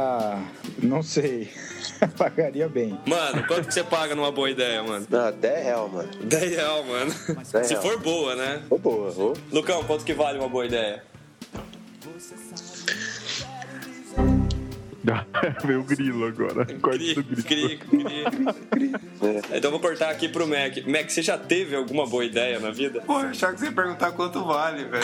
não 0.77 1.01
sei. 1.01 1.49
pagaria 2.15 2.69
bem. 2.69 2.99
Mano, 3.08 3.43
quanto 3.47 3.67
que 3.67 3.73
você 3.73 3.84
paga 3.84 4.13
numa 4.13 4.32
boa 4.32 4.51
ideia, 4.51 4.84
mano? 4.84 5.08
Ah, 5.12 5.32
10 5.32 5.63
real, 5.63 5.89
mano. 5.89 6.10
10 6.21 6.51
real, 6.51 6.84
mano. 6.84 7.15
10 7.51 7.65
Se 7.65 7.73
real. 7.73 7.82
for 7.82 7.97
boa, 7.99 8.36
né? 8.36 8.62
Ou 8.69 8.77
boa, 8.77 9.12
ou. 9.17 9.34
Lucão, 9.51 9.84
quanto 9.86 10.06
que 10.06 10.13
vale 10.13 10.38
uma 10.38 10.47
boa 10.47 10.67
ideia? 10.67 11.04
Veio 15.66 15.82
o 15.82 15.84
grilo 15.84 16.26
agora. 16.26 16.66
Corte 16.80 17.16
do 17.16 17.44
grilo. 17.44 17.80
É. 19.52 19.58
Então 19.58 19.72
vou 19.72 19.80
cortar 19.80 20.10
aqui 20.10 20.30
pro 20.30 20.48
Mac. 20.48 20.78
Mac, 20.86 21.10
você 21.10 21.22
já 21.22 21.38
teve 21.38 21.76
alguma 21.76 22.06
boa 22.06 22.24
ideia 22.24 22.60
na 22.60 22.72
vida? 22.72 23.02
Pô, 23.02 23.20
eu 23.20 23.30
achava 23.30 23.54
que 23.54 23.60
você 23.60 23.66
ia 23.66 23.72
perguntar 23.72 24.12
quanto 24.12 24.44
vale, 24.44 24.86
velho. 24.86 25.04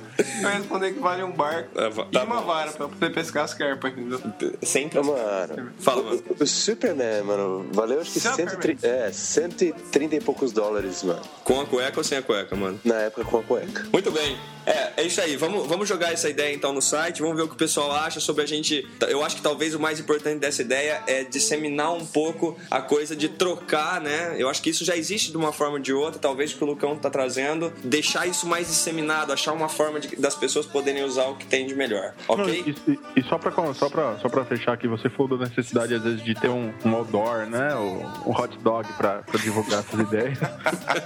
eu 0.42 0.48
ia 0.48 0.56
responder 0.56 0.92
que 0.92 1.00
vale 1.00 1.22
um 1.22 1.32
barco 1.32 1.68
é, 1.78 1.90
tá 1.90 2.06
e 2.12 2.24
uma 2.24 2.40
bom. 2.40 2.46
vara 2.46 2.72
pra 2.72 2.88
poder 2.88 3.12
pescar 3.12 3.44
as 3.44 3.54
carpas, 3.54 3.92
entendeu? 3.92 4.20
Sempre. 4.62 5.00
Mano, 5.02 5.72
Fala, 5.78 6.02
mano. 6.02 6.22
O, 6.38 6.42
o 6.42 6.46
Superman, 6.46 7.22
mano, 7.22 7.66
valeu 7.72 8.00
acho 8.00 8.12
que 8.12 8.20
130, 8.20 8.86
é, 8.86 9.12
130 9.12 10.16
e 10.16 10.20
poucos 10.20 10.52
dólares, 10.52 11.02
mano. 11.02 11.22
Com 11.44 11.60
a 11.60 11.66
cueca 11.66 11.98
ou 11.98 12.04
sem 12.04 12.18
a 12.18 12.22
cueca, 12.22 12.56
mano? 12.56 12.80
Na 12.84 12.96
época 13.02 13.24
com 13.24 13.38
a 13.38 13.42
cueca. 13.42 13.86
Muito 13.92 14.10
bem. 14.10 14.38
É, 14.66 14.94
é 14.96 15.02
isso 15.04 15.20
aí. 15.20 15.36
Vamos, 15.36 15.66
vamos 15.66 15.88
jogar 15.88 16.12
essa 16.12 16.28
ideia 16.28 16.52
então 16.52 16.72
no 16.72 16.82
site, 16.82 17.22
vamos 17.22 17.36
ver 17.36 17.42
o 17.42 17.48
que 17.48 17.54
o 17.54 17.58
pessoal 17.58 17.92
acha 17.92 18.18
sobre 18.18 18.42
a 18.42 18.46
gente. 18.46 18.86
Eu 19.08 19.22
acho 19.22 19.36
que 19.36 19.42
talvez 19.42 19.74
o 19.74 19.80
mais 19.80 20.00
importante 20.00 20.40
dessa 20.40 20.60
ideia 20.60 21.02
é 21.06 21.22
disseminar 21.22 21.92
um 21.92 22.04
pouco 22.04 22.58
a 22.68 22.80
coisa 22.80 23.14
de 23.14 23.28
trocar, 23.28 24.00
né? 24.00 24.34
Eu 24.36 24.48
acho 24.48 24.60
que 24.60 24.70
isso 24.70 24.84
já 24.84 24.96
existe 24.96 25.30
de 25.30 25.36
uma 25.36 25.52
forma 25.52 25.74
ou 25.74 25.78
de 25.78 25.92
outra, 25.92 26.18
talvez 26.18 26.52
o 26.52 26.56
que 26.56 26.64
o 26.64 26.66
Lucão 26.66 26.96
tá 26.96 27.08
trazendo, 27.08 27.72
deixar 27.84 28.26
isso 28.26 28.46
mais 28.46 28.66
disseminado, 28.66 29.32
achar 29.32 29.52
uma 29.52 29.68
forma 29.68 30.00
de 30.00 30.05
de- 30.06 30.16
das 30.16 30.34
pessoas 30.34 30.66
poderem 30.66 31.04
usar 31.04 31.26
o 31.26 31.36
que 31.36 31.46
tem 31.46 31.66
de 31.66 31.74
melhor, 31.74 32.12
Não, 32.28 32.36
ok? 32.36 32.64
e, 32.86 32.90
e- 32.92 32.98
e 33.16 33.22
só 33.24 33.38
pra, 33.38 33.50
só, 33.74 33.88
pra, 33.88 34.16
só 34.18 34.28
pra 34.28 34.44
fechar 34.44 34.72
aqui, 34.72 34.86
você 34.88 35.08
falou 35.08 35.36
da 35.38 35.44
necessidade, 35.46 35.94
às 35.94 36.02
vezes, 36.02 36.22
de 36.22 36.34
ter 36.34 36.48
um, 36.48 36.72
um 36.84 36.94
outdoor, 36.94 37.46
né? 37.46 37.74
O, 37.74 38.30
um 38.30 38.32
hot 38.32 38.56
dog 38.58 38.86
pra, 38.94 39.18
pra 39.22 39.38
divulgar 39.40 39.80
essas 39.80 39.98
ideias. 40.00 40.38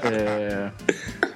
É, 0.04 0.70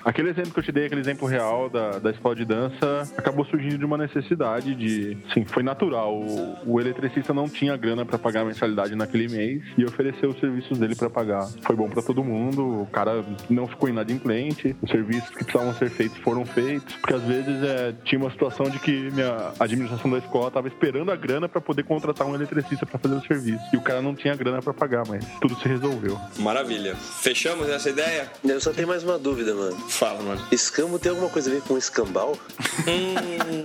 aquele 0.05 0.31
exemplo 0.31 0.53
que 0.53 0.61
eu 0.61 0.65
te 0.65 0.73
dei, 0.73 0.87
aquele 0.87 1.01
exemplo 1.01 1.27
real 1.27 1.69
da, 1.69 1.99
da 1.99 2.11
escola 2.11 2.35
de 2.35 2.45
dança, 2.45 3.03
acabou 3.17 3.45
surgindo 3.47 3.79
de 3.79 3.85
uma 3.85 3.97
necessidade 3.99 4.75
de. 4.75 5.17
Sim, 5.33 5.45
foi 5.45 5.63
natural. 5.63 6.15
O, 6.15 6.57
o 6.67 6.81
eletricista 6.81 7.33
não 7.33 7.49
tinha 7.49 7.77
grana 7.77 8.05
pra 8.05 8.19
pagar 8.19 8.41
a 8.43 8.45
mensalidade 8.45 8.95
naquele 8.95 9.29
mês 9.29 9.63
e 9.77 9.85
ofereceu 9.85 10.31
os 10.31 10.41
serviços 10.41 10.79
dele 10.79 10.95
pra 10.95 11.11
pagar. 11.11 11.47
Foi 11.63 11.77
bom 11.77 11.89
pra 11.89 12.03
todo 12.03 12.23
mundo, 12.25 12.83
o 12.83 12.87
cara 12.87 13.25
não 13.51 13.67
ficou 13.67 13.89
inadimplente, 13.89 14.77
os 14.83 14.91
serviços 14.91 15.29
que 15.31 15.45
precisavam 15.45 15.75
ser 15.75 15.91
feitos 15.91 16.19
foram 16.19 16.45
feitos, 16.45 16.95
porque 16.97 17.15
às 17.15 17.23
vezes 17.23 17.54
é, 17.63 17.95
tinha 18.05 18.21
uma 18.21 18.31
situação 18.31 18.69
de 18.69 18.79
que 18.79 19.11
minha 19.11 19.53
administração 19.59 20.11
da 20.11 20.19
escola 20.19 20.51
tava 20.51 20.69
esperando 20.69 21.11
a 21.11 21.17
grana 21.17 21.49
pra 21.49 21.61
poder 21.61 21.85
contratar 21.85 22.27
um 22.27 22.35
eletricista 22.35 22.87
pra 22.87 22.99
fazer 22.99 23.15
o 23.15 23.21
serviço. 23.23 23.63
E 23.73 23.77
o 23.77 23.83
cara 23.83 24.01
não 24.01 24.15
tinha 24.15 24.35
grana 24.35 24.61
pra 24.63 24.73
pagar, 24.73 25.05
mas 25.07 25.25
tudo 25.41 25.57
se 25.57 25.69
resolveu. 25.69 26.19
Maravilha. 26.39 26.95
Fechamos 26.97 27.69
essa 27.69 27.91
ideia? 27.91 28.31
Eu 28.45 28.61
só 28.61 28.73
tenho 28.73 28.89
mais 28.89 29.03
uma 29.05 29.19
dúvida, 29.19 29.55
mano. 29.55 29.77
Fala, 29.89 30.23
mano. 30.23 30.41
Escambo 30.51 30.99
tem 30.99 31.11
alguma 31.11 31.31
coisa 31.31 31.51
a 31.51 31.55
ver 31.55 31.63
com 31.63 31.77
escambau? 31.77 32.37
Hum, 32.87 33.63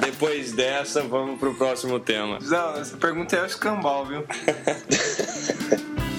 depois 0.00 0.52
dessa, 0.52 1.02
vamos 1.02 1.38
pro 1.38 1.54
próximo 1.54 1.98
tema. 2.00 2.38
Não, 2.40 2.76
essa 2.76 2.96
pergunta 2.96 3.36
é 3.36 3.42
o 3.42 3.46
escambau, 3.46 4.06
viu? 4.06 4.24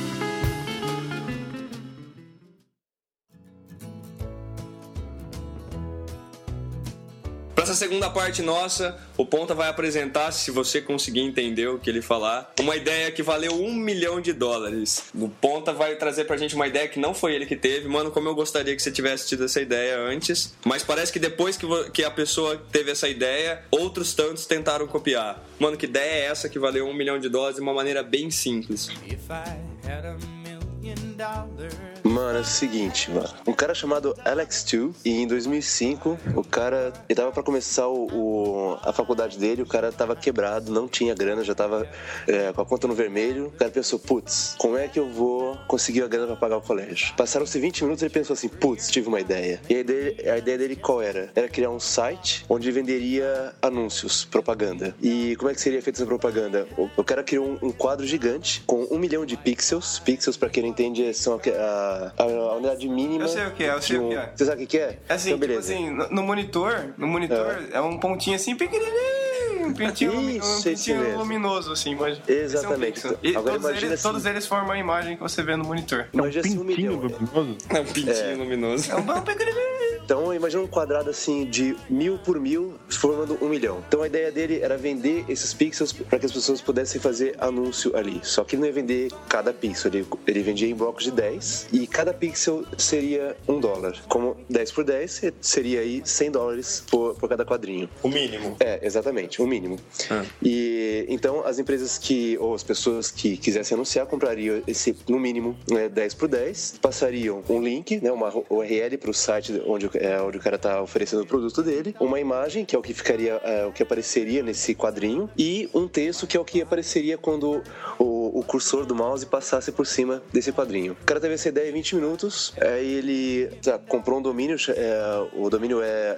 Para 7.73 7.77
essa 7.77 7.85
segunda 7.85 8.07
parte 8.07 8.43
nossa, 8.43 8.99
o 9.17 9.25
Ponta 9.25 9.55
vai 9.55 9.67
apresentar, 9.67 10.31
se 10.31 10.51
você 10.51 10.79
conseguir 10.79 11.21
entender 11.21 11.65
o 11.65 11.79
que 11.79 11.89
ele 11.89 12.03
falar, 12.03 12.53
uma 12.59 12.75
ideia 12.75 13.11
que 13.11 13.23
valeu 13.23 13.51
um 13.51 13.73
milhão 13.73 14.21
de 14.21 14.31
dólares. 14.31 15.05
O 15.15 15.27
Ponta 15.27 15.73
vai 15.73 15.95
trazer 15.95 16.25
pra 16.25 16.37
gente 16.37 16.53
uma 16.53 16.67
ideia 16.67 16.87
que 16.87 16.99
não 16.99 17.15
foi 17.15 17.33
ele 17.33 17.47
que 17.47 17.55
teve. 17.55 17.87
Mano, 17.87 18.11
como 18.11 18.29
eu 18.29 18.35
gostaria 18.35 18.75
que 18.75 18.81
você 18.81 18.91
tivesse 18.91 19.27
tido 19.27 19.45
essa 19.45 19.59
ideia 19.59 19.97
antes. 19.97 20.53
Mas 20.63 20.83
parece 20.83 21.11
que 21.11 21.17
depois 21.17 21.57
que, 21.57 21.65
que 21.89 22.03
a 22.03 22.11
pessoa 22.11 22.61
teve 22.71 22.91
essa 22.91 23.09
ideia, 23.09 23.63
outros 23.71 24.13
tantos 24.13 24.45
tentaram 24.45 24.85
copiar. 24.85 25.43
Mano, 25.57 25.75
que 25.75 25.87
ideia 25.87 26.25
é 26.25 26.25
essa 26.25 26.47
que 26.47 26.59
valeu 26.59 26.87
um 26.87 26.93
milhão 26.93 27.17
de 27.17 27.27
dólares 27.27 27.55
de 27.55 27.61
uma 27.63 27.73
maneira 27.73 28.03
bem 28.03 28.29
simples? 28.29 28.87
If 29.07 29.31
I 29.31 29.89
had 29.89 30.05
a 30.05 30.15
million 30.43 31.17
dollars. 31.17 31.73
Mano, 32.13 32.37
é 32.37 32.41
o 32.41 32.45
seguinte, 32.45 33.09
mano. 33.09 33.27
Um 33.47 33.53
cara 33.53 33.73
chamado 33.73 34.15
Alex 34.23 34.63
Two, 34.63 34.93
e 35.03 35.09
em 35.21 35.25
2005, 35.25 36.15
o 36.35 36.43
cara. 36.43 36.93
Ele 37.09 37.15
tava 37.15 37.31
pra 37.31 37.41
começar 37.41 37.87
o, 37.87 38.05
o- 38.05 38.77
a 38.83 38.93
faculdade 38.93 39.39
dele, 39.39 39.63
o 39.63 39.65
cara 39.65 39.91
tava 39.91 40.15
quebrado, 40.15 40.71
não 40.71 40.87
tinha 40.87 41.15
grana, 41.15 41.43
já 41.43 41.55
tava 41.55 41.89
é, 42.27 42.53
com 42.53 42.61
a 42.61 42.65
conta 42.65 42.87
no 42.87 42.93
vermelho. 42.93 43.47
O 43.47 43.51
cara 43.51 43.71
pensou, 43.71 43.97
putz, 43.97 44.53
como 44.59 44.77
é 44.77 44.87
que 44.87 44.99
eu 44.99 45.09
vou 45.09 45.57
conseguir 45.67 46.03
a 46.03 46.07
grana 46.07 46.27
pra 46.27 46.35
pagar 46.35 46.57
o 46.57 46.61
colégio? 46.61 47.15
Passaram-se 47.17 47.59
20 47.59 47.83
minutos 47.83 48.03
e 48.03 48.05
ele 48.05 48.13
pensou 48.13 48.35
assim, 48.35 48.47
putz, 48.47 48.91
tive 48.91 49.07
uma 49.07 49.19
ideia. 49.19 49.59
E 49.67 49.73
a 49.75 49.79
ideia, 49.79 50.33
a 50.33 50.37
ideia 50.37 50.57
dele 50.59 50.75
qual 50.75 51.01
era? 51.01 51.31
Era 51.33 51.49
criar 51.49 51.71
um 51.71 51.79
site 51.79 52.45
onde 52.47 52.69
venderia 52.71 53.55
anúncios, 53.59 54.23
propaganda. 54.23 54.95
E 55.01 55.35
como 55.37 55.49
é 55.49 55.55
que 55.55 55.61
seria 55.61 55.81
feita 55.81 55.97
essa 55.97 56.05
propaganda? 56.05 56.67
O, 56.77 56.87
o 56.95 57.03
cara 57.03 57.23
criou 57.23 57.47
um, 57.47 57.69
um 57.69 57.71
quadro 57.71 58.05
gigante 58.05 58.61
com 58.67 58.85
um 58.91 58.99
milhão 58.99 59.25
de 59.25 59.35
pixels. 59.35 59.97
Pixels, 59.97 60.37
pra 60.37 60.47
quem 60.49 60.61
não 60.61 60.69
entende, 60.69 61.11
são 61.15 61.33
a, 61.33 61.37
a, 61.49 62.02
a 62.17 62.25
unidade 62.55 62.87
mínima. 62.87 63.23
Eu 63.23 63.27
sei 63.27 63.45
o 63.45 63.51
que 63.51 63.63
é, 63.63 63.73
eu 63.73 63.81
sei 63.81 63.97
de 63.97 64.01
o 64.03 64.05
um- 64.05 64.09
que 64.09 64.15
é. 64.15 64.31
Você 64.35 64.45
sabe 64.45 64.63
o 64.63 64.67
que 64.67 64.77
é? 64.77 64.99
É 65.09 65.13
assim, 65.13 65.31
então, 65.33 65.47
tipo 65.47 65.59
assim, 65.59 65.89
no, 65.89 66.23
monitor, 66.23 66.93
no 66.97 67.07
monitor 67.07 67.63
é. 67.71 67.79
um 67.81 67.97
pontinho 67.99 68.35
assim 68.35 68.55
pequenininho, 68.55 69.67
um 69.67 69.73
pintinho, 69.73 70.11
Isso, 70.37 70.59
um 70.59 70.63
pintinho 70.63 71.17
luminoso 71.17 71.71
assim, 71.71 71.95
mas 71.95 72.17
é 72.27 72.31
um 72.31 72.35
Exatamente. 72.35 72.93
pixel. 72.93 73.17
E 73.23 73.35
Agora 73.35 73.59
todos 73.59 73.77
eles, 73.77 73.91
assim. 73.93 74.03
todos 74.03 74.25
eles 74.25 74.45
formam 74.47 74.71
a 74.71 74.77
imagem 74.79 75.15
que 75.15 75.21
você 75.21 75.41
vê 75.43 75.55
no 75.55 75.63
monitor. 75.65 76.07
Imagina 76.13 76.45
assim, 76.45 76.59
um 76.59 76.65
Pintinho 76.65 76.93
luminoso. 76.95 77.57
É 77.69 77.79
um 77.79 77.85
pintinho 77.85 78.37
luminoso. 78.37 78.91
É 78.91 78.95
um 78.95 79.01
bom 79.01 79.21
pequenininho. 79.21 79.92
Então 80.05 80.33
imagina 80.33 80.63
um 80.63 80.67
quadrado 80.67 81.09
assim 81.09 81.45
de 81.45 81.75
mil 81.89 82.17
por 82.17 82.39
mil 82.39 82.73
formando 82.89 83.37
um 83.41 83.49
milhão. 83.49 83.83
Então 83.87 84.01
a 84.01 84.07
ideia 84.07 84.31
dele 84.31 84.59
era 84.61 84.77
vender 84.77 85.25
esses 85.27 85.53
pixels 85.53 85.91
para 85.93 86.19
que 86.19 86.25
as 86.25 86.31
pessoas 86.31 86.61
pudessem 86.61 86.99
fazer 86.99 87.35
anúncio 87.39 87.95
ali. 87.95 88.19
Só 88.23 88.43
que 88.43 88.55
ele 88.55 88.61
não 88.61 88.67
ia 88.67 88.73
vender 88.73 89.11
cada 89.29 89.53
pixel, 89.53 89.91
ele, 89.93 90.05
ele 90.27 90.41
vendia 90.41 90.67
em 90.67 90.75
blocos 90.75 91.05
de 91.05 91.11
10 91.11 91.67
e 91.71 91.87
cada 91.87 92.13
pixel 92.13 92.65
seria 92.77 93.35
um 93.47 93.59
dólar. 93.59 94.01
Como 94.07 94.37
10 94.49 94.71
por 94.71 94.83
10 94.83 95.33
seria 95.41 95.79
aí 95.81 96.01
100 96.03 96.31
dólares 96.31 96.83
por, 96.89 97.15
por 97.15 97.29
cada 97.29 97.45
quadrinho. 97.45 97.89
O 98.01 98.09
mínimo. 98.09 98.55
É, 98.59 98.85
exatamente, 98.85 99.41
o 99.41 99.47
mínimo. 99.47 99.77
Ah. 100.09 100.23
E 100.41 101.05
então 101.09 101.45
as 101.45 101.59
empresas 101.59 101.97
que, 101.97 102.37
ou 102.39 102.53
as 102.53 102.63
pessoas 102.63 103.11
que 103.11 103.37
quisessem 103.37 103.75
anunciar, 103.75 104.05
comprariam 104.05 104.61
esse, 104.67 104.95
no 105.07 105.19
mínimo, 105.19 105.57
né, 105.69 105.89
10 105.89 106.13
por 106.13 106.27
10, 106.27 106.79
passariam 106.81 107.43
um 107.49 107.61
link, 107.61 107.99
né, 108.01 108.11
uma 108.11 108.33
URL 108.49 108.97
para 108.97 109.09
o 109.09 109.13
site 109.13 109.61
onde, 109.65 109.89
é, 109.95 110.21
onde 110.21 110.37
o 110.37 110.41
cara 110.41 110.55
está 110.55 110.81
oferecendo 110.81 111.23
o 111.23 111.25
produto 111.25 111.61
dele, 111.61 111.95
uma 111.99 112.19
imagem, 112.19 112.65
que 112.65 112.75
é 112.75 112.79
o 112.79 112.81
que 112.81 112.93
ficaria, 112.93 113.33
é, 113.43 113.65
o 113.65 113.71
que 113.71 113.83
apareceria 113.83 114.43
nesse 114.43 114.75
quadrinho, 114.75 115.29
e 115.37 115.69
um 115.73 115.87
texto, 115.87 116.27
que 116.27 116.37
é 116.37 116.39
o 116.39 116.45
que 116.45 116.61
apareceria 116.61 117.17
quando 117.17 117.63
o, 117.99 118.39
o 118.39 118.43
cursor 118.43 118.85
do 118.85 118.95
mouse 118.95 119.25
passasse 119.25 119.71
por 119.71 119.85
cima 119.85 120.21
desse 120.31 120.51
quadrinho. 120.51 120.93
O 120.93 121.05
cara 121.05 121.19
teve 121.19 121.33
essa 121.33 121.49
ideia 121.49 121.69
em 121.69 121.73
20 121.73 121.95
minutos, 121.95 122.53
aí 122.61 122.93
ele 122.93 123.47
tá, 123.61 123.77
comprou 123.77 124.19
um 124.19 124.21
domínio, 124.21 124.57
é, 124.69 125.27
o 125.33 125.49
domínio 125.49 125.81
é 125.81 126.17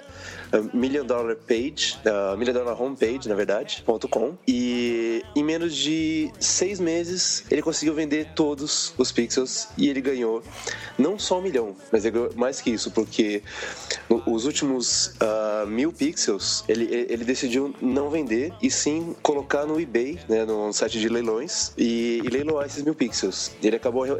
ah, 0.52 0.62
million 0.74 1.06
Dollar 1.06 1.36
Page, 1.36 1.98
uh, 2.06 2.38
Million 2.38 2.54
Dollar 2.54 2.82
Homepage, 2.82 3.28
na 3.28 3.36
verdade, 3.36 3.84
ponto 3.86 4.08
.com. 4.08 4.38
E 4.48 5.24
em 5.36 5.44
menos 5.44 5.76
de 5.76 6.32
seis 6.40 6.80
meses, 6.80 7.44
ele 7.50 7.62
conseguiu 7.62 7.94
vender 7.94 8.30
todos 8.36 8.94
os 8.98 9.12
pixels 9.12 9.68
e 9.78 9.90
ele 9.90 10.02
ganhou 10.02 10.44
não 10.98 11.18
só 11.20 11.40
um 11.40 11.42
milhão, 11.42 11.76
mas 11.92 12.06
ele 12.06 12.12
ganhou 12.12 12.30
mais 12.36 12.62
que 12.62 12.70
isso, 12.72 12.92
porque 12.92 13.44
os 14.26 14.46
últimos 14.46 15.08
uh, 15.22 15.68
mil 15.68 15.92
pixels 15.92 16.64
ele, 16.68 16.86
ele 17.10 17.24
decidiu 17.24 17.74
não 17.82 18.10
vender 18.10 18.54
e 18.62 18.70
sim 18.70 19.16
colocar 19.22 19.66
no 19.66 19.80
eBay, 19.80 20.20
né, 20.28 20.46
no 20.46 20.72
site 20.72 21.00
de 21.00 21.10
leilões, 21.10 21.72
e, 21.78 22.22
e 22.24 22.30
leiloar 22.30 22.66
esses 22.66 22.84
mil 22.84 22.96
pixels. 22.96 23.52
Ele 23.62 23.76
acabou, 23.76 24.06
uh, 24.06 24.18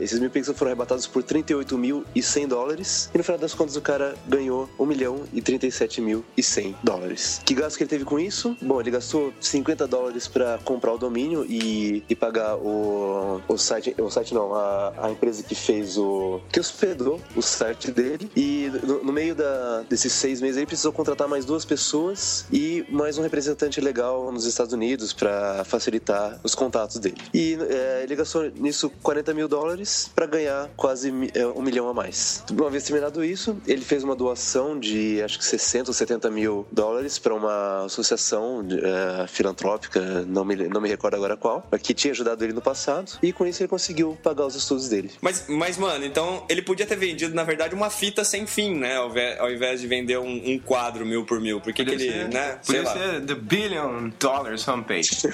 esses 0.00 0.18
mil 0.18 0.30
pixels 0.30 0.56
foram 0.56 0.70
arrebatados 0.70 1.06
por 1.06 1.22
38.100 1.22 2.46
dólares 2.46 3.10
e 3.14 3.18
no 3.18 3.24
final 3.24 3.38
das 3.38 3.54
contas 3.54 3.76
o 3.76 3.80
cara 3.80 4.16
ganhou 4.26 4.68
um 4.78 4.86
milhão 4.86 5.22
e 5.32 5.40
30 5.40 5.57
187.100 5.58 6.74
dólares. 6.82 7.40
Que 7.44 7.54
gasto 7.54 7.76
que 7.76 7.82
ele 7.82 7.90
teve 7.90 8.04
com 8.04 8.18
isso? 8.18 8.56
Bom, 8.60 8.80
ele 8.80 8.90
gastou 8.90 9.32
50 9.40 9.86
dólares 9.86 10.26
para 10.28 10.58
comprar 10.64 10.92
o 10.92 10.98
domínio 10.98 11.44
e, 11.48 12.02
e 12.08 12.14
pagar 12.14 12.56
o, 12.56 13.40
o 13.48 13.58
site, 13.58 13.94
o 13.98 14.10
site 14.10 14.34
não, 14.34 14.54
a, 14.54 14.92
a 14.98 15.10
empresa 15.10 15.42
que 15.42 15.54
fez 15.54 15.96
o. 15.96 16.40
que 16.50 16.60
hospedou 16.60 17.20
o 17.36 17.42
site 17.42 17.90
dele. 17.90 18.30
E 18.36 18.70
no, 18.82 19.04
no 19.04 19.12
meio 19.12 19.34
da, 19.34 19.82
desses 19.88 20.12
seis 20.12 20.40
meses 20.40 20.56
ele 20.56 20.66
precisou 20.66 20.92
contratar 20.92 21.28
mais 21.28 21.44
duas 21.44 21.64
pessoas 21.64 22.46
e 22.52 22.84
mais 22.88 23.18
um 23.18 23.22
representante 23.22 23.80
legal 23.80 24.30
nos 24.32 24.44
Estados 24.44 24.72
Unidos 24.72 25.12
para 25.12 25.64
facilitar 25.64 26.38
os 26.42 26.54
contatos 26.54 26.98
dele. 26.98 27.16
E 27.32 27.58
é, 27.68 28.02
ele 28.02 28.16
gastou 28.16 28.50
nisso 28.50 28.90
40 29.02 29.34
mil 29.34 29.48
dólares 29.48 30.10
para 30.14 30.26
ganhar 30.26 30.68
quase 30.76 31.12
é, 31.34 31.46
um 31.46 31.62
milhão 31.62 31.88
a 31.88 31.94
mais. 31.94 32.44
Uma 32.50 32.70
vez 32.70 32.84
terminado 32.84 33.24
isso, 33.24 33.56
ele 33.66 33.82
fez 33.82 34.04
uma 34.04 34.14
doação 34.14 34.78
de 34.78 35.22
acho 35.22 35.38
que 35.38 35.44
60 35.48 35.90
ou 35.90 35.94
70 35.94 36.30
mil 36.30 36.66
dólares 36.70 37.18
para 37.18 37.34
uma 37.34 37.84
associação 37.84 38.64
é, 38.70 39.26
filantrópica, 39.26 40.00
não 40.26 40.44
me, 40.44 40.56
não 40.56 40.80
me 40.80 40.88
recordo 40.88 41.14
agora 41.14 41.36
qual, 41.36 41.66
que 41.82 41.94
tinha 41.94 42.12
ajudado 42.12 42.44
ele 42.44 42.52
no 42.52 42.60
passado 42.62 43.18
e 43.22 43.32
com 43.32 43.46
isso 43.46 43.62
ele 43.62 43.68
conseguiu 43.68 44.16
pagar 44.22 44.46
os 44.46 44.54
estudos 44.54 44.88
dele. 44.88 45.10
Mas, 45.20 45.46
mas, 45.48 45.76
mano, 45.76 46.04
então 46.04 46.44
ele 46.48 46.62
podia 46.62 46.86
ter 46.86 46.96
vendido, 46.96 47.34
na 47.34 47.44
verdade, 47.44 47.74
uma 47.74 47.90
fita 47.90 48.24
sem 48.24 48.46
fim, 48.46 48.74
né? 48.74 48.96
Ao 48.96 49.08
ao 49.38 49.50
invés 49.50 49.80
de 49.80 49.86
vender 49.86 50.18
um, 50.18 50.52
um 50.52 50.58
quadro 50.58 51.04
mil 51.04 51.24
por 51.24 51.40
mil. 51.40 51.60
Porque 51.60 51.84
que 51.84 51.90
ele, 51.90 52.24
né? 52.24 52.58
Sei 52.62 52.76
podia 52.76 52.82
lá. 52.82 52.92
ser 52.92 53.26
The 53.26 53.34
Billion 53.34 54.10
Dollars 54.18 54.66
Homepage. 54.68 55.10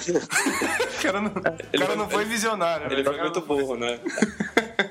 o 0.97 1.01
cara 1.01 1.21
não, 1.21 1.31
o 1.31 1.79
cara 1.79 1.95
não 1.95 2.09
foi 2.09 2.25
visionário. 2.25 2.87
Ele 2.87 3.03
né? 3.03 3.03
foi 3.03 3.21
muito 3.21 3.41
burro, 3.41 3.75
né? 3.75 3.99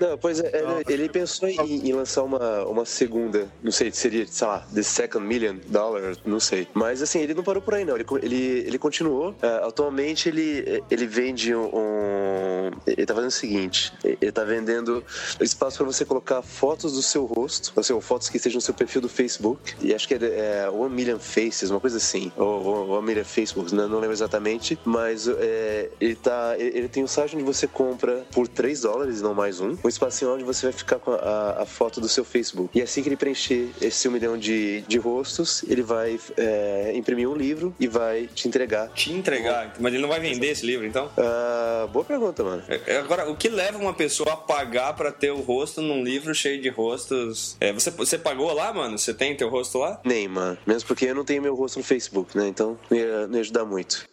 Não, 0.00 0.16
pois 0.18 0.40
é, 0.40 0.50
ele, 0.54 0.84
ele 0.88 1.08
pensou 1.08 1.48
em, 1.48 1.88
em 1.88 1.92
lançar 1.92 2.22
uma, 2.22 2.64
uma 2.64 2.84
segunda, 2.84 3.46
não 3.62 3.70
sei, 3.70 3.92
seria, 3.92 4.26
sei 4.26 4.46
lá, 4.46 4.66
The 4.74 4.82
Second 5.14 5.27
Million 5.27 5.57
Dollar, 5.66 6.16
não 6.24 6.40
sei. 6.40 6.66
Mas 6.74 7.00
assim, 7.03 7.20
ele 7.20 7.35
não 7.35 7.42
parou 7.42 7.62
por 7.62 7.74
aí, 7.74 7.85
não. 7.85 7.94
Ele, 7.94 8.05
ele, 8.22 8.64
ele 8.66 8.79
continuou. 8.79 9.35
É, 9.40 9.66
atualmente 9.66 10.29
ele, 10.29 10.83
ele 10.90 11.07
vende 11.07 11.55
um. 11.55 12.70
Ele 12.87 13.07
tá 13.07 13.14
fazendo 13.14 13.31
o 13.31 13.33
seguinte: 13.33 13.92
ele 14.03 14.33
tá 14.33 14.44
vendendo 14.44 15.05
espaço 15.40 15.79
para 15.79 15.87
você 15.87 16.05
colocar 16.05 16.42
fotos 16.42 16.92
do 16.92 17.03
seu 17.03 17.24
rosto, 17.24 17.72
ou 17.74 17.83
seja, 17.83 18.00
fotos 18.00 18.29
que 18.29 18.37
estejam 18.37 18.57
no 18.57 18.61
seu 18.61 18.74
perfil 18.74 19.00
do 19.00 19.09
Facebook. 19.09 19.74
E 19.81 19.94
acho 19.94 20.09
que 20.09 20.14
é, 20.14 20.64
é 20.64 20.70
One 20.70 20.94
Million 20.94 21.18
Faces, 21.18 21.70
uma 21.70 21.81
coisa 21.81 21.96
assim. 21.96 22.33
Ou, 22.37 22.90
One 22.90 23.07
Million 23.07 23.24
Facebooks, 23.24 23.72
né? 23.72 23.87
não 23.87 23.98
lembro 24.00 24.12
exatamente. 24.12 24.78
Mas 24.84 25.28
é, 25.28 25.91
ele 26.01 26.14
tá. 26.16 26.57
Ele, 26.59 26.78
ele 26.78 26.88
tem 26.88 27.05
um 27.05 27.09
site 27.09 27.34
onde 27.34 27.45
você 27.45 27.66
compra 27.66 28.24
por 28.32 28.49
3 28.49 28.80
dólares, 28.82 29.22
não 29.22 29.34
mais 29.34 29.61
um. 29.61 29.76
um 29.82 29.88
espacinho 29.88 30.34
onde 30.34 30.45
você 30.45 30.66
vai 30.66 30.72
ficar 30.72 30.99
com 30.99 31.12
a, 31.12 31.62
a 31.62 31.66
foto 31.66 32.01
do 32.01 32.09
seu 32.09 32.24
Facebook. 32.24 32.76
E 32.76 32.82
assim 32.82 33.03
que 33.03 33.09
ele 33.09 33.16
preencher 33.16 33.70
esse 33.80 34.09
um 34.09 34.11
milhão 34.11 34.36
de, 34.38 34.82
de 34.82 34.99
rostos, 35.05 35.62
ele 35.68 35.82
vai 35.82 36.18
é, 36.36 36.92
imprimir 36.94 37.28
um 37.28 37.34
livro 37.34 37.74
e 37.78 37.86
vai 37.86 38.26
te 38.26 38.48
entregar. 38.48 38.88
Te 38.88 39.12
entregar. 39.12 39.74
Mas 39.78 39.92
ele 39.92 40.02
não 40.02 40.09
vai 40.09 40.20
vender 40.20 40.48
esse 40.48 40.64
livro, 40.64 40.86
então? 40.86 41.11
Ah, 41.18 41.86
boa 41.92 42.05
pergunta, 42.05 42.42
mano. 42.42 42.62
É, 42.68 42.96
Agora, 42.96 43.30
o 43.30 43.36
que 43.36 43.48
leva 43.48 43.78
uma 43.78 43.92
pessoa 43.92 44.32
a 44.32 44.36
pagar 44.36 44.94
pra 44.94 45.12
ter 45.12 45.30
o 45.30 45.40
rosto 45.40 45.82
num 45.82 46.02
livro 46.02 46.34
cheio 46.34 46.61
de 46.61 46.68
rostos? 46.68 47.57
É, 47.61 47.72
você, 47.72 47.90
você 47.90 48.16
pagou 48.18 48.52
lá, 48.52 48.72
mano? 48.72 48.98
Você 48.98 49.12
tem 49.12 49.36
teu 49.36 49.48
rosto 49.48 49.78
lá? 49.78 50.00
Nem, 50.05 50.26
mano. 50.26 50.57
Mesmo 50.66 50.88
porque 50.88 51.05
eu 51.05 51.14
não 51.14 51.24
tenho 51.24 51.42
meu 51.42 51.55
rosto 51.55 51.78
no 51.78 51.84
Facebook, 51.84 52.36
né? 52.36 52.48
Então 52.48 52.78
não 52.90 52.96
ia, 52.96 53.26
não 53.26 53.34
ia 53.34 53.40
ajudar 53.40 53.64
muito. 53.64 54.07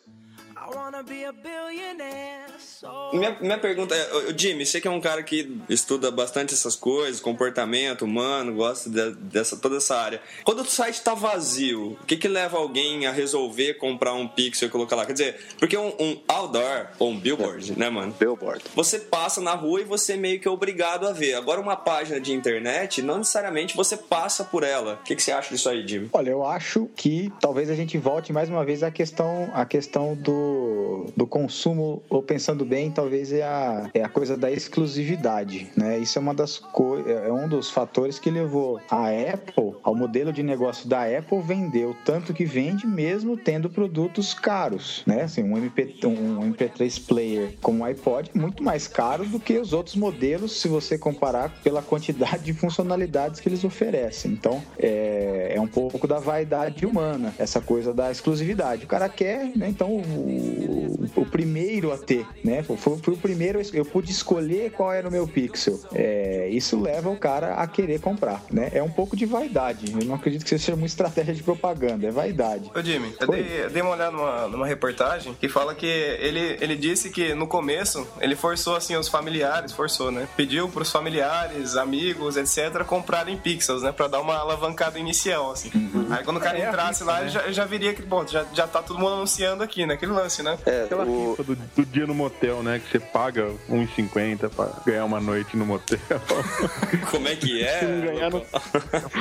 Minha, 3.13 3.37
minha 3.41 3.57
pergunta 3.57 3.95
é, 3.95 4.33
Jimmy, 4.37 4.65
você 4.65 4.81
que 4.81 4.87
é 4.87 4.91
um 4.91 4.99
cara 5.01 5.21
que 5.23 5.59
estuda 5.69 6.09
bastante 6.11 6.53
essas 6.53 6.75
coisas, 6.75 7.19
comportamento 7.21 8.03
humano, 8.03 8.53
gosta 8.55 8.89
de- 8.89 9.11
dessa 9.15 9.55
toda 9.57 9.77
essa 9.77 9.95
área. 9.95 10.21
Quando 10.43 10.61
o 10.61 10.65
site 10.65 11.01
tá 11.01 11.13
vazio, 11.13 11.97
o 12.01 12.05
que 12.05 12.15
que 12.17 12.27
leva 12.27 12.57
alguém 12.57 13.05
a 13.05 13.11
resolver 13.11 13.75
comprar 13.75 14.13
um 14.13 14.27
pixel 14.27 14.67
e 14.67 14.71
colocar 14.71 14.95
lá? 14.95 15.05
Quer 15.05 15.13
dizer, 15.13 15.39
porque 15.59 15.77
um, 15.77 15.93
um 15.99 16.19
outdoor 16.27 16.87
ou 16.99 17.09
um 17.11 17.19
billboard, 17.19 17.77
né, 17.77 17.89
mano? 17.89 18.15
Billboard. 18.19 18.63
Você 18.75 18.99
passa 18.99 19.41
na 19.41 19.53
rua 19.53 19.81
e 19.81 19.83
você 19.83 20.13
é 20.13 20.17
meio 20.17 20.39
que 20.39 20.47
é 20.47 20.51
obrigado 20.51 21.07
a 21.07 21.11
ver. 21.11 21.35
Agora, 21.35 21.59
uma 21.61 21.75
página 21.75 22.19
de 22.19 22.33
internet, 22.33 23.01
não 23.01 23.19
necessariamente 23.19 23.75
você 23.75 23.95
passa 23.97 24.43
por 24.43 24.63
ela. 24.63 24.99
O 25.01 25.03
que, 25.03 25.15
que 25.15 25.21
você 25.23 25.31
acha 25.31 25.49
disso 25.53 25.69
aí, 25.69 25.87
Jimmy? 25.87 26.09
Olha, 26.13 26.29
eu 26.31 26.45
acho 26.45 26.89
que 26.95 27.31
talvez 27.39 27.69
a 27.69 27.75
gente 27.75 27.97
volte 27.97 28.33
mais 28.33 28.49
uma 28.49 28.65
vez 28.65 28.81
à 28.83 28.89
questão, 28.91 29.49
à 29.53 29.65
questão 29.65 30.15
do, 30.15 30.90
do 31.15 31.27
consumo, 31.27 32.01
ou 32.09 32.21
pensando 32.21 32.65
bem, 32.65 32.91
talvez 32.91 33.31
é 33.31 33.43
a, 33.43 33.89
é 33.93 34.03
a 34.03 34.09
coisa 34.09 34.37
da 34.37 34.51
exclusividade, 34.51 35.69
né? 35.75 35.97
Isso 35.97 36.17
é 36.17 36.21
uma 36.21 36.33
das 36.33 36.57
co 36.57 36.97
é 36.99 37.31
um 37.31 37.47
dos 37.47 37.69
fatores 37.69 38.19
que 38.19 38.29
levou 38.29 38.79
a 38.89 39.07
Apple, 39.07 39.75
ao 39.83 39.95
modelo 39.95 40.31
de 40.31 40.43
negócio 40.43 40.87
da 40.87 41.03
Apple 41.03 41.41
vender 41.41 41.85
o 41.85 41.95
tanto 42.05 42.33
que 42.33 42.45
vende, 42.45 42.85
mesmo 42.85 43.37
tendo 43.37 43.69
produtos 43.69 44.33
caros, 44.33 45.03
né? 45.05 45.23
Assim, 45.23 45.43
um, 45.43 45.57
MP, 45.57 45.95
um 46.05 46.51
MP3 46.51 47.05
player 47.05 47.53
como 47.61 47.83
o 47.83 47.85
iPod 47.85 48.31
é 48.33 48.37
muito 48.37 48.63
mais 48.63 48.87
caro 48.87 49.25
do 49.25 49.39
que 49.39 49.57
os 49.57 49.73
outros 49.73 49.95
modelos, 49.95 50.59
se 50.59 50.67
você 50.67 50.97
comparar 50.97 51.49
pela 51.63 51.81
quantidade 51.81 52.43
de 52.43 52.53
funcionalidades 52.53 53.39
que 53.39 53.49
eles 53.49 53.63
oferecem. 53.63 54.31
Então, 54.31 54.61
é, 54.77 55.53
é 55.55 55.61
um 55.61 55.67
pouco 55.67 56.07
da 56.07 56.19
vaidade 56.19 56.85
humana, 56.85 57.33
essa 57.37 57.61
coisa 57.61 57.93
da 57.93 58.11
exclusividade. 58.11 58.85
O 58.85 58.87
cara 58.87 59.09
quer, 59.09 59.51
né? 59.55 59.69
Então, 59.69 59.89
o, 59.89 60.80
o 61.15 61.25
primeiro 61.25 61.91
a 61.91 61.97
ter, 61.97 62.25
né? 62.43 62.63
Foi, 62.63 62.77
foi 62.77 63.13
o 63.13 63.17
primeiro, 63.17 63.61
eu 63.73 63.85
pude 63.85 64.11
escolher 64.11 64.71
qual 64.71 64.91
era 64.91 65.07
o 65.07 65.11
meu 65.11 65.27
pixel. 65.27 65.79
É, 65.93 66.47
isso 66.51 66.79
leva 66.79 67.09
o 67.09 67.17
cara 67.17 67.55
a 67.55 67.67
querer 67.67 67.99
comprar, 67.99 68.43
né? 68.51 68.69
É 68.73 68.81
um 68.81 68.89
pouco 68.89 69.15
de 69.15 69.25
vaidade. 69.25 69.91
Eu 69.91 70.05
não 70.05 70.15
acredito 70.15 70.43
que 70.43 70.49
seja 70.49 70.75
uma 70.75 70.85
estratégia 70.85 71.33
de 71.33 71.43
propaganda, 71.43 72.07
é 72.07 72.11
vaidade. 72.11 72.71
Ô 72.75 72.81
Jimmy, 72.81 73.13
eu 73.19 73.27
dei, 73.27 73.63
eu 73.63 73.69
dei 73.69 73.81
uma 73.81 73.91
olhada 73.91 74.11
numa, 74.11 74.47
numa 74.47 74.67
reportagem 74.67 75.33
que 75.33 75.47
fala 75.47 75.73
que 75.75 75.85
ele, 75.85 76.57
ele 76.59 76.75
disse 76.75 77.09
que 77.09 77.33
no 77.33 77.47
começo 77.47 78.07
ele 78.19 78.35
forçou 78.35 78.75
assim 78.75 78.95
os 78.95 79.07
familiares, 79.07 79.71
forçou, 79.71 80.11
né? 80.11 80.27
Pediu 80.35 80.69
pros 80.69 80.91
familiares, 80.91 81.75
amigos, 81.75 82.37
etc, 82.37 82.83
comprarem 82.85 83.37
pixels, 83.37 83.81
né? 83.83 83.91
Pra 83.91 84.07
dar 84.07 84.19
uma 84.21 84.35
alavancada 84.37 84.97
inicial, 84.99 85.51
assim. 85.51 85.69
Aí 86.09 86.23
quando 86.23 86.37
o 86.37 86.39
cara 86.39 86.57
É, 86.57 86.61
é 86.61 86.67
entrasse 86.67 87.03
lá, 87.03 87.21
né? 87.21 87.29
já, 87.29 87.51
já 87.51 87.65
viria 87.65 87.93
que, 87.93 88.01
bom, 88.01 88.25
já, 88.25 88.45
já 88.53 88.67
tá 88.67 88.81
todo 88.81 88.99
mundo 88.99 89.13
anunciando 89.13 89.63
aqui, 89.63 89.85
né? 89.85 89.93
Aquele 89.93 90.11
lance, 90.11 90.43
né? 90.43 90.57
É, 90.71 90.83
Aquela 90.85 91.03
o, 91.05 91.31
rifa 91.31 91.43
do, 91.43 91.55
do 91.55 91.85
dia 91.85 92.07
no 92.07 92.13
motel, 92.13 92.63
né? 92.63 92.79
Que 92.79 92.91
você 92.91 92.99
paga 92.99 93.51
1,50 93.69 94.49
pra 94.49 94.69
ganhar 94.85 95.05
uma 95.05 95.19
noite 95.19 95.57
no 95.57 95.65
motel. 95.65 95.99
Como 97.11 97.27
é 97.27 97.35
que 97.35 97.63
é? 97.63 97.81
Não- 98.29 98.43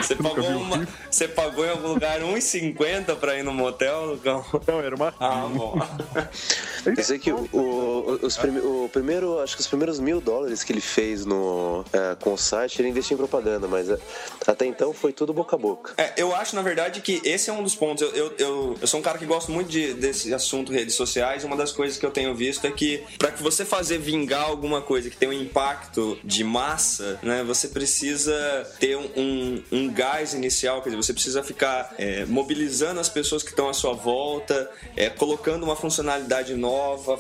Você 0.02 0.14
pagou, 0.16 0.44
uma, 0.50 0.86
você 1.10 1.26
pagou 1.28 1.64
em 1.66 1.70
algum 1.70 1.88
lugar 1.88 2.20
1,50 2.20 3.16
pra 3.16 3.36
ir 3.36 3.42
no 3.42 3.52
motel, 3.52 4.04
Lucão? 4.06 4.44
Não, 4.66 4.80
era 4.80 4.94
uma. 4.94 5.12
Ah, 5.18 5.48
bom. 5.52 5.78
sei 7.02 7.18
que 7.18 7.32
o, 7.32 8.18
os 8.22 8.36
prime- 8.36 8.60
o 8.60 8.88
primeiro, 8.92 9.40
acho 9.40 9.54
que 9.56 9.60
os 9.60 9.66
primeiros 9.66 10.00
mil 10.00 10.20
dólares 10.20 10.62
que 10.64 10.72
ele 10.72 10.80
fez 10.80 11.24
no, 11.24 11.84
é, 11.92 12.16
com 12.20 12.34
o 12.34 12.38
site, 12.38 12.80
ele 12.80 12.88
investiu 12.88 13.14
em 13.14 13.18
propaganda, 13.18 13.66
mas 13.68 13.88
é, 13.88 13.98
até 14.46 14.66
então 14.66 14.92
foi 14.92 15.12
tudo 15.12 15.32
boca 15.32 15.56
a 15.56 15.58
boca. 15.58 15.94
É, 15.96 16.12
eu 16.16 16.34
acho, 16.34 16.54
na 16.56 16.62
verdade, 16.62 17.00
que 17.00 17.20
esse 17.24 17.50
é 17.50 17.52
um 17.52 17.62
dos 17.62 17.74
pontos. 17.74 18.02
Eu, 18.02 18.14
eu, 18.14 18.32
eu, 18.38 18.78
eu 18.80 18.86
sou 18.86 19.00
um 19.00 19.02
cara 19.02 19.18
que 19.18 19.26
gosta 19.26 19.50
muito 19.52 19.68
de, 19.68 19.94
desse 19.94 20.32
assunto 20.32 20.72
redes 20.72 20.94
sociais. 20.94 21.44
Uma 21.44 21.56
das 21.56 21.72
coisas 21.72 21.98
que 21.98 22.04
eu 22.06 22.10
tenho 22.10 22.34
visto 22.34 22.66
é 22.66 22.70
que 22.70 23.02
para 23.18 23.30
que 23.30 23.42
você 23.42 23.64
fazer 23.64 23.98
vingar 23.98 24.44
alguma 24.44 24.80
coisa 24.80 25.10
que 25.10 25.16
tem 25.16 25.28
um 25.28 25.32
impacto 25.32 26.18
de 26.24 26.42
massa, 26.44 27.18
né, 27.22 27.42
você 27.44 27.68
precisa 27.68 28.32
ter 28.78 28.96
um, 28.96 29.08
um, 29.16 29.62
um 29.72 29.92
gás 29.92 30.34
inicial, 30.34 30.82
quer 30.82 30.90
dizer, 30.90 31.02
você 31.02 31.12
precisa 31.12 31.42
ficar 31.42 31.94
é, 31.98 32.24
mobilizando 32.24 33.00
as 33.00 33.08
pessoas 33.08 33.42
que 33.42 33.50
estão 33.50 33.68
à 33.68 33.74
sua 33.74 33.92
volta, 33.92 34.70
é, 34.96 35.08
colocando 35.10 35.64
uma 35.64 35.76
funcionalidade 35.76 36.54
nova, 36.54 36.69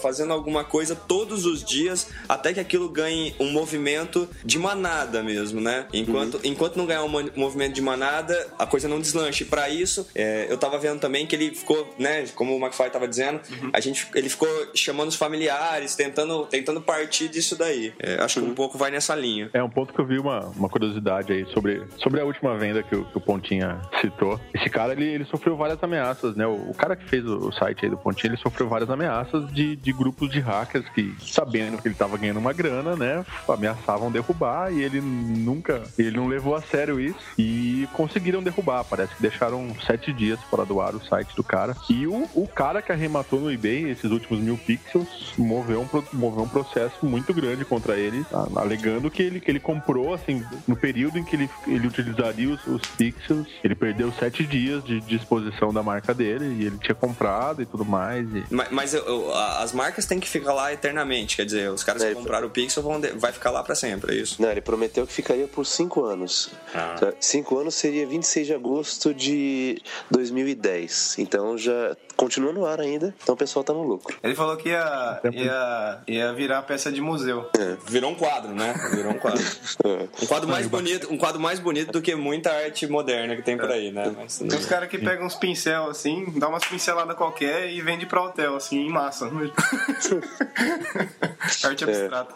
fazendo 0.00 0.32
alguma 0.32 0.64
coisa 0.64 0.94
todos 0.94 1.44
os 1.44 1.64
dias 1.64 2.08
até 2.28 2.52
que 2.52 2.60
aquilo 2.60 2.88
ganhe 2.88 3.34
um 3.38 3.50
movimento 3.50 4.28
de 4.44 4.58
manada 4.58 5.22
mesmo, 5.22 5.60
né? 5.60 5.86
Enquanto, 5.92 6.40
enquanto 6.44 6.76
não 6.76 6.86
ganhar 6.86 7.02
um 7.04 7.08
mo- 7.08 7.30
movimento 7.36 7.74
de 7.74 7.82
manada, 7.82 8.48
a 8.58 8.66
coisa 8.66 8.88
não 8.88 9.00
deslanche. 9.00 9.44
Para 9.44 9.68
isso, 9.68 10.06
é, 10.14 10.46
eu 10.48 10.56
tava 10.58 10.78
vendo 10.78 11.00
também 11.00 11.26
que 11.26 11.34
ele 11.34 11.54
ficou, 11.54 11.94
né? 11.98 12.26
Como 12.34 12.56
o 12.56 12.60
McFly 12.60 12.90
tava 12.90 13.08
dizendo, 13.08 13.40
a 13.72 13.80
gente, 13.80 14.06
ele 14.14 14.28
ficou 14.28 14.48
chamando 14.74 15.08
os 15.08 15.16
familiares, 15.16 15.94
tentando, 15.94 16.46
tentando 16.46 16.80
partir 16.80 17.28
disso 17.28 17.56
daí. 17.56 17.92
É, 17.98 18.22
acho 18.22 18.40
que 18.40 18.46
um 18.46 18.54
pouco 18.54 18.78
vai 18.78 18.90
nessa 18.90 19.14
linha. 19.14 19.50
É 19.52 19.62
um 19.62 19.70
ponto 19.70 19.92
que 19.92 20.00
eu 20.00 20.06
vi 20.06 20.18
uma, 20.18 20.46
uma 20.56 20.68
curiosidade 20.68 21.32
aí 21.32 21.46
sobre, 21.52 21.82
sobre 22.02 22.20
a 22.20 22.24
última 22.24 22.56
venda 22.56 22.82
que 22.82 22.94
o, 22.94 23.04
que 23.04 23.16
o 23.18 23.20
Pontinha 23.20 23.80
citou. 24.00 24.38
Esse 24.54 24.68
cara, 24.70 24.92
ele, 24.92 25.06
ele 25.06 25.24
sofreu 25.24 25.56
várias 25.56 25.82
ameaças, 25.82 26.36
né? 26.36 26.46
O, 26.46 26.70
o 26.70 26.74
cara 26.74 26.96
que 26.96 27.04
fez 27.08 27.24
o, 27.24 27.48
o 27.48 27.52
site 27.52 27.84
aí 27.84 27.90
do 27.90 27.96
Pontinha, 27.96 28.32
ele 28.32 28.40
sofreu 28.40 28.68
várias 28.68 28.90
ameaças 28.90 29.39
de, 29.46 29.76
de 29.76 29.92
grupos 29.92 30.30
de 30.30 30.40
hackers 30.40 30.88
que, 30.90 31.14
sabendo 31.20 31.80
que 31.80 31.88
ele 31.88 31.94
tava 31.94 32.16
ganhando 32.16 32.38
uma 32.38 32.52
grana, 32.52 32.96
né? 32.96 33.24
Ameaçavam 33.48 34.10
derrubar 34.10 34.72
e 34.72 34.82
ele 34.82 35.00
nunca, 35.00 35.82
ele 35.98 36.16
não 36.16 36.26
levou 36.26 36.54
a 36.54 36.62
sério 36.62 37.00
isso 37.00 37.18
e 37.38 37.88
conseguiram 37.92 38.42
derrubar. 38.42 38.84
Parece 38.84 39.14
que 39.14 39.22
deixaram 39.22 39.68
sete 39.86 40.12
dias 40.12 40.38
fora 40.50 40.64
do 40.64 40.80
ar 40.80 40.94
o 40.94 41.04
site 41.04 41.34
do 41.34 41.42
cara. 41.42 41.76
E 41.88 42.06
o, 42.06 42.28
o 42.34 42.46
cara 42.48 42.80
que 42.82 42.92
arrematou 42.92 43.40
no 43.40 43.50
eBay 43.52 43.90
esses 43.90 44.10
últimos 44.10 44.40
mil 44.40 44.56
pixels 44.56 45.08
moveu 45.36 45.80
um, 45.82 46.16
moveu 46.16 46.44
um 46.44 46.48
processo 46.48 47.04
muito 47.04 47.32
grande 47.34 47.64
contra 47.64 47.96
ele, 47.96 48.24
a- 48.32 48.60
alegando 48.60 49.10
que 49.10 49.22
ele, 49.22 49.40
que 49.40 49.50
ele 49.50 49.60
comprou, 49.60 50.14
assim, 50.14 50.44
no 50.66 50.76
período 50.76 51.18
em 51.18 51.24
que 51.24 51.36
ele, 51.36 51.50
ele 51.66 51.86
utilizaria 51.86 52.48
os, 52.48 52.66
os 52.66 52.82
pixels, 52.96 53.46
ele 53.62 53.74
perdeu 53.74 54.12
sete 54.12 54.44
dias 54.46 54.82
de 54.84 55.00
disposição 55.00 55.72
da 55.72 55.82
marca 55.82 56.14
dele 56.14 56.46
e 56.60 56.64
ele 56.66 56.78
tinha 56.78 56.94
comprado 56.94 57.62
e 57.62 57.66
tudo 57.66 57.84
mais. 57.84 58.26
E... 58.34 58.44
Mas, 58.50 58.68
mas 58.70 58.94
eu- 58.94 59.04
eu- 59.04 59.29
as 59.34 59.72
marcas 59.72 60.06
têm 60.06 60.18
que 60.20 60.28
ficar 60.28 60.52
lá 60.52 60.72
eternamente, 60.72 61.36
quer 61.36 61.44
dizer, 61.44 61.70
os 61.70 61.82
caras 61.84 62.02
que 62.02 62.08
É, 62.08 62.14
compraram 62.14 62.46
o 62.46 62.50
Pixel 62.50 62.82
vão 62.82 63.00
de- 63.00 63.12
vai 63.12 63.32
ficar 63.32 63.50
lá 63.50 63.62
pra 63.62 63.74
sempre, 63.74 64.16
é 64.16 64.20
isso? 64.20 64.40
Não, 64.40 64.50
ele 64.50 64.60
prometeu 64.60 65.06
que 65.06 65.12
ficaria 65.12 65.46
por 65.46 65.64
cinco 65.66 66.04
anos. 66.04 66.50
Ah. 66.74 66.96
Tá? 66.98 67.12
Cinco 67.20 67.58
anos 67.58 67.74
seria 67.74 68.06
26 68.06 68.46
de 68.46 68.54
agosto 68.54 69.12
de 69.14 69.80
2010. 70.10 71.16
Então 71.18 71.56
já 71.58 71.96
continua 72.16 72.52
no 72.52 72.66
ar 72.66 72.80
ainda. 72.80 73.14
Então 73.22 73.34
o 73.34 73.38
pessoal 73.38 73.64
tá 73.64 73.72
no 73.72 73.82
lucro. 73.82 74.16
Ele 74.22 74.34
falou 74.34 74.56
que 74.56 74.68
ia, 74.68 75.20
ia, 75.32 75.98
ia 76.06 76.32
virar 76.34 76.62
peça 76.62 76.92
de 76.92 77.00
museu. 77.00 77.48
Virou 77.88 78.10
um 78.10 78.14
quadro, 78.14 78.52
né? 78.54 78.74
Virou 78.94 79.12
um 79.12 79.18
quadro. 79.18 79.40
É. 79.82 80.08
Um 80.22 80.26
quadro 80.26 80.48
mais 80.48 80.66
bonito, 80.66 81.12
um 81.12 81.16
quadro 81.16 81.40
mais 81.40 81.58
bonito 81.58 81.90
do 81.92 82.02
que 82.02 82.14
muita 82.14 82.50
arte 82.52 82.86
moderna 82.86 83.34
que 83.34 83.42
tem 83.42 83.56
por 83.56 83.70
aí, 83.70 83.90
né? 83.90 84.12
Mas, 84.16 84.38
Tem 84.38 84.46
uns 84.58 84.66
caras 84.66 84.88
que 84.90 84.98
pegam 84.98 85.24
uns 85.26 85.34
pincel 85.34 85.88
assim, 85.88 86.26
dá 86.36 86.48
umas 86.48 86.64
pinceladas 86.64 87.16
qualquer 87.16 87.70
e 87.72 87.80
vende 87.80 88.04
pra 88.04 88.22
hotel, 88.22 88.56
assim, 88.56 88.78
em 88.78 88.90
massa. 88.90 89.19
Arte 91.64 91.84
abstrata. 91.84 92.34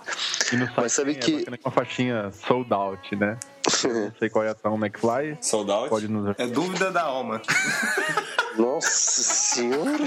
E 0.53 0.57
no 0.57 0.67
site 0.67 0.77
Mas 0.81 0.93
sabe 0.93 1.15
que- 1.15 1.45
é 1.47 1.51
uma 1.65 1.73
faixinha 1.73 2.31
sold 2.47 2.73
out, 2.73 3.17
né? 3.17 3.39
Não 3.85 4.13
sei 4.19 4.29
qual 4.29 4.45
é 4.45 4.49
a 4.49 4.53
ação 4.53 4.75
McFly. 4.75 5.39
Sold 5.41 5.71
out? 5.71 5.89
Pode 5.89 6.09
nos 6.09 6.35
É 6.39 6.47
dúvida 6.47 6.91
da 6.91 7.03
alma. 7.03 7.41
Nossa 8.57 8.89
senhora! 9.23 10.07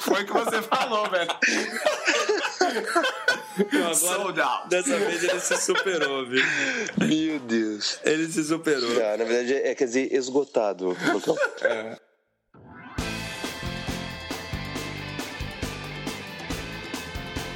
Foi 0.00 0.22
o 0.22 0.26
que 0.26 0.32
você 0.32 0.60
falou, 0.62 1.08
velho. 1.08 1.30
Não, 3.72 3.80
agora, 3.80 3.94
Sold 3.94 4.40
out. 4.40 4.68
Dessa 4.68 4.98
vez 4.98 5.24
ele 5.24 5.40
se 5.40 5.56
superou, 5.56 6.26
viu? 6.26 6.42
Meu 6.98 7.38
Deus! 7.40 7.98
Ele 8.04 8.30
se 8.30 8.44
superou. 8.44 8.90
Na 8.94 9.24
verdade 9.24 9.54
é 9.54 9.74
quer 9.74 9.84
dizer 9.86 10.12
esgotado. 10.12 10.96
Lucão. 11.12 11.36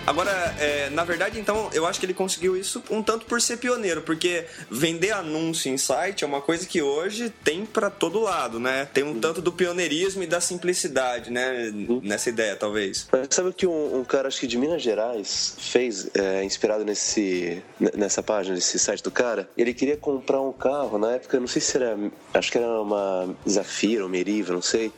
Agora, 0.09 0.31
é, 0.59 0.89
na 0.89 1.05
verdade, 1.05 1.39
então, 1.39 1.69
eu 1.75 1.85
acho 1.85 2.01
que 2.01 2.07
ele 2.07 2.15
conseguiu 2.15 2.57
isso 2.57 2.83
um 2.91 3.03
tanto 3.03 3.27
por 3.27 3.43
ser 3.43 3.59
pioneiro, 3.59 4.01
porque 4.01 4.47
vender 4.71 5.11
anúncio 5.11 5.71
em 5.71 5.77
site 5.77 6.25
é 6.25 6.27
uma 6.27 6.41
coisa 6.41 6.67
que 6.67 6.81
hoje 6.81 7.29
tem 7.45 7.67
pra 7.67 7.91
todo 7.91 8.19
lado, 8.19 8.59
né? 8.59 8.89
Tem 8.95 9.05
um 9.05 9.21
tanto 9.21 9.43
do 9.43 9.53
pioneirismo 9.53 10.23
e 10.23 10.27
da 10.27 10.41
simplicidade, 10.41 11.31
né? 11.31 11.71
Nessa 12.03 12.31
ideia, 12.31 12.57
talvez. 12.57 13.07
Mas 13.13 13.29
sabe 13.31 13.51
o 13.51 13.53
que 13.53 13.67
um, 13.67 13.99
um 13.99 14.03
cara, 14.03 14.29
acho 14.29 14.41
que 14.41 14.47
de 14.47 14.57
Minas 14.57 14.81
Gerais, 14.81 15.55
fez, 15.59 16.09
é, 16.15 16.43
inspirado 16.43 16.87
nesse, 16.87 17.63
nessa 17.95 18.23
página, 18.23 18.55
nesse 18.55 18.79
site 18.79 19.03
do 19.03 19.11
cara? 19.11 19.47
Ele 19.59 19.75
queria 19.75 19.99
comprar 19.99 20.41
um 20.41 20.55
carro, 20.55 20.97
na 20.97 21.13
época, 21.13 21.39
não 21.39 21.47
sei 21.47 21.61
se 21.61 21.77
era, 21.77 21.99
acho 22.33 22.51
que 22.51 22.57
era 22.57 22.81
uma 22.81 23.37
Zafira 23.47 24.05
ou 24.05 24.09
Meriva, 24.09 24.55
não 24.55 24.63
sei. 24.63 24.91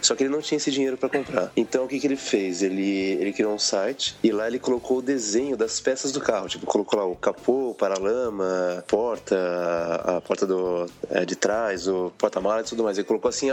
Só 0.00 0.14
que 0.14 0.24
ele 0.24 0.30
não 0.30 0.40
tinha 0.40 0.56
esse 0.56 0.70
dinheiro 0.70 0.96
para 0.96 1.08
comprar. 1.08 1.52
Então 1.56 1.84
o 1.84 1.88
que, 1.88 1.98
que 1.98 2.06
ele 2.06 2.16
fez? 2.16 2.62
Ele, 2.62 3.12
ele 3.20 3.32
criou 3.32 3.54
um 3.54 3.58
site 3.58 4.16
e 4.22 4.30
lá 4.30 4.46
ele 4.46 4.58
colocou 4.58 4.98
o 4.98 5.02
desenho 5.02 5.56
das 5.56 5.80
peças 5.80 6.12
do 6.12 6.20
carro. 6.20 6.48
Tipo, 6.48 6.66
colocou 6.66 6.98
lá 6.98 7.04
o 7.04 7.16
capô, 7.16 7.70
o 7.70 7.74
paralama, 7.74 8.84
porta, 8.86 9.36
a 10.04 10.20
porta 10.20 10.46
do, 10.46 10.86
é, 11.10 11.24
de 11.24 11.36
trás, 11.36 11.86
o 11.88 12.12
porta-malas 12.16 12.66
e 12.66 12.70
tudo 12.70 12.84
mais. 12.84 12.98
Ele 12.98 13.06
colocou 13.06 13.28
assim 13.28 13.48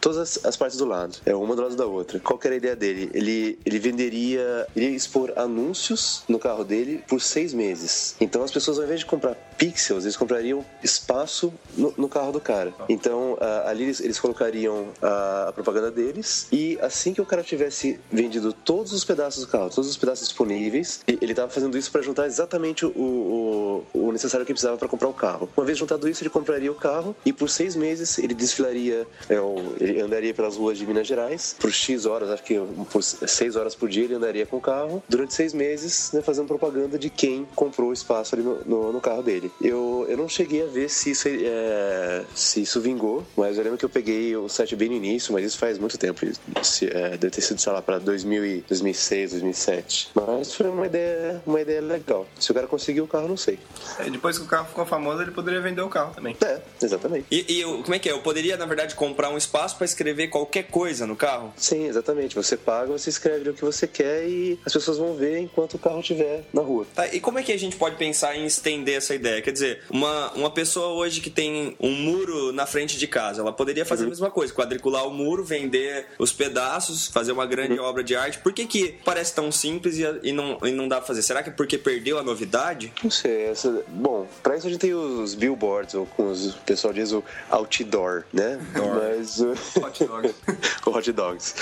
todas 0.00 0.18
as, 0.18 0.44
as 0.44 0.56
partes 0.56 0.78
do 0.78 0.84
lado, 0.84 1.18
é 1.24 1.34
uma 1.34 1.54
do 1.54 1.62
lado 1.62 1.76
da 1.76 1.86
outra. 1.86 2.18
Qual 2.20 2.38
que 2.38 2.46
era 2.46 2.54
a 2.54 2.58
ideia 2.58 2.76
dele? 2.76 3.10
Ele, 3.12 3.58
ele 3.64 3.78
venderia, 3.78 4.66
ele 4.74 4.90
ia 4.90 4.96
expor 4.96 5.32
anúncios 5.36 6.22
no 6.28 6.38
carro 6.38 6.64
dele 6.64 7.02
por 7.06 7.20
seis 7.20 7.52
meses. 7.52 8.16
Então 8.20 8.42
as 8.42 8.50
pessoas, 8.50 8.78
ao 8.78 8.84
invés 8.84 9.00
de 9.00 9.06
comprar 9.06 9.36
pixels, 9.56 10.04
eles 10.04 10.16
comprariam 10.16 10.64
espaço 10.82 11.52
no, 11.76 11.92
no 11.96 12.08
carro 12.08 12.32
do 12.32 12.40
cara. 12.40 12.72
Então 12.88 13.36
ah, 13.40 13.64
ali 13.68 13.84
eles, 13.84 14.00
eles 14.00 14.18
colocariam 14.18 14.88
a, 15.02 15.48
a 15.48 15.52
propaganda 15.52 15.90
deles 15.90 16.48
e 16.52 16.78
assim 16.80 17.12
que 17.12 17.20
o 17.20 17.26
cara 17.26 17.42
tivesse 17.42 17.98
vendido 18.10 18.52
todos 18.52 18.92
os 18.92 19.04
pedaços 19.04 19.44
do 19.44 19.50
carro, 19.50 19.70
todos 19.70 19.88
os 19.88 19.96
pedaços 19.96 20.28
disponíveis, 20.28 21.00
ele 21.06 21.32
estava 21.32 21.50
fazendo 21.50 21.76
isso 21.76 21.90
para 21.90 22.02
juntar 22.02 22.26
exatamente 22.26 22.84
o, 22.84 22.90
o, 22.90 23.86
o 23.92 24.12
necessário 24.12 24.44
que 24.44 24.52
precisava 24.52 24.76
para 24.76 24.88
comprar 24.88 25.08
o 25.08 25.14
carro. 25.14 25.48
Uma 25.56 25.66
vez 25.66 25.78
juntado 25.78 26.08
isso, 26.08 26.22
ele 26.22 26.30
compraria 26.30 26.70
o 26.70 26.74
carro 26.74 27.14
e 27.24 27.32
por 27.32 27.48
seis 27.48 27.76
meses 27.76 28.18
ele 28.18 28.34
desfilaria, 28.34 29.06
é, 29.28 29.36
ele 29.80 30.00
andaria 30.00 30.34
pelas 30.34 30.56
ruas 30.56 30.78
de 30.78 30.86
Minas 30.86 31.06
Gerais 31.06 31.56
por 31.58 31.72
X 31.72 32.06
horas, 32.06 32.30
acho 32.30 32.42
que 32.42 32.60
por 32.90 33.02
seis 33.02 33.56
horas 33.56 33.74
por 33.74 33.88
dia 33.88 34.04
ele 34.04 34.14
andaria 34.14 34.46
com 34.46 34.56
o 34.56 34.60
carro 34.60 35.02
durante 35.08 35.34
seis 35.34 35.52
meses, 35.52 36.12
né, 36.12 36.22
fazendo 36.22 36.46
propaganda 36.46 36.98
de 36.98 37.10
quem 37.10 37.46
comprou 37.54 37.90
o 37.90 37.92
espaço 37.92 38.34
ali 38.34 38.44
no, 38.44 38.64
no, 38.64 38.92
no 38.92 39.00
carro 39.00 39.22
dele. 39.22 39.45
Eu, 39.60 40.06
eu 40.08 40.16
não 40.16 40.28
cheguei 40.28 40.62
a 40.62 40.66
ver 40.66 40.88
se 40.88 41.10
isso, 41.10 41.28
é, 41.28 42.24
se 42.34 42.62
isso 42.62 42.80
vingou, 42.80 43.24
mas 43.36 43.56
eu 43.58 43.64
lembro 43.64 43.78
que 43.78 43.84
eu 43.84 43.88
peguei 43.88 44.36
o 44.36 44.48
site 44.48 44.74
bem 44.76 44.88
no 44.88 44.94
início, 44.94 45.32
mas 45.32 45.44
isso 45.44 45.58
faz 45.58 45.78
muito 45.78 45.96
tempo. 45.98 46.20
Se, 46.62 46.86
é, 46.86 47.10
deve 47.16 47.30
ter 47.30 47.40
sido, 47.40 47.60
sei 47.60 47.72
lá, 47.72 47.80
para 47.82 47.98
2006, 47.98 49.30
2007. 49.32 50.10
Mas 50.14 50.54
foi 50.54 50.68
uma 50.68 50.86
ideia, 50.86 51.42
uma 51.46 51.60
ideia 51.60 51.80
legal. 51.80 52.26
Se 52.38 52.50
o 52.50 52.54
cara 52.54 52.66
conseguiu 52.66 53.04
o 53.04 53.08
carro, 53.08 53.28
não 53.28 53.36
sei. 53.36 53.58
É, 53.98 54.08
depois 54.10 54.38
que 54.38 54.44
o 54.44 54.48
carro 54.48 54.68
ficou 54.68 54.84
famoso, 54.86 55.22
ele 55.22 55.30
poderia 55.30 55.60
vender 55.60 55.82
o 55.82 55.88
carro 55.88 56.14
também. 56.14 56.36
É, 56.44 56.60
exatamente. 56.82 57.26
E, 57.30 57.44
e 57.54 57.60
eu- 57.60 57.82
como 57.82 57.94
é 57.94 57.98
que 57.98 58.08
é? 58.08 58.12
Eu 58.12 58.20
poderia, 58.20 58.56
na 58.56 58.66
verdade, 58.66 58.94
comprar 58.94 59.30
um 59.30 59.36
espaço 59.36 59.76
para 59.76 59.84
escrever 59.84 60.28
qualquer 60.28 60.64
coisa 60.64 61.06
no 61.06 61.16
carro? 61.16 61.52
Sim, 61.56 61.86
exatamente. 61.86 62.34
Você 62.34 62.56
paga, 62.56 62.86
você 62.92 63.10
escreve 63.10 63.50
o 63.50 63.54
que 63.54 63.64
você 63.64 63.86
quer 63.86 64.26
e 64.28 64.58
as 64.64 64.72
pessoas 64.72 64.98
vão 64.98 65.14
ver 65.14 65.38
enquanto 65.38 65.74
o 65.74 65.78
carro 65.78 66.00
estiver 66.00 66.44
na 66.52 66.62
rua. 66.62 66.86
Tá, 66.94 67.06
e 67.08 67.20
como 67.20 67.38
é 67.38 67.42
que 67.42 67.52
a 67.52 67.58
gente 67.58 67.76
pode 67.76 67.96
pensar 67.96 68.36
em 68.36 68.44
estender 68.46 68.96
essa 68.96 69.14
ideia? 69.14 69.35
Quer 69.42 69.52
dizer, 69.52 69.82
uma, 69.90 70.30
uma 70.32 70.50
pessoa 70.50 70.88
hoje 70.88 71.20
que 71.20 71.30
tem 71.30 71.76
um 71.80 71.90
muro 71.92 72.52
na 72.52 72.66
frente 72.66 72.98
de 72.98 73.06
casa, 73.06 73.40
ela 73.40 73.52
poderia 73.52 73.84
fazer 73.84 74.04
a 74.04 74.08
mesma 74.08 74.30
coisa, 74.30 74.52
quadricular 74.52 75.06
o 75.06 75.10
muro, 75.10 75.44
vender 75.44 76.06
os 76.18 76.32
pedaços, 76.32 77.06
fazer 77.08 77.32
uma 77.32 77.46
grande 77.46 77.78
obra 77.78 78.02
de 78.02 78.14
arte. 78.16 78.38
Por 78.38 78.52
que, 78.52 78.66
que 78.66 78.94
parece 79.04 79.34
tão 79.34 79.50
simples 79.52 79.96
e, 79.98 80.04
e 80.22 80.32
não, 80.32 80.58
e 80.62 80.70
não 80.70 80.88
dá 80.88 80.96
pra 80.96 81.06
fazer? 81.06 81.22
Será 81.22 81.42
que 81.42 81.50
é 81.50 81.52
porque 81.52 81.78
perdeu 81.78 82.18
a 82.18 82.22
novidade? 82.22 82.92
Não 83.02 83.10
sei, 83.10 83.46
essa... 83.46 83.82
bom, 83.88 84.26
pra 84.42 84.56
isso 84.56 84.66
a 84.66 84.70
gente 84.70 84.80
tem 84.80 84.94
os 84.94 85.34
billboards, 85.34 85.94
ou 85.94 86.06
como 86.06 86.32
o 86.32 86.52
pessoal 86.64 86.92
diz, 86.92 87.12
o 87.12 87.22
outdoor, 87.50 88.24
né? 88.32 88.58
Mas. 88.74 89.40
uh, 89.40 89.54
Hot 89.82 90.04
dogs. 90.04 90.34
hot 90.86 91.12
dogs. 91.12 91.54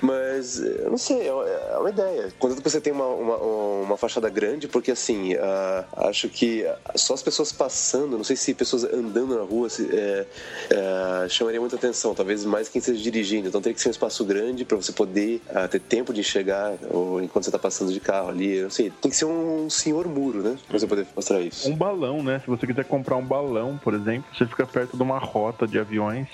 Mas, 0.00 0.58
eu 0.60 0.90
não 0.90 0.98
sei, 0.98 1.26
é 1.28 1.32
uma- 1.32 1.48
é 1.48 1.76
uma 1.78 1.90
ideia. 1.90 2.32
Que 2.38 2.62
você 2.62 2.80
tem 2.80 2.92
uma, 2.92 3.06
uma, 3.06 3.36
uma 3.36 3.96
fachada 3.96 4.28
grande, 4.28 4.68
porque 4.68 4.90
assim, 4.90 5.34
ah, 5.34 5.84
acho 6.08 6.28
que 6.28 6.64
só 6.94 7.14
as 7.14 7.22
pessoas 7.22 7.52
passando, 7.52 8.16
não 8.16 8.24
sei 8.24 8.36
se 8.36 8.54
pessoas 8.54 8.84
andando 8.84 9.36
na 9.36 9.42
rua 9.42 9.68
se, 9.68 9.88
é, 9.94 10.26
é, 10.70 11.28
chamaria 11.28 11.60
muita 11.60 11.76
atenção, 11.76 12.14
talvez 12.14 12.44
mais 12.44 12.68
quem 12.68 12.78
esteja 12.78 13.02
dirigindo. 13.02 13.48
Então 13.48 13.60
teria 13.60 13.74
que 13.74 13.80
ser 13.80 13.88
um 13.88 13.92
espaço 13.92 14.24
grande 14.24 14.64
pra 14.64 14.76
você 14.76 14.92
poder 14.92 15.40
ah, 15.54 15.66
ter 15.68 15.80
tempo 15.80 16.12
de 16.12 16.20
enxergar 16.20 16.74
ou 16.90 17.20
enquanto 17.22 17.44
você 17.44 17.50
tá 17.50 17.58
passando 17.58 17.92
de 17.92 18.00
carro 18.00 18.28
ali. 18.28 18.56
Eu 18.56 18.64
não 18.64 18.70
sei, 18.70 18.90
tem 19.00 19.10
que 19.10 19.16
ser 19.16 19.24
um 19.24 19.68
senhor 19.68 20.06
muro, 20.08 20.42
né? 20.42 20.56
Pra 20.68 20.78
você 20.78 20.86
poder 20.86 21.06
mostrar 21.14 21.40
isso. 21.40 21.68
Um 21.68 21.76
balão, 21.76 22.22
né? 22.22 22.40
Se 22.40 22.46
você 22.46 22.66
quiser 22.66 22.84
comprar 22.84 23.16
um 23.16 23.24
balão, 23.24 23.78
por 23.82 23.94
exemplo, 23.94 24.24
você 24.36 24.46
fica 24.46 24.66
perto 24.66 24.96
de 24.96 25.02
uma 25.02 25.18
rota 25.18 25.66
de 25.66 25.78
aviões, 25.78 26.28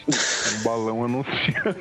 um 0.58 0.62
balão 0.64 1.04
anuncia. 1.04 1.76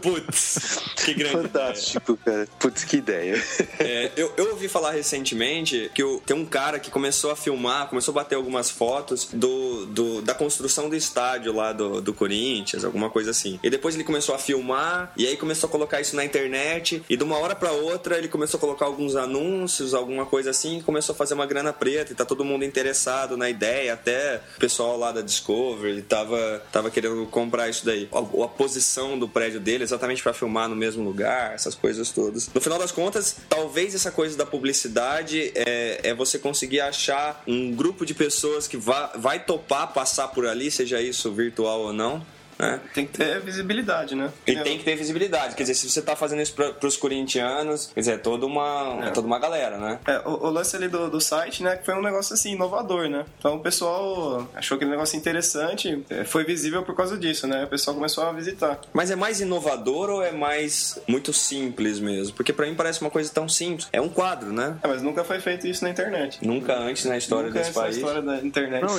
Putz, 0.00 0.80
que 0.96 1.14
grande 1.14 1.34
ideia. 1.36 1.48
Fantástico, 1.48 2.16
cara. 2.24 2.48
Putz, 2.58 2.84
que 2.84 2.96
ideia. 2.96 3.42
É, 3.78 4.10
eu, 4.16 4.32
eu 4.36 4.50
ouvi 4.50 4.68
falar 4.68 4.92
recentemente 4.92 5.90
que 5.94 6.02
o- 6.02 6.20
tem 6.24 6.36
um 6.36 6.44
cara 6.44 6.78
que 6.78 6.90
começou 6.90 7.30
a 7.30 7.36
filmar, 7.36 7.88
começou 7.88 8.12
a 8.12 8.14
bater 8.24 8.34
algumas 8.36 8.70
fotos 8.70 9.28
do, 9.32 9.86
do- 9.86 10.22
da 10.22 10.34
construção 10.34 10.88
do 10.88 10.96
estádio 10.96 11.52
lá 11.52 11.72
do, 11.72 12.00
do 12.00 12.14
Corinthians, 12.14 12.84
alguma 12.84 13.10
coisa 13.10 13.30
assim. 13.30 13.60
E 13.62 13.68
depois 13.68 13.94
ele 13.94 14.04
começou 14.04 14.34
a 14.34 14.38
filmar, 14.38 15.12
e 15.16 15.26
aí 15.26 15.36
começou 15.36 15.68
a 15.68 15.70
colocar 15.70 16.00
isso 16.00 16.16
na 16.16 16.24
internet, 16.24 17.02
e 17.08 17.16
de 17.16 17.22
uma 17.22 17.36
hora 17.38 17.54
pra 17.54 17.70
outra 17.72 18.16
ele 18.16 18.28
começou 18.28 18.56
a 18.58 18.60
colocar 18.60 18.86
alguns 18.86 19.14
anúncios, 19.14 19.92
alguma 19.92 20.24
coisa 20.24 20.50
assim, 20.50 20.78
e 20.78 20.82
começou 20.82 21.12
a 21.12 21.16
fazer 21.16 21.34
uma 21.34 21.44
grana 21.46 21.72
preta, 21.72 22.12
e 22.12 22.14
tá 22.14 22.24
todo 22.24 22.44
mundo 22.44 22.64
interessado 22.64 23.36
na 23.36 23.50
ideia, 23.50 23.92
até 23.92 24.40
o 24.56 24.60
pessoal 24.60 24.96
lá 24.96 25.12
da 25.12 25.20
Discovery 25.20 26.00
tava, 26.02 26.62
tava 26.72 26.90
querendo 26.90 27.26
comprar 27.26 27.68
isso 27.68 27.84
daí. 27.84 28.08
A, 28.12 28.44
a 28.44 28.48
posição 28.48 29.18
do 29.18 29.28
prédio 29.28 29.60
dele 29.60 29.84
exatamente 29.84 30.22
pra 30.22 30.32
filmar 30.32 30.68
no 30.68 30.76
mesmo 30.76 31.04
lugar, 31.04 31.54
essas 31.54 31.74
coisas 31.74 32.10
todas. 32.10 32.48
No 32.54 32.60
final 32.60 32.78
das 32.78 32.90
contas, 32.92 33.36
talvez 33.48 33.94
essa 33.94 34.10
coisa 34.10 34.36
da 34.36 34.46
publicidade 34.46 35.52
é, 35.54 36.00
é 36.02 36.14
você 36.14 36.38
conseguir 36.38 36.80
achar 36.80 37.42
um 37.46 37.72
grupo 37.72 38.06
de 38.06 38.13
pessoas 38.14 38.66
que 38.66 38.76
va, 38.76 39.12
vai 39.16 39.44
topar 39.44 39.92
passar 39.92 40.28
por 40.28 40.46
ali, 40.46 40.70
seja 40.70 41.00
isso 41.00 41.32
virtual 41.32 41.80
ou 41.80 41.92
não. 41.92 42.24
Né? 42.58 42.80
Tem 42.92 43.06
que 43.06 43.12
ter 43.18 43.40
visibilidade, 43.40 44.14
né? 44.14 44.30
E 44.46 44.56
tem 44.56 44.78
que 44.78 44.84
ter 44.84 44.96
visibilidade. 44.96 45.54
Quer 45.54 45.64
dizer, 45.64 45.74
se 45.74 45.90
você 45.90 46.00
tá 46.00 46.14
fazendo 46.14 46.42
isso 46.42 46.54
pra, 46.54 46.72
pros 46.72 46.96
corintianos, 46.96 47.90
quer 47.94 48.00
dizer, 48.00 48.12
é 48.12 48.18
toda 48.18 48.46
uma, 48.46 49.00
é. 49.06 49.10
toda 49.10 49.26
uma 49.26 49.38
galera, 49.38 49.78
né? 49.78 49.98
É, 50.06 50.18
o, 50.20 50.46
o 50.46 50.50
lance 50.50 50.76
ali 50.76 50.88
do, 50.88 51.10
do 51.10 51.20
site, 51.20 51.62
né, 51.62 51.76
que 51.76 51.84
foi 51.84 51.94
um 51.94 52.02
negócio 52.02 52.34
assim, 52.34 52.52
inovador, 52.52 53.08
né? 53.08 53.24
Então 53.38 53.56
o 53.56 53.60
pessoal 53.60 54.48
achou 54.54 54.76
aquele 54.76 54.90
negócio 54.90 55.16
interessante, 55.16 56.04
é, 56.08 56.24
foi 56.24 56.44
visível 56.44 56.82
por 56.82 56.94
causa 56.94 57.16
disso, 57.16 57.46
né? 57.46 57.64
O 57.64 57.68
pessoal 57.68 57.94
começou 57.94 58.24
a 58.24 58.32
visitar. 58.32 58.80
Mas 58.92 59.10
é 59.10 59.16
mais 59.16 59.40
inovador 59.40 60.10
ou 60.10 60.22
é 60.22 60.30
mais 60.30 60.98
muito 61.08 61.32
simples 61.32 61.98
mesmo? 61.98 62.34
Porque 62.34 62.52
pra 62.52 62.66
mim 62.66 62.74
parece 62.74 63.00
uma 63.00 63.10
coisa 63.10 63.30
tão 63.32 63.48
simples. 63.48 63.88
É 63.92 64.00
um 64.00 64.08
quadro, 64.08 64.52
né? 64.52 64.76
É, 64.82 64.88
mas 64.88 65.02
nunca 65.02 65.24
foi 65.24 65.40
feito 65.40 65.66
isso 65.66 65.82
na 65.84 65.90
internet. 65.90 66.38
Nunca 66.46 66.74
antes 66.76 67.04
na 67.04 67.16
história 67.16 67.48
nunca 67.48 67.58
desse 67.58 67.70
antes 67.70 67.80
país. 67.80 67.96
na 67.96 68.02
história 68.02 68.22
da 68.22 68.46
internet. 68.46 68.84
Não, 68.84 68.98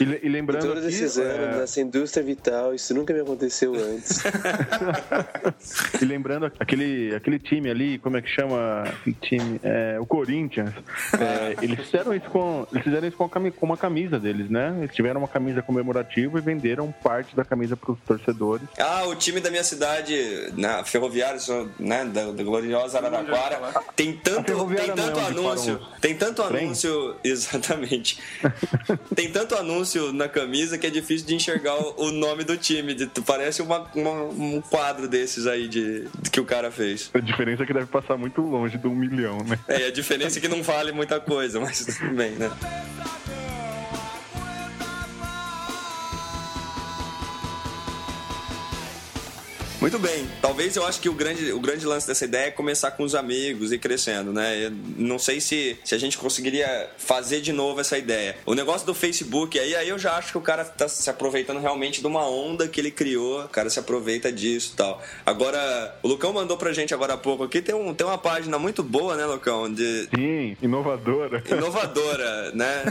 e, 0.00 0.20
e 0.26 0.28
lembrando 0.28 0.66
Todos 0.66 0.84
aqui, 0.84 0.94
esses 0.94 1.18
é, 1.18 1.22
anos 1.22 1.56
nessa 1.58 1.80
indústria 1.80 2.07
vital, 2.22 2.74
isso 2.74 2.94
nunca 2.94 3.12
me 3.12 3.20
aconteceu 3.20 3.74
antes. 3.74 4.22
E 6.00 6.04
lembrando 6.04 6.50
aquele, 6.58 7.14
aquele 7.14 7.38
time 7.38 7.70
ali, 7.70 7.98
como 7.98 8.16
é 8.16 8.22
que 8.22 8.28
chama 8.28 8.82
aquele 8.82 9.16
time? 9.20 9.60
É, 9.62 9.98
o 10.00 10.06
Corinthians. 10.06 10.72
É, 11.18 11.64
eles 11.64 11.80
fizeram 11.80 12.14
isso 12.14 12.26
com. 12.30 12.66
Eles 12.72 12.84
fizeram 12.84 13.08
isso 13.08 13.16
com, 13.16 13.28
com 13.28 13.66
uma 13.66 13.76
camisa 13.76 14.18
deles, 14.18 14.48
né? 14.48 14.74
Eles 14.78 14.94
tiveram 14.94 15.20
uma 15.20 15.28
camisa 15.28 15.62
comemorativa 15.62 16.38
e 16.38 16.40
venderam 16.40 16.92
parte 17.02 17.34
da 17.34 17.44
camisa 17.44 17.76
para 17.76 17.92
os 17.92 17.98
torcedores. 18.00 18.66
Ah, 18.78 19.04
o 19.06 19.14
time 19.14 19.40
da 19.40 19.50
minha 19.50 19.64
cidade, 19.64 20.52
na 20.56 20.84
Ferroviária, 20.84 21.40
né, 21.78 22.04
da, 22.04 22.32
da 22.32 22.42
gloriosa 22.42 22.98
Araraquara, 22.98 23.58
tem 23.96 24.12
tanto, 24.12 24.66
tem 24.66 24.76
é 24.76 24.92
tanto 24.92 25.20
anúncio, 25.20 25.80
tem 26.00 26.14
tanto 26.14 26.42
trem? 26.44 26.64
anúncio, 26.64 27.16
exatamente. 27.24 28.18
tem 29.14 29.30
tanto 29.30 29.54
anúncio 29.54 30.12
na 30.12 30.28
camisa 30.28 30.78
que 30.78 30.86
é 30.86 30.90
difícil 30.90 31.26
de 31.26 31.34
enxergar 31.34 31.76
o, 31.76 31.97
o 31.98 32.10
nome 32.12 32.44
do 32.44 32.56
time. 32.56 32.94
de- 32.94 33.06
parece 33.26 33.60
uma, 33.62 33.80
uma- 33.94 34.22
um 34.24 34.60
quadro 34.60 35.08
desses 35.08 35.46
aí 35.46 35.68
de, 35.68 36.06
de 36.22 36.30
que 36.30 36.40
o 36.40 36.44
cara 36.44 36.70
fez. 36.70 37.10
A 37.14 37.18
diferença 37.20 37.62
é 37.62 37.66
que 37.66 37.72
deve 37.72 37.86
passar 37.86 38.16
muito 38.16 38.40
longe 38.40 38.78
do 38.78 38.88
um 38.90 38.94
milhão, 38.94 39.38
né? 39.44 39.58
É, 39.68 39.86
a 39.86 39.90
diferença 39.92 40.38
é 40.38 40.40
que 40.40 40.48
não 40.48 40.62
vale 40.62 40.92
muita 40.92 41.18
coisa, 41.20 41.60
mas 41.60 41.84
tudo 41.84 42.14
bem, 42.14 42.32
né? 42.32 42.50
Muito 49.80 49.96
bem. 49.98 50.26
Talvez 50.42 50.74
eu 50.74 50.84
acho 50.84 51.00
que 51.00 51.08
o 51.08 51.12
grande, 51.12 51.52
o 51.52 51.60
grande 51.60 51.86
lance 51.86 52.04
dessa 52.06 52.24
ideia 52.24 52.46
é 52.48 52.50
começar 52.50 52.90
com 52.90 53.04
os 53.04 53.14
amigos 53.14 53.70
e 53.72 53.78
crescendo, 53.78 54.32
né? 54.32 54.66
Eu 54.66 54.72
não 54.96 55.18
sei 55.20 55.40
se, 55.40 55.78
se 55.84 55.94
a 55.94 55.98
gente 55.98 56.18
conseguiria 56.18 56.90
fazer 56.98 57.40
de 57.40 57.52
novo 57.52 57.80
essa 57.80 57.96
ideia. 57.96 58.36
O 58.44 58.54
negócio 58.54 58.84
do 58.84 58.92
Facebook, 58.92 59.56
aí, 59.58 59.76
aí 59.76 59.88
eu 59.88 59.96
já 59.98 60.14
acho 60.16 60.32
que 60.32 60.38
o 60.38 60.40
cara 60.40 60.64
tá 60.64 60.88
se 60.88 61.08
aproveitando 61.08 61.60
realmente 61.60 62.00
de 62.00 62.06
uma 62.08 62.28
onda 62.28 62.66
que 62.66 62.80
ele 62.80 62.90
criou. 62.90 63.44
O 63.44 63.48
cara 63.48 63.70
se 63.70 63.78
aproveita 63.78 64.32
disso 64.32 64.72
e 64.74 64.76
tal. 64.76 65.00
Agora, 65.24 65.96
o 66.02 66.08
Lucão 66.08 66.32
mandou 66.32 66.56
pra 66.56 66.72
gente 66.72 66.92
agora 66.92 67.14
há 67.14 67.18
pouco 67.18 67.44
aqui, 67.44 67.62
tem, 67.62 67.74
um, 67.74 67.94
tem 67.94 68.04
uma 68.06 68.18
página 68.18 68.58
muito 68.58 68.82
boa, 68.82 69.14
né, 69.16 69.26
Lucão? 69.26 69.72
De, 69.72 70.08
Sim, 70.12 70.56
inovadora. 70.60 71.40
inovadora, 71.48 72.50
né? 72.52 72.82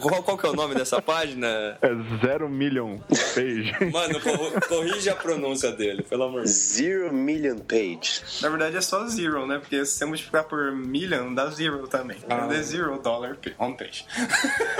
Qual, 0.00 0.22
qual 0.22 0.38
que 0.38 0.46
é 0.46 0.48
o 0.50 0.54
nome 0.54 0.74
dessa 0.74 1.02
página? 1.02 1.46
É 1.82 1.90
Zero 2.24 2.48
Million 2.48 2.96
Page. 3.34 3.90
Mano, 3.92 4.18
cor- 4.20 4.60
corrige 4.68 5.10
a 5.10 5.14
pronúncia 5.14 5.70
dele, 5.70 6.02
pelo 6.14 6.24
amor 6.26 6.42
de 6.42 6.46
Deus. 6.46 6.56
Zero 6.56 7.12
Million 7.12 7.58
Page. 7.58 8.22
Na 8.40 8.48
verdade 8.48 8.76
é 8.76 8.80
só 8.80 9.04
zero, 9.08 9.46
né? 9.48 9.58
Porque 9.58 9.84
se 9.84 9.94
você 9.98 10.04
multiplicar 10.04 10.44
por 10.44 10.70
million, 10.70 11.34
dá 11.34 11.50
zero 11.50 11.88
também. 11.88 12.18
Ah. 12.30 12.48
É 12.54 12.62
zero 12.62 12.96
dollar 13.02 13.36
pa- 13.36 13.50
homepage. 13.64 14.06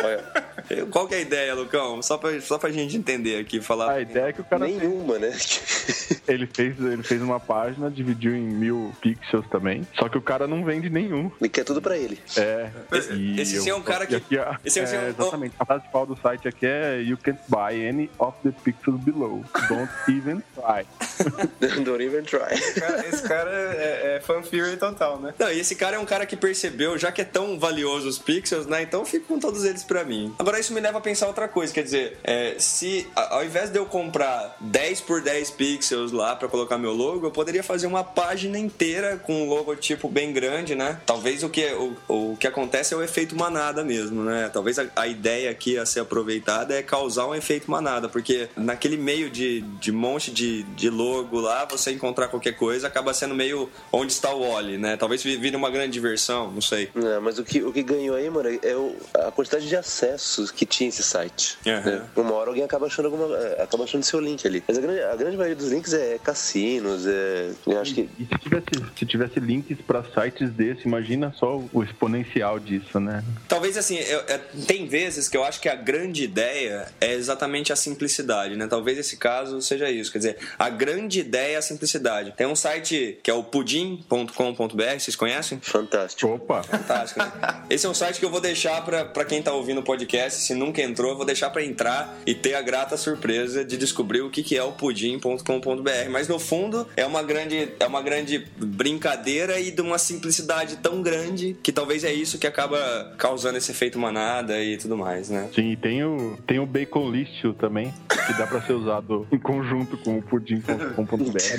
Olha, 0.05 0.24
Qual 0.93 1.09
que 1.09 1.14
é 1.14 1.18
a 1.18 1.20
ideia, 1.20 1.55
Lucão? 1.55 2.01
Só 2.03 2.16
pra, 2.16 2.41
só 2.41 2.57
pra 2.57 2.70
gente 2.70 2.97
entender 2.97 3.39
aqui, 3.41 3.61
falar. 3.61 3.91
A 3.93 4.01
ideia 4.01 4.26
é 4.28 4.32
que 4.32 4.41
o 4.41 4.45
cara 4.45 4.64
nenhuma, 4.64 5.18
né? 5.18 5.30
ele 6.28 6.47
fez, 6.47 6.78
ele 6.80 7.03
fez 7.03 7.20
uma 7.20 7.41
página, 7.41 7.91
dividiu 7.91 8.35
em 8.35 8.41
mil 8.43 8.93
pixels 9.01 9.47
também. 9.51 9.87
Só 9.99 10.09
que 10.09 10.16
o 10.16 10.22
cara 10.22 10.47
não 10.47 10.64
vende 10.64 10.89
nenhum. 10.89 11.30
Ele 11.41 11.49
quer 11.51 11.64
tudo 11.64 11.82
pra 11.82 11.99
ele. 11.99 12.18
É. 12.37 12.70
Esse- 12.93 13.12
e 13.12 13.41
esse 13.41 13.61
sim 13.61 13.70
é 13.70 13.74
um 13.74 13.82
cara 13.82 14.07
que- 14.07 14.14
aqui, 14.14 14.37
esse 14.64 14.78
é 14.78 14.85
é, 14.85 15.01
um- 15.01 15.09
exatamente. 15.09 15.55
A 15.59 15.64
frase 15.66 15.80
principal 15.82 16.07
do 16.07 16.16
site 16.16 16.47
aqui 16.47 16.64
é 16.66 17.03
You 17.03 17.18
can't 17.18 17.41
buy 17.49 17.87
any 17.89 18.09
of 18.18 18.37
the 18.45 18.53
pixels 18.64 19.01
below. 19.03 19.45
Don't 19.68 19.91
even 20.09 20.41
try. 20.55 20.87
Don't 21.85 22.03
even 22.03 22.22
try. 22.22 22.59
Cara, 22.75 23.09
esse 23.09 23.22
cara 23.22 23.51
é, 23.51 24.16
é 24.16 24.20
fan 24.20 24.43
theory 24.43 24.77
total, 24.77 25.20
né? 25.20 25.35
Não, 25.39 25.51
e 25.51 25.61
esse 25.61 25.75
cara 25.75 25.97
é 25.97 25.99
um 25.99 26.05
cara 26.05 26.27
que 26.27 26.37
percebeu, 26.37 26.99
já 26.99 27.11
que 27.12 27.20
é 27.20 27.25
tão 27.25 27.59
valioso 27.59 28.09
os 28.09 28.18
pixels, 28.18 28.66
né? 28.66 28.83
Então 28.83 29.01
eu 29.01 29.07
fico 29.07 29.27
com 29.27 29.39
todos 29.39 29.64
eles 29.64 29.83
pra 29.83 30.05
mim. 30.05 30.35
Agora 30.39 30.59
isso 30.59 30.72
me 30.72 30.81
leva 30.81 30.99
a 30.99 31.01
pensar 31.01 31.27
outra 31.27 31.49
coisa, 31.49 31.72
quer 31.72 31.83
dizer, 31.83 32.18
é, 32.22 32.55
se 32.59 33.07
ao 33.14 33.45
invés 33.45 33.70
de 33.70 33.79
eu 33.79 33.87
comprar 33.87 34.57
10 34.61 35.01
por 35.03 35.20
10 35.20 35.51
pixels 35.53 36.12
lá 36.12 36.37
pra 36.37 36.49
colocar 36.49 36.79
meu 36.79 36.93
logo, 36.93 37.27
eu 37.27 37.31
poderia 37.31 37.62
fazer 37.62 37.87
uma 37.87 38.05
página 38.05 38.59
inteira 38.59 39.16
com 39.16 39.43
um 39.43 39.49
logotipo 39.49 40.09
bem 40.09 40.33
grande, 40.33 40.75
né? 40.75 41.01
Talvez 41.07 41.43
o 41.43 41.49
que, 41.49 41.64
o, 41.72 41.97
o 42.33 42.37
que 42.37 42.47
acontece 42.47 42.95
é 42.95 42.97
o 42.97 43.03
efeito 43.03 43.37
manada 43.37 43.85
mesmo, 43.85 44.22
né? 44.22 44.51
Talvez 44.53 44.79
a, 44.79 44.87
a 44.97 45.07
ideia 45.07 45.51
aqui 45.51 45.79
a 45.79 45.87
ser 45.87 46.01
aproveitada 46.01 46.75
é 46.75 46.83
causar 46.83 47.27
um 47.27 47.35
efeito 47.35 47.70
manada, 47.70 48.09
porque 48.09 48.49
naquele 48.57 48.97
meio 48.97 49.31
de, 49.31 49.61
de 49.61 49.93
monte 49.93 50.31
de, 50.31 50.62
de 50.62 50.91
logo 50.91 51.14
lá, 51.33 51.65
você 51.65 51.93
encontrar 51.93 52.29
qualquer 52.29 52.53
coisa 52.53 52.87
acaba 52.87 53.12
sendo 53.15 53.35
meio 53.35 53.71
onde 53.93 54.12
está 54.12 54.33
o 54.35 54.43
Oli, 54.43 54.77
né? 54.79 54.97
Talvez 54.97 55.23
vi- 55.23 55.37
vire 55.37 55.57
uma 55.57 55.71
grande 55.71 55.93
diversão, 55.93 56.51
não 56.51 56.61
sei. 56.61 56.91
Não, 56.95 57.21
mas 57.21 57.39
o 57.39 57.45
que, 57.45 57.62
o 57.62 57.73
que 57.73 57.83
ganhou 57.83 58.17
aí, 58.17 58.29
mano, 58.31 58.49
é 58.62 58.77
o- 58.77 58.97
a 59.15 59.31
quantidade 59.31 59.69
de 59.69 59.77
acessos 59.77 60.51
que 60.51 60.65
tinha 60.67 60.89
esse 60.89 61.03
site. 61.03 61.57
Aham. 61.67 61.81
né? 61.91 62.07
Uma 62.17 62.33
hora 62.35 62.51
alguém 62.51 62.65
acaba 62.65 62.87
achando 62.87 63.07
alguma. 63.07 63.35
é, 63.37 63.62
acaba 63.62 63.85
achando 63.85 64.03
seu 64.05 64.21
link 64.21 64.47
ali. 64.47 64.62
Mas 64.67 64.79
a 64.79 64.81
grande, 64.81 65.01
a 65.03 65.17
grande 65.17 65.37
maioria 65.37 65.57
dos 65.57 65.71
links 65.71 65.93
é 65.93 66.19
cassinos, 66.23 67.07
é. 67.07 67.51
Eu 67.67 67.81
acho 67.81 67.95
que. 67.95 68.09
E 68.19 68.25
se 68.27 68.39
tivesse, 68.39 68.67
se 68.99 69.07
tivesse 69.07 69.41
links 69.41 69.79
pra 69.87 70.03
sites 70.05 70.51
desse, 70.51 70.87
imagina 70.87 71.33
só 71.39 71.62
o 71.73 71.83
exponencial 71.83 72.59
disso, 72.59 72.99
né? 73.01 73.23
Talvez 73.49 73.77
assim, 73.77 73.97
eu- 73.99 74.21
é, 74.29 74.39
tem 74.67 74.87
vezes 74.87 75.29
que 75.29 75.37
eu 75.37 75.45
acho 75.45 75.61
que 75.61 75.69
a 75.69 75.75
grande 75.75 76.25
ideia 76.25 76.87
é 77.01 77.12
exatamente 77.15 77.73
a 77.73 77.77
simplicidade, 77.77 78.57
né? 78.57 78.67
Talvez 78.67 78.99
esse 78.99 79.17
caso 79.17 79.61
seja 79.61 79.91
isso. 79.91 80.11
Quer 80.12 80.19
dizer, 80.19 80.39
a 80.59 80.69
grande 80.71 81.04
ideia 81.13 81.55
é 81.55 81.57
a 81.57 81.63
simplicidade. 81.63 82.33
Tem 82.37 82.47
um 82.47 82.57
site 82.57 83.19
que 83.23 83.31
é 83.31 83.35
o 83.35 83.43
pudim.com.br, 83.43 84.99
vocês 84.99 85.17
conhecem? 85.17 85.59
Fantástico. 85.61 86.33
Opa! 86.33 86.63
Fantástico. 86.63 87.21
né? 87.21 87.33
Esse 87.71 87.87
é 87.87 87.89
um 87.89 87.95
site 87.95 88.19
que 88.19 88.25
eu 88.25 88.31
vou 88.31 88.41
deixar 88.41 88.85
pra, 88.85 89.05
pra 89.05 89.25
quem 89.25 89.43
tá 89.43 89.53
ouvindo 89.53 89.81
o 89.81 89.83
podcast. 89.83 90.41
Se 90.41 90.55
nunca 90.55 90.83
entrou, 90.83 91.11
eu 91.13 91.17
vou 91.17 91.27
deixar 91.27 91.51
pra 91.51 91.65
entrar 91.65 92.17
e 92.27 92.35
ter 92.35 92.55
a 92.55 92.63
grata 92.63 92.97
surpresa 92.97 93.65
de 93.65 93.77
descobrir 93.77 94.23
o 94.23 94.31
que, 94.31 94.43
que 94.43 94.57
é 94.57 94.63
o 94.63 94.73
pudim.com.br. 94.73 96.11
Mas 96.11 96.29
no 96.29 96.39
fundo 96.39 96.87
é 96.97 97.05
uma 97.07 97.23
grande 97.23 97.69
é 97.79 97.87
uma 97.87 98.03
grande 98.03 98.47
brincadeira 98.57 99.59
e 99.61 99.71
de 99.71 99.81
uma 99.81 99.99
simplicidade 99.99 100.77
tão 100.77 101.03
grande 101.03 101.57
que 101.63 101.73
talvez 101.73 102.05
é 102.05 102.13
isso 102.13 102.39
que 102.39 102.47
acaba 102.47 103.15
causando 103.19 103.59
esse 103.59 103.71
efeito 103.71 103.99
manada 103.99 104.63
e 104.63 104.77
tudo 104.77 104.97
mais, 104.97 105.29
né? 105.31 105.49
Sim, 105.55 105.73
e 105.73 105.77
tem 105.77 106.05
o, 106.05 106.39
tem 106.47 106.59
o 106.59 106.67
Bacon 106.67 107.11
List 107.11 107.43
também, 107.59 107.93
que 108.27 108.33
dá 108.35 108.47
pra 108.47 108.61
ser 108.63 108.73
usado 108.73 109.27
em 109.33 109.39
conjunto 109.39 109.97
com 109.99 110.19
o 110.19 110.23
pudim.com.br. 110.23 110.93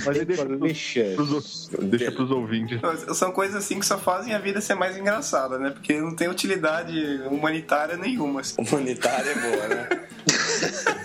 Mas 0.06 0.26
deixa 0.60 1.04
pros, 1.16 1.68
pros, 1.70 1.86
deixa 1.86 2.12
pros 2.12 2.32
ouvintes. 2.32 2.80
São 3.16 3.32
coisas 3.32 3.56
assim 3.56 3.80
que 3.80 3.86
só 3.86 3.98
fazem 3.98 4.34
a 4.34 4.40
vida 4.40 4.62
ser 4.62 4.76
mais 4.76 4.98
engraçada, 4.98 5.58
né? 5.58 5.72
Porque 5.72 6.00
não 6.00 6.16
tem 6.16 6.28
utilidade 6.28 7.22
humanitária 7.30 7.98
nenhuma. 7.98 8.42
Assim. 8.42 8.56
Humanitária 8.60 9.32
é 9.32 9.36
boa, 9.36 9.68
né? 9.68 9.90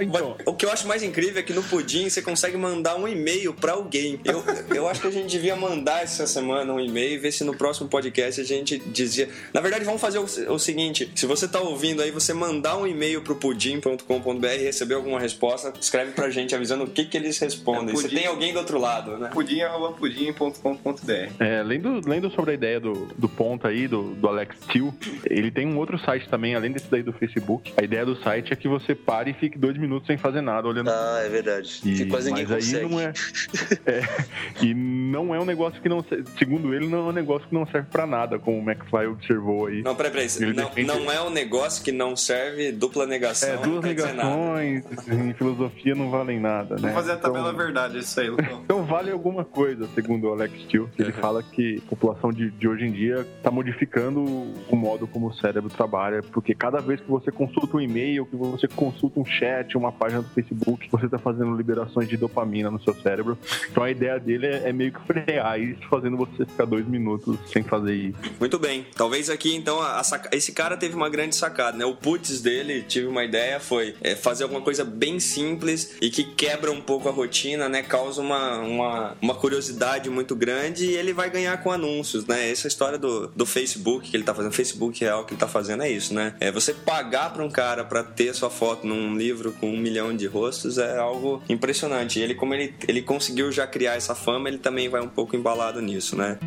Então, 0.00 0.36
O 0.46 0.54
que 0.54 0.64
eu 0.64 0.70
acho 0.70 0.86
mais 0.88 1.02
incrível 1.02 1.38
é 1.38 1.42
que 1.42 1.52
no 1.52 1.62
Pudim 1.62 2.08
você 2.08 2.22
consegue 2.22 2.56
mandar 2.56 2.96
um 2.96 3.06
e-mail 3.06 3.52
pra 3.52 3.72
alguém. 3.72 4.18
Eu, 4.24 4.42
eu 4.74 4.88
acho 4.88 5.00
que 5.02 5.08
a 5.08 5.10
gente 5.10 5.28
devia 5.30 5.54
mandar 5.54 6.02
essa 6.02 6.26
semana 6.26 6.72
um 6.72 6.80
e-mail 6.80 7.12
e 7.12 7.18
ver 7.18 7.32
se 7.32 7.44
no 7.44 7.54
próximo 7.54 7.88
podcast 7.88 8.40
a 8.40 8.44
gente 8.44 8.78
dizia. 8.86 9.28
Na 9.52 9.60
verdade, 9.60 9.84
vamos 9.84 10.00
fazer 10.00 10.18
o, 10.18 10.24
o 10.54 10.58
seguinte: 10.58 11.10
se 11.14 11.26
você 11.26 11.46
tá 11.46 11.60
ouvindo 11.60 12.00
aí, 12.00 12.10
você 12.10 12.32
mandar 12.32 12.78
um 12.78 12.86
e-mail 12.86 13.20
pro 13.20 13.34
pudim.com.br 13.36 14.46
e 14.46 14.62
receber 14.62 14.94
alguma 14.94 15.20
resposta, 15.20 15.72
escreve 15.78 16.12
pra 16.12 16.30
gente 16.30 16.54
avisando 16.54 16.84
o 16.84 16.90
que, 16.90 17.04
que 17.04 17.16
eles 17.16 17.38
respondem. 17.38 17.92
É, 17.94 17.96
Se 17.96 18.02
pudim. 18.04 18.16
tem 18.16 18.26
alguém 18.26 18.52
do 18.54 18.58
outro 18.60 18.78
lado, 18.78 19.18
né? 19.18 19.28
pudim.pudim.com.br 19.32 21.12
É, 21.38 21.62
lendo, 21.62 22.00
lendo 22.08 22.30
sobre 22.30 22.52
a 22.52 22.54
ideia 22.54 22.80
do, 22.80 23.08
do 23.16 23.28
ponto 23.28 23.66
aí, 23.66 23.86
do, 23.86 24.14
do 24.14 24.28
Alex 24.28 24.56
Till, 24.70 24.94
ele 25.28 25.50
tem 25.50 25.66
um 25.66 25.76
outro 25.78 25.98
site 25.98 26.28
também, 26.28 26.54
além 26.54 26.72
desse 26.72 26.86
daí 26.90 27.02
do 27.02 27.12
Facebook. 27.12 27.72
A 27.76 27.82
ideia 27.82 28.04
do 28.06 28.16
site 28.22 28.52
é 28.52 28.56
que 28.60 28.68
você 28.68 28.94
pare 28.94 29.30
e 29.30 29.34
fique 29.34 29.58
dois 29.58 29.76
minutos 29.76 30.06
sem 30.06 30.16
fazer 30.16 30.40
nada, 30.40 30.68
olhando. 30.68 30.90
Ah, 30.90 31.20
é 31.24 31.28
verdade. 31.28 31.80
E- 31.84 31.94
que 31.96 32.06
quase 32.06 32.30
ninguém 32.30 32.46
mas 32.48 32.52
aí 32.74 32.82
consegue. 32.82 32.94
não 32.94 33.00
é, 33.00 33.12
é. 33.86 34.64
E 34.64 34.74
não 34.74 35.34
é 35.34 35.40
um 35.40 35.44
negócio 35.44 35.80
que 35.80 35.88
não. 35.88 36.02
se- 36.02 36.22
Segundo 36.38 36.74
ele, 36.74 36.86
não 36.88 36.98
é 36.98 37.02
um 37.10 37.12
negócio 37.12 37.48
que 37.48 37.54
não 37.54 37.66
serve 37.66 37.88
pra 37.90 38.06
nada, 38.06 38.38
como 38.38 38.58
o 38.58 38.62
McFly 38.70 39.06
observou 39.06 39.66
aí. 39.66 39.82
Não, 39.82 39.94
peraí, 39.94 40.12
peraí. 40.12 40.28
Ele 40.40 40.52
Não, 40.52 40.64
defende- 40.68 40.86
não 40.88 41.10
é 41.12 41.20
um 41.22 41.30
negócio 41.30 41.82
que 41.82 41.92
não 41.92 42.14
serve 42.16 42.72
dupla 42.72 43.06
negação. 43.06 43.48
É, 43.48 43.56
duas 43.56 43.84
negações 43.84 44.84
em 45.08 45.32
filosofia 45.34 45.94
não 45.94 46.10
valem 46.10 46.38
nada, 46.40 46.74
né? 46.76 46.80
Vamos 46.82 46.94
fazer 46.96 47.12
a 47.12 47.16
tabela 47.16 47.48
Então- 47.50 47.58
verdade, 47.64 47.98
isso 47.98 48.20
aí, 48.20 48.28
Lucão. 48.28 48.60
Então 48.70 48.84
vale 48.84 49.10
alguma 49.10 49.44
coisa, 49.44 49.88
segundo 49.94 50.28
o 50.28 50.32
Alex 50.32 50.52
Steele. 50.64 50.88
Ele 50.98 51.12
fala 51.12 51.42
que 51.42 51.82
a 51.84 51.88
população 51.90 52.32
de, 52.32 52.50
de 52.50 52.68
hoje 52.68 52.84
em 52.84 52.92
dia 52.92 53.26
está 53.38 53.50
modificando 53.50 54.20
o 54.22 54.76
modo 54.76 55.06
como 55.06 55.28
o 55.28 55.34
cérebro 55.34 55.68
trabalha, 55.70 56.22
porque 56.22 56.54
cada 56.54 56.78
vez 56.80 57.00
que 57.00 57.08
você 57.10 57.30
consulta 57.32 57.76
um 57.76 57.80
e-mail, 57.80 58.26
que 58.26 58.36
você 58.36 58.49
consulta 58.68 59.20
um 59.20 59.24
chat, 59.24 59.76
uma 59.76 59.92
página 59.92 60.22
do 60.22 60.28
Facebook, 60.30 60.88
você 60.90 61.06
está 61.06 61.18
fazendo 61.18 61.54
liberações 61.56 62.08
de 62.08 62.16
dopamina 62.16 62.70
no 62.70 62.80
seu 62.82 62.94
cérebro. 62.94 63.38
Então 63.70 63.82
a 63.82 63.90
ideia 63.90 64.18
dele 64.18 64.46
é, 64.46 64.68
é 64.68 64.72
meio 64.72 64.92
que 64.92 65.00
frear 65.06 65.60
isso, 65.60 65.80
fazendo 65.88 66.16
você 66.16 66.44
ficar 66.46 66.64
dois 66.64 66.86
minutos 66.86 67.36
sem 67.52 67.62
fazer 67.62 67.94
isso. 67.94 68.18
Muito 68.38 68.58
bem. 68.58 68.86
Talvez 68.94 69.28
aqui, 69.30 69.54
então, 69.54 69.80
a- 69.80 70.00
a 70.00 70.20
esse 70.36 70.52
cara 70.52 70.76
teve 70.76 70.94
uma 70.94 71.08
grande 71.08 71.36
sacada, 71.36 71.76
né? 71.76 71.84
O 71.84 71.94
putz 71.94 72.40
dele, 72.40 72.82
tive 72.82 73.06
uma 73.06 73.24
ideia, 73.24 73.60
foi 73.60 73.94
é, 74.00 74.14
fazer 74.14 74.44
alguma 74.44 74.60
coisa 74.60 74.84
bem 74.84 75.20
simples 75.20 75.96
e 76.00 76.10
que 76.10 76.24
quebra 76.24 76.70
um 76.72 76.80
pouco 76.80 77.08
a 77.08 77.12
rotina, 77.12 77.68
né? 77.68 77.82
Causa 77.82 78.20
uma, 78.20 78.58
uma, 78.60 79.16
uma 79.20 79.34
curiosidade 79.34 80.08
muito 80.10 80.34
grande 80.36 80.86
e 80.86 80.94
ele 80.96 81.12
vai 81.12 81.30
ganhar 81.30 81.62
com 81.62 81.70
anúncios, 81.70 82.26
né? 82.26 82.50
Essa 82.50 82.68
história 82.68 82.98
do, 82.98 83.28
do 83.28 83.46
Facebook 83.46 84.10
que 84.10 84.16
ele 84.16 84.24
tá 84.24 84.34
fazendo, 84.34 84.52
Facebook 84.52 85.00
real 85.00 85.24
que 85.24 85.32
ele 85.34 85.40
tá 85.40 85.48
fazendo 85.48 85.82
é 85.82 85.90
isso, 85.90 86.14
né? 86.14 86.34
É 86.40 86.50
você 86.50 86.72
pagar 86.72 87.32
pra 87.32 87.44
um 87.44 87.50
cara 87.50 87.84
pra 87.84 88.02
ter 88.02 88.34
sua 88.40 88.48
foto 88.50 88.86
num 88.86 89.16
livro 89.16 89.52
com 89.52 89.68
um 89.70 89.76
milhão 89.76 90.16
de 90.16 90.26
rostos 90.26 90.78
é 90.78 90.96
algo 90.96 91.42
impressionante. 91.46 92.18
E 92.18 92.22
ele, 92.22 92.34
como 92.34 92.54
ele, 92.54 92.74
ele 92.88 93.02
conseguiu 93.02 93.52
já 93.52 93.66
criar 93.66 93.96
essa 93.96 94.14
fama, 94.14 94.48
ele 94.48 94.56
também 94.56 94.88
vai 94.88 95.02
um 95.02 95.08
pouco 95.08 95.36
embalado 95.36 95.82
nisso, 95.82 96.16
né? 96.16 96.38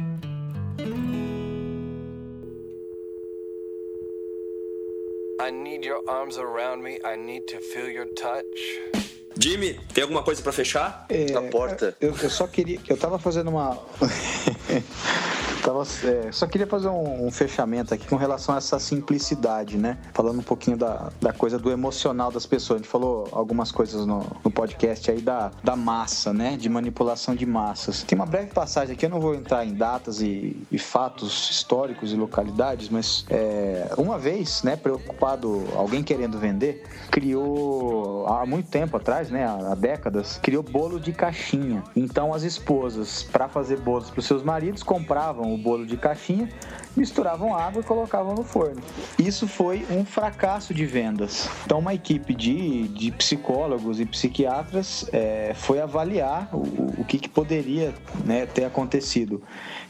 I 5.39 5.51
need 5.51 5.85
your 5.85 6.01
arms 6.07 6.37
around 6.39 6.81
me. 6.81 6.99
I 7.05 7.15
need 7.15 7.45
to 7.47 7.59
feel 7.59 7.87
your 7.89 8.07
touch. 8.15 9.03
Jimmy, 9.37 9.79
tem 9.93 10.03
alguma 10.03 10.23
coisa 10.23 10.41
pra 10.41 10.51
fechar? 10.51 11.05
É, 11.09 11.31
A 11.35 11.41
porta. 11.43 11.95
Eu, 12.01 12.15
eu 12.21 12.29
só 12.29 12.47
queria. 12.47 12.79
Eu 12.87 12.97
tava 12.97 13.19
fazendo 13.19 13.49
uma. 13.49 13.77
Tava, 15.63 15.83
é, 16.03 16.29
só 16.29 16.45
queria 16.45 16.67
fazer 16.67 16.89
um, 16.89 17.27
um, 17.27 17.31
fechamento 17.31 17.93
aqui 17.93 18.05
com 18.05 18.17
relação 18.17 18.53
a 18.53 18.57
essa 18.57 18.77
simplicidade, 18.79 19.77
né? 19.77 19.97
Falando 20.13 20.39
um 20.39 20.43
pouquinho 20.43 20.75
da, 20.75 21.09
da 21.21 21.31
coisa 21.31 21.57
do 21.57 21.71
emocional 21.71 22.29
das 22.29 22.45
pessoas. 22.45 22.81
A 22.81 22.83
gente 22.83 22.91
falou 22.91 23.29
algumas 23.31 23.71
coisas 23.71 24.05
no, 24.05 24.25
no 24.43 24.51
podcast 24.51 25.09
aí 25.09 25.21
da, 25.21 25.51
da 25.63 25.77
massa, 25.77 26.33
né? 26.33 26.57
De 26.57 26.67
manipulação 26.67 27.33
de 27.33 27.45
massas. 27.45 28.03
Tem 28.03 28.13
uma 28.17 28.25
breve 28.25 28.47
passagem 28.47 28.93
aqui, 28.93 29.05
eu 29.05 29.09
não 29.09 29.21
vou 29.21 29.33
entrar 29.33 29.65
em 29.65 29.73
datas 29.73 30.21
e, 30.21 30.61
e 30.69 30.77
fatos 30.77 31.49
históricos 31.49 32.11
e 32.11 32.17
localidades, 32.17 32.89
mas 32.89 33.25
é, 33.29 33.87
uma 33.97 34.17
vez, 34.17 34.63
né, 34.63 34.75
preocupado, 34.75 35.63
alguém 35.77 36.03
querendo 36.03 36.37
vender, 36.37 36.83
criou 37.09 38.27
há 38.27 38.45
muito 38.45 38.69
tempo 38.69 38.97
atrás, 38.97 39.29
né, 39.29 39.45
há 39.45 39.75
décadas, 39.75 40.39
criou 40.43 40.61
bolo 40.61 40.99
de 40.99 41.13
caixinha. 41.13 41.83
Então 41.95 42.33
as 42.33 42.43
esposas, 42.43 43.23
para 43.23 43.47
fazer 43.47 43.79
bolos 43.79 44.09
para 44.09 44.19
os 44.19 44.25
seus 44.25 44.43
maridos, 44.43 44.83
compravam 44.83 45.52
o 45.53 45.57
bolo 45.57 45.85
de 45.85 45.97
caixinha, 45.97 46.49
misturavam 46.95 47.55
água 47.55 47.81
e 47.81 47.83
colocavam 47.83 48.35
no 48.35 48.43
forno. 48.43 48.81
Isso 49.17 49.47
foi 49.47 49.85
um 49.89 50.05
fracasso 50.05 50.73
de 50.73 50.85
vendas. 50.85 51.49
Então 51.65 51.79
uma 51.79 51.93
equipe 51.93 52.33
de, 52.33 52.87
de 52.89 53.11
psicólogos 53.11 53.99
e 53.99 54.05
psiquiatras 54.05 55.05
é, 55.11 55.53
foi 55.55 55.79
avaliar 55.79 56.49
o, 56.53 57.01
o 57.01 57.05
que, 57.05 57.17
que 57.17 57.29
poderia 57.29 57.93
né, 58.25 58.45
ter 58.45 58.65
acontecido 58.65 59.41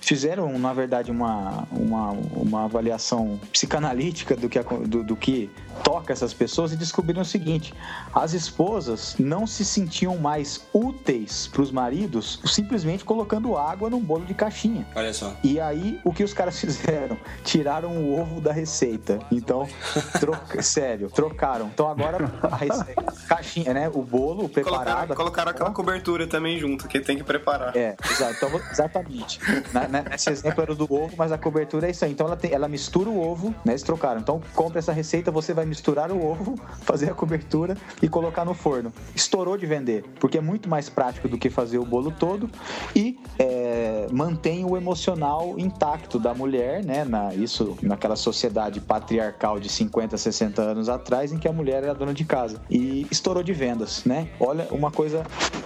fizeram, 0.04 0.58
na 0.60 0.74
verdade, 0.74 1.12
uma, 1.12 1.68
uma, 1.72 2.12
uma 2.12 2.66
avaliação 2.66 3.40
psicanalítica 3.52 4.36
do 4.36 4.50
que, 4.50 4.62
do, 4.62 5.04
do 5.04 5.16
que 5.16 5.50
toca 5.84 6.12
essas 6.12 6.34
pessoas 6.34 6.74
e 6.74 6.76
descobriram 6.76 7.22
o 7.22 7.26
seguinte: 7.26 7.74
as 8.14 8.34
esposas 8.34 9.16
não 9.18 9.48
se 9.48 9.64
sentiam 9.64 10.18
mais 10.18 10.66
úteis 10.74 11.48
para 11.48 11.62
os 11.62 11.72
maridos 11.72 12.40
simplesmente 12.46 13.06
colocando 13.06 13.58
água 13.58 13.90
num 13.90 14.00
bolo 14.02 14.26
de 14.26 14.34
caixinha. 14.34 14.86
Olha 14.96 15.14
só. 15.14 15.36
E 15.44 15.60
aí, 15.60 16.00
o 16.04 16.14
que 16.14 16.24
os 16.24 16.34
caras 16.34 16.60
fizeram? 16.60 16.93
Tiraram 17.44 17.90
o 17.90 18.20
ovo 18.20 18.42
da 18.42 18.52
receita. 18.52 19.20
Então, 19.32 19.68
troca, 20.20 20.62
sério, 20.64 21.10
trocaram. 21.10 21.70
Então 21.74 21.88
agora 21.88 22.32
a 22.42 22.56
receita, 22.56 23.14
caixinha, 23.28 23.74
né? 23.74 23.90
O 23.94 24.02
bolo 24.02 24.50
preparado. 24.50 24.84
Colocaram, 24.84 25.16
colocaram 25.16 25.52
aquela 25.52 25.72
cobertura 25.72 26.28
também 26.28 26.58
junto, 26.58 26.88
que 26.88 27.00
tem 27.00 27.18
que 27.18 27.24
preparar. 27.24 27.76
É, 27.76 27.96
então, 28.36 28.50
exatamente. 28.72 29.40
Na, 29.72 29.88
né? 29.88 30.06
Esse 30.14 30.30
exemplo 30.30 30.62
era 30.62 30.76
do 30.76 30.92
ovo, 30.92 31.14
mas 31.18 31.32
a 31.32 31.38
cobertura 31.38 31.88
é 31.88 31.92
isso 31.92 32.06
aí. 32.06 32.12
Então 32.12 32.28
ela, 32.28 32.38
tem, 32.38 32.52
ela 32.52 32.68
mistura 32.68 33.10
o 33.10 33.20
ovo, 33.20 33.54
né? 33.66 33.74
Eles 33.74 33.84
trocaram. 33.84 34.20
Então 34.20 34.42
compra 34.56 34.80
essa 34.80 34.92
receita, 34.92 35.32
você 35.32 35.54
vai 35.54 35.66
misturar 35.66 36.12
o 36.12 36.26
ovo, 36.26 36.56
fazer 36.82 37.10
a 37.10 37.14
cobertura 37.14 37.78
e 38.02 38.08
colocar 38.08 38.46
no 38.46 38.54
forno. 38.54 38.94
Estourou 39.16 39.58
de 39.58 39.66
vender, 39.66 40.04
porque 40.20 40.38
é 40.38 40.42
muito 40.42 40.70
mais 40.70 40.90
prático 40.90 41.28
do 41.28 41.38
que 41.38 41.50
fazer 41.50 41.78
o 41.78 41.86
bolo 41.86 42.12
todo 42.12 42.50
e 42.96 43.20
é, 43.40 44.08
mantém 44.12 44.66
o 44.66 44.78
emocional 44.78 45.56
intacto 45.58 46.20
da 46.20 46.34
mulher, 46.34 46.83
né? 46.84 47.04
Na, 47.06 47.34
isso 47.34 47.78
naquela 47.82 48.16
sociedade 48.16 48.80
patriarcal 48.80 49.60
de 49.60 49.70
50, 49.70 50.18
60 50.18 50.62
anos 50.62 50.90
atrás, 50.90 51.32
em 51.32 51.38
que 51.38 51.48
a 51.48 51.54
mulher 51.54 51.84
era 51.84 51.94
dona 51.94 52.14
de 52.14 52.26
casa. 52.26 52.62
E 52.70 53.08
estourou 53.12 53.44
de 53.44 53.54
vendas, 53.54 54.04
né? 54.06 54.30
Olha, 54.40 54.68
uma 54.72 54.92
coisa 54.92 55.24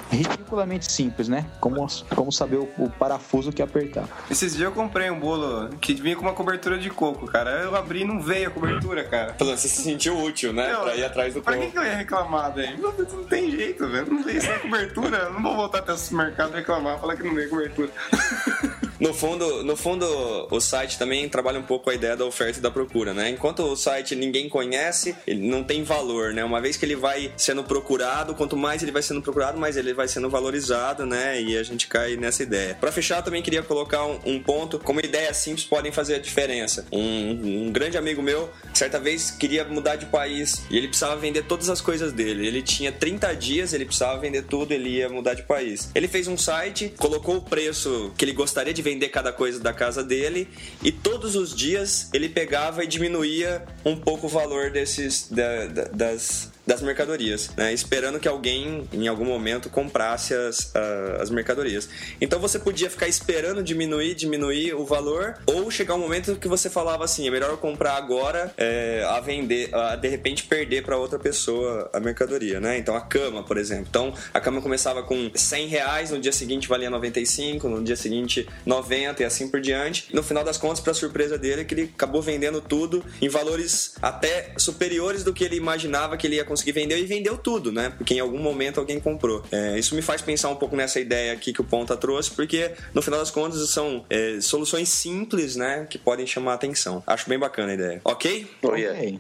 ridiculamente 0.10 0.92
simples, 0.92 1.28
né? 1.28 1.46
Como, 1.60 1.86
como 2.16 2.32
saber 2.32 2.58
o, 2.58 2.70
o 2.78 2.90
parafuso 2.90 3.52
que 3.52 3.62
apertar. 3.62 4.08
Esses 4.30 4.56
dias 4.56 4.70
eu 4.70 4.72
comprei 4.72 5.10
um 5.10 5.20
bolo 5.20 5.70
que 5.82 5.94
vinha 5.94 6.16
com 6.16 6.22
uma 6.22 6.34
cobertura 6.34 6.78
de 6.78 6.90
coco, 6.90 7.26
cara. 7.26 7.64
Eu 7.64 7.76
abri 7.76 8.02
e 8.02 8.06
não 8.06 8.22
veio 8.22 8.48
a 8.48 8.52
cobertura, 8.52 9.04
cara. 9.04 9.36
Você 9.38 9.68
se 9.68 9.82
sentiu 9.82 10.18
útil, 10.18 10.54
né? 10.54 10.72
Não, 10.72 10.84
pra 10.84 10.96
ir 10.96 11.04
atrás 11.04 11.34
do 11.34 11.42
pra 11.42 11.54
coco. 11.54 11.72
Pra 11.72 11.82
que, 11.82 11.88
eu 11.88 11.92
ia 11.92 11.98
reclamar 11.98 12.54
daí? 12.54 12.78
Não, 12.78 12.92
não 12.92 13.24
tem 13.26 13.52
jeito, 13.52 13.88
velho. 13.88 14.12
Não 14.12 14.24
veio 14.24 14.42
sem 14.42 14.60
cobertura. 14.60 15.30
Não 15.30 15.42
vou 15.42 15.56
voltar 15.56 15.80
até 15.80 15.94
o 15.94 15.98
supermercado 15.98 16.54
reclamar, 16.54 17.00
falar 17.00 17.16
que 17.16 17.24
não 17.24 17.36
veio 17.36 17.50
cobertura. 17.50 17.90
No 19.00 19.14
fundo, 19.14 19.64
no 19.64 19.76
fundo, 19.76 20.06
o 20.50 20.60
site 20.60 20.98
também 20.98 21.30
trabalha 21.30 21.60
um 21.60 21.64
pouco 21.64 21.90
a 21.90 21.94
ideia 21.94 22.16
da 22.16 22.26
oferta 22.26 22.58
e 22.58 22.62
da 22.62 22.72
procura, 22.72 23.14
né? 23.14 23.30
Enquanto 23.30 23.64
o 23.64 23.76
site 23.76 24.16
ninguém 24.16 24.50
conhece, 24.50 25.16
ele 25.28 25.48
não 25.48 25.64
tem 25.64 25.84
valor, 25.84 26.34
né? 26.34 26.44
Uma 26.44 26.60
vez 26.60 26.78
que 26.78 26.86
ele 26.86 26.96
vai 26.96 27.32
sendo 27.38 27.64
procurado, 27.64 28.34
quanto 28.34 28.58
mais 28.58 28.82
ele 28.82 28.92
vai 28.92 29.04
sendo 29.04 29.22
procurado, 29.22 29.60
mais 29.60 29.78
ele 29.78 29.94
vai 29.94 30.08
sendo 30.08 30.30
valorizado, 30.30 31.06
né? 31.06 31.40
E 31.40 31.58
a 31.58 31.64
gente 31.64 31.88
cai 31.88 32.16
nessa 32.16 32.42
ideia. 32.42 32.76
Para 32.80 32.92
fechar, 32.92 33.22
também 33.22 33.42
queria 33.44 33.62
colocar 33.62 34.06
um, 34.06 34.20
um, 34.26 34.40
ponto, 34.42 34.80
como 34.80 35.00
ideias 35.00 35.38
simples 35.38 35.66
podem 35.66 35.92
fazer 35.92 36.16
a 36.16 36.20
diferença. 36.20 36.86
Um, 36.92 37.68
um 37.68 37.72
grande 37.72 37.98
amigo 37.98 38.22
meu, 38.22 38.50
certa 38.74 39.00
vez, 39.00 39.30
queria 39.30 39.64
mudar 39.66 39.96
de 39.96 40.08
país 40.08 40.64
e 40.72 40.78
ele 40.78 40.88
precisava 40.88 41.16
vender 41.18 41.44
todas 41.44 41.70
as 41.70 41.82
coisas 41.82 42.12
dele. 42.12 42.48
Ele 42.48 42.64
tinha 42.64 42.92
30 42.92 43.36
dias, 43.36 43.74
ele 43.74 43.86
precisava 43.86 44.20
vender 44.20 44.44
tudo, 44.44 44.72
ele 44.72 44.90
ia 44.90 45.08
mudar 45.08 45.36
de 45.36 45.44
país. 45.44 45.90
Ele 45.94 46.08
fez 46.08 46.28
um 46.28 46.38
site, 46.38 46.94
colocou 46.98 47.38
o 47.38 47.42
preço 47.42 48.12
que 48.18 48.26
ele 48.26 48.34
gostaria 48.34 48.74
de 48.74 48.82
vender 48.88 49.10
cada 49.10 49.34
coisa 49.34 49.60
da 49.60 49.74
casa 49.74 50.02
dele 50.02 50.48
e 50.82 50.94
todos 50.94 51.36
os 51.36 51.54
dias 51.54 52.10
ele 52.14 52.30
pegava 52.30 52.86
e 52.86 52.88
diminuía 52.88 53.66
um 53.84 53.98
pouco 53.98 54.28
o 54.28 54.30
valor 54.30 54.72
desses 54.72 55.28
da, 55.30 55.66
da, 55.66 55.84
das 55.86 56.50
das 56.68 56.82
mercadorias, 56.82 57.50
né? 57.56 57.74
esperando 57.74 58.20
que 58.20 58.28
alguém 58.28 58.88
em 58.92 59.08
algum 59.08 59.26
momento 59.26 59.70
comprasse 59.70 60.34
as, 60.34 60.74
as 61.20 61.30
mercadorias. 61.30 61.88
Então 62.20 62.40
você 62.40 62.60
podia 62.60 62.90
ficar 62.90 63.08
esperando 63.08 63.64
diminuir, 63.64 64.14
diminuir 64.14 64.74
o 64.74 64.86
valor, 64.86 65.38
ou 65.46 65.72
chegar 65.72 65.96
um 65.96 66.00
momento 66.00 66.36
que 66.36 66.48
você 66.48 66.70
falava 66.70 67.06
assim: 67.06 67.28
é 67.28 67.32
melhor 67.32 67.50
eu 67.50 67.58
comprar 67.58 67.96
agora 67.96 68.54
é, 68.58 69.06
a 69.10 69.20
vender, 69.20 69.74
a 69.74 69.96
de 69.96 70.08
repente 70.08 70.44
perder 70.44 70.84
para 70.84 70.98
outra 70.98 71.18
pessoa 71.18 71.90
a 71.94 72.00
mercadoria, 72.00 72.60
né? 72.60 72.78
Então 72.78 72.96
a 72.96 73.02
cama, 73.02 73.44
por 73.44 73.58
exemplo. 73.58 73.86
Então 73.90 74.14
a 74.34 74.40
cama 74.40 74.62
começava 74.62 75.04
com 75.04 75.32
100 75.34 75.68
reais, 75.68 76.12
no 76.12 76.20
dia 76.20 76.34
seguinte 76.34 76.68
valia 76.68 76.90
95, 76.90 77.70
no 77.70 77.84
dia 77.84 77.96
seguinte 77.96 78.48
90 78.66 79.24
e 79.24 79.26
assim 79.26 79.48
por 79.48 79.62
diante. 79.62 80.14
No 80.14 80.22
final 80.22 80.44
das 80.44 80.58
contas, 80.58 80.82
para 80.82 80.94
surpresa 80.94 81.38
dele, 81.38 81.64
que 81.64 81.74
ele 81.74 81.92
acabou 81.96 82.22
vendendo 82.22 82.60
tudo 82.60 83.04
em 83.22 83.30
valores 83.30 83.96
até 84.02 84.54
superiores 84.58 85.24
do 85.24 85.34
que 85.34 85.44
ele 85.44 85.56
imaginava 85.56 86.18
que 86.18 86.28
ele 86.28 86.36
ia 86.36 86.46
conseguir 86.46 86.57
conseguir 86.58 86.72
vender 86.72 86.98
e 86.98 87.06
vendeu 87.06 87.38
tudo, 87.38 87.72
né? 87.72 87.94
Porque 87.96 88.16
em 88.16 88.20
algum 88.20 88.40
momento 88.40 88.80
alguém 88.80 89.00
comprou. 89.00 89.44
É, 89.52 89.78
isso 89.78 89.96
me 89.96 90.02
faz 90.02 90.22
pensar 90.22 90.50
um 90.50 90.56
pouco 90.56 90.76
nessa 90.76 91.00
ideia 91.00 91.32
aqui 91.32 91.54
que 91.54 91.62
o 91.62 91.64
Ponta 91.64 91.96
trouxe, 91.96 92.32
porque 92.32 92.72
no 92.94 93.02
final 93.02 93.20
das 93.20 93.30
contas 93.30 93.70
são 93.70 94.06
é, 94.10 94.40
soluções 94.42 94.90
simples, 94.90 95.56
né? 95.56 95.86
Que 95.90 95.98
podem 95.98 96.26
chamar 96.26 96.54
a 96.54 96.56
atenção. 96.56 97.04
Acho 97.06 97.30
bem 97.30 97.38
bacana 97.38 97.72
a 97.72 97.76
ideia. 97.76 98.02
Ok? 98.04 98.48
Oh, 98.64 98.76
yeah. 98.76 98.98
Ok. 99.00 99.20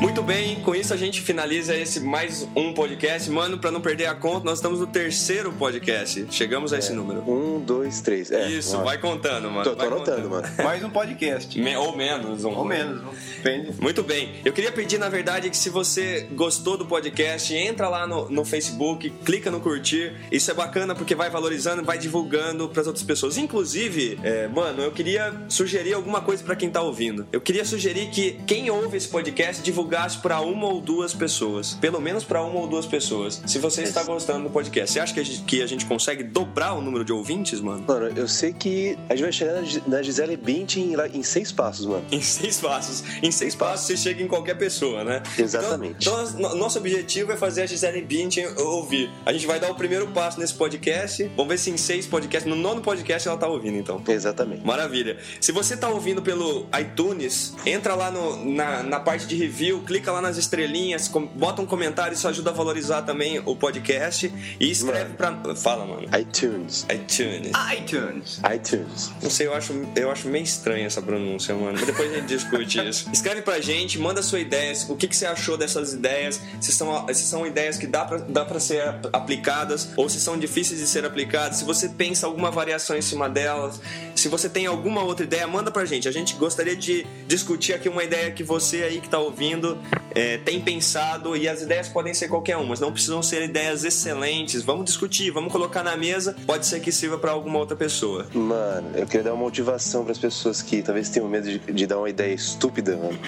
Muito 0.00 0.22
bem, 0.22 0.58
com 0.62 0.74
isso 0.74 0.94
a 0.94 0.96
gente 0.96 1.20
finaliza 1.20 1.76
esse 1.76 2.00
mais 2.00 2.48
um 2.56 2.72
podcast. 2.72 3.30
Mano, 3.30 3.58
para 3.58 3.70
não 3.70 3.82
perder 3.82 4.06
a 4.06 4.14
conta, 4.14 4.46
nós 4.46 4.56
estamos 4.56 4.80
no 4.80 4.86
terceiro 4.86 5.52
podcast. 5.52 6.26
Chegamos 6.30 6.72
a 6.72 6.78
esse 6.78 6.90
é. 6.90 6.94
número. 6.94 7.20
Um, 7.30 7.60
dois, 7.60 8.00
três. 8.00 8.32
É, 8.32 8.48
isso, 8.48 8.78
vai 8.78 8.96
contando, 8.96 9.50
mano. 9.50 9.62
Tô, 9.62 9.76
tô 9.76 9.84
anotando, 9.84 10.30
mano. 10.30 10.48
Mais 10.64 10.82
um 10.82 10.88
podcast. 10.88 11.60
Me, 11.60 11.76
ou 11.76 11.94
menos. 11.94 12.44
Um. 12.44 12.52
Ou 12.56 12.64
menos, 12.64 13.02
depende. 13.36 13.78
Muito 13.78 14.02
bem. 14.02 14.36
Eu 14.42 14.54
queria 14.54 14.72
pedir, 14.72 14.96
na 14.96 15.10
verdade, 15.10 15.50
que 15.50 15.56
se 15.56 15.68
você 15.68 16.26
gostou 16.32 16.78
do 16.78 16.86
podcast, 16.86 17.54
entra 17.54 17.86
lá 17.86 18.06
no, 18.06 18.30
no 18.30 18.42
Facebook, 18.42 19.10
clica 19.22 19.50
no 19.50 19.60
curtir. 19.60 20.14
Isso 20.32 20.50
é 20.50 20.54
bacana 20.54 20.94
porque 20.94 21.14
vai 21.14 21.28
valorizando, 21.28 21.84
vai 21.84 21.98
divulgando 21.98 22.70
para 22.70 22.80
as 22.80 22.86
outras 22.86 23.04
pessoas. 23.04 23.36
Inclusive, 23.36 24.18
é, 24.22 24.48
mano, 24.48 24.82
eu 24.82 24.92
queria 24.92 25.44
sugerir 25.46 25.92
alguma 25.92 26.22
coisa 26.22 26.42
para 26.42 26.56
quem 26.56 26.70
tá 26.70 26.80
ouvindo. 26.80 27.26
Eu 27.30 27.40
queria 27.40 27.66
sugerir 27.66 28.08
que 28.08 28.40
quem 28.46 28.70
ouve 28.70 28.96
esse 28.96 29.06
podcast 29.06 29.62
divulgue 29.62 29.89
divulgasse 29.90 30.18
para 30.18 30.40
uma 30.40 30.68
ou 30.68 30.80
duas 30.80 31.12
pessoas. 31.12 31.74
Pelo 31.74 32.00
menos 32.00 32.22
para 32.22 32.42
uma 32.42 32.60
ou 32.60 32.66
duas 32.68 32.86
pessoas. 32.86 33.42
Se 33.44 33.58
você 33.58 33.82
está 33.82 34.04
gostando 34.04 34.44
do 34.44 34.50
podcast, 34.50 34.92
você 34.92 35.00
acha 35.00 35.12
que 35.12 35.20
a, 35.20 35.24
gente, 35.24 35.42
que 35.42 35.62
a 35.62 35.66
gente 35.66 35.84
consegue 35.84 36.22
dobrar 36.22 36.74
o 36.74 36.80
número 36.80 37.04
de 37.04 37.12
ouvintes, 37.12 37.60
mano? 37.60 37.84
Mano, 37.86 38.06
eu 38.16 38.28
sei 38.28 38.52
que 38.52 38.96
a 39.08 39.16
gente 39.16 39.24
vai 39.24 39.32
chegar 39.32 39.62
na 39.88 40.00
Gisele 40.00 40.36
Bint 40.36 40.76
em, 40.76 40.94
em 41.12 41.22
seis 41.24 41.50
passos, 41.50 41.86
mano. 41.86 42.04
Em 42.12 42.20
seis 42.20 42.60
passos. 42.60 43.02
Em 43.20 43.32
seis 43.32 43.54
passos 43.54 43.86
você 43.86 43.96
chega 43.96 44.22
em 44.22 44.28
qualquer 44.28 44.56
pessoa, 44.56 45.02
né? 45.02 45.22
Exatamente. 45.36 45.96
Então, 46.00 46.22
então 46.22 46.54
nosso 46.56 46.78
objetivo 46.78 47.32
é 47.32 47.36
fazer 47.36 47.62
a 47.62 47.66
Gisele 47.66 48.02
Bint 48.02 48.38
ouvir. 48.58 49.10
A 49.26 49.32
gente 49.32 49.46
vai 49.46 49.58
dar 49.58 49.70
o 49.70 49.74
primeiro 49.74 50.06
passo 50.08 50.38
nesse 50.38 50.54
podcast. 50.54 51.24
Vamos 51.36 51.48
ver 51.48 51.58
se 51.58 51.70
em 51.70 51.76
seis 51.76 52.06
podcasts, 52.06 52.48
no 52.48 52.56
nono 52.56 52.80
podcast 52.80 53.26
ela 53.26 53.36
tá 53.36 53.48
ouvindo, 53.48 53.76
então. 53.76 54.02
Exatamente. 54.06 54.64
Maravilha. 54.64 55.18
Se 55.40 55.50
você 55.50 55.76
tá 55.76 55.88
ouvindo 55.88 56.22
pelo 56.22 56.66
iTunes, 56.78 57.54
entra 57.66 57.94
lá 57.94 58.10
no, 58.10 58.44
na, 58.44 58.82
na 58.82 59.00
parte 59.00 59.26
de 59.26 59.34
review, 59.34 59.79
clica 59.80 60.12
lá 60.12 60.20
nas 60.20 60.36
estrelinhas, 60.36 61.08
bota 61.34 61.62
um 61.62 61.66
comentário, 61.66 62.14
isso 62.14 62.26
ajuda 62.28 62.50
a 62.50 62.52
valorizar 62.52 63.02
também 63.02 63.40
o 63.44 63.56
podcast. 63.56 64.32
E 64.58 64.70
escreve 64.70 65.14
mano. 65.18 65.42
pra. 65.42 65.54
Fala, 65.54 65.86
mano. 65.86 66.08
iTunes. 66.18 66.86
iTunes. 66.92 67.52
iTunes. 67.78 68.40
iTunes. 68.54 69.12
Não 69.22 69.30
sei, 69.30 69.46
eu 69.46 69.54
acho, 69.54 69.72
eu 69.96 70.10
acho 70.10 70.28
meio 70.28 70.44
estranha 70.44 70.86
essa 70.86 71.02
pronúncia, 71.02 71.54
mano. 71.54 71.72
Mas 71.72 71.86
depois 71.86 72.10
a 72.12 72.16
gente 72.16 72.26
discute 72.26 72.78
isso. 72.88 73.10
Escreve 73.12 73.42
pra 73.42 73.60
gente, 73.60 73.98
manda 73.98 74.22
sua 74.22 74.40
ideia, 74.40 74.72
o 74.88 74.96
que, 74.96 75.08
que 75.08 75.16
você 75.16 75.26
achou 75.26 75.56
dessas 75.56 75.92
ideias, 75.92 76.40
se 76.60 76.72
são, 76.72 77.06
se 77.08 77.24
são 77.24 77.46
ideias 77.46 77.76
que 77.76 77.86
dá 77.86 78.04
pra, 78.04 78.18
dá 78.18 78.44
pra 78.44 78.60
ser 78.60 78.82
aplicadas 79.12 79.90
ou 79.96 80.08
se 80.08 80.20
são 80.20 80.38
difíceis 80.38 80.80
de 80.80 80.86
ser 80.86 81.04
aplicadas, 81.04 81.58
se 81.58 81.64
você 81.64 81.88
pensa 81.88 82.26
alguma 82.26 82.50
variação 82.50 82.96
em 82.96 83.02
cima 83.02 83.28
delas, 83.28 83.80
se 84.14 84.28
você 84.28 84.48
tem 84.48 84.66
alguma 84.66 85.02
outra 85.02 85.24
ideia, 85.24 85.46
manda 85.46 85.70
pra 85.70 85.84
gente. 85.84 86.08
A 86.08 86.12
gente 86.12 86.34
gostaria 86.34 86.76
de 86.76 87.06
discutir 87.26 87.72
aqui 87.72 87.88
uma 87.88 88.04
ideia 88.04 88.30
que 88.30 88.42
você 88.42 88.82
aí 88.82 89.00
que 89.00 89.08
tá 89.08 89.18
ouvindo 89.18 89.69
ouvindo 89.70 90.00
é, 90.14 90.38
tem 90.38 90.60
pensado 90.60 91.36
e 91.36 91.48
as 91.48 91.62
ideias 91.62 91.88
podem 91.88 92.12
ser 92.12 92.28
qualquer 92.28 92.56
uma, 92.56 92.66
mas 92.66 92.80
não 92.80 92.92
precisam 92.92 93.22
ser 93.22 93.42
ideias 93.42 93.84
excelentes. 93.84 94.62
Vamos 94.62 94.84
discutir, 94.84 95.30
vamos 95.30 95.52
colocar 95.52 95.82
na 95.82 95.96
mesa. 95.96 96.34
Pode 96.46 96.66
ser 96.66 96.80
que 96.80 96.90
sirva 96.90 97.18
para 97.18 97.30
alguma 97.30 97.58
outra 97.58 97.76
pessoa. 97.76 98.26
Mano, 98.34 98.90
eu 98.94 99.06
queria 99.06 99.24
dar 99.24 99.34
uma 99.34 99.44
motivação 99.44 100.02
para 100.02 100.12
as 100.12 100.18
pessoas 100.18 100.62
que 100.62 100.82
talvez 100.82 101.08
tenham 101.08 101.28
medo 101.28 101.48
de, 101.48 101.58
de 101.58 101.86
dar 101.86 101.98
uma 101.98 102.10
ideia 102.10 102.34
estúpida, 102.34 102.96
mano. 102.96 103.18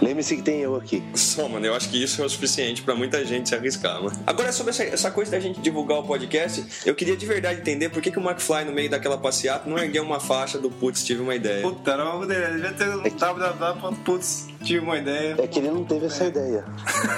Lembre-se 0.00 0.36
que 0.36 0.42
tem 0.42 0.60
eu 0.60 0.76
aqui. 0.76 1.02
Só, 1.14 1.48
mano, 1.48 1.66
eu 1.66 1.74
acho 1.74 1.88
que 1.88 2.02
isso 2.02 2.22
é 2.22 2.24
o 2.24 2.28
suficiente 2.28 2.82
para 2.82 2.94
muita 2.94 3.24
gente 3.24 3.48
se 3.48 3.54
arriscar, 3.54 4.02
mano. 4.02 4.16
Agora, 4.26 4.52
sobre 4.52 4.70
essa, 4.70 4.84
essa 4.84 5.10
coisa 5.10 5.32
da 5.32 5.40
gente 5.40 5.60
divulgar 5.60 5.98
o 5.98 6.02
podcast, 6.04 6.64
eu 6.86 6.94
queria 6.94 7.16
de 7.16 7.26
verdade 7.26 7.60
entender 7.60 7.90
por 7.90 8.00
que, 8.02 8.10
que 8.10 8.18
o 8.18 8.22
McFly, 8.22 8.64
no 8.64 8.72
meio 8.72 8.88
daquela 8.88 9.18
passeata, 9.18 9.68
não 9.68 9.78
ergueu 9.78 10.02
uma 10.02 10.20
faixa 10.20 10.58
do 10.58 10.70
Putz, 10.70 11.04
tive 11.04 11.20
uma 11.20 11.34
ideia. 11.34 11.62
Puta, 11.62 11.92
era 11.92 12.14
uma 12.14 12.24
ideia. 12.24 12.50
Devia 12.50 12.72
ter 12.72 12.88
um 12.88 13.02
www.putz, 13.02 14.48
tive 14.62 14.80
uma 14.80 14.98
ideia. 14.98 15.36
É 15.38 15.46
que 15.46 15.58
ele 15.58 15.73
não 15.74 15.84
teve 15.84 16.06
essa 16.06 16.24
ideia. 16.24 16.64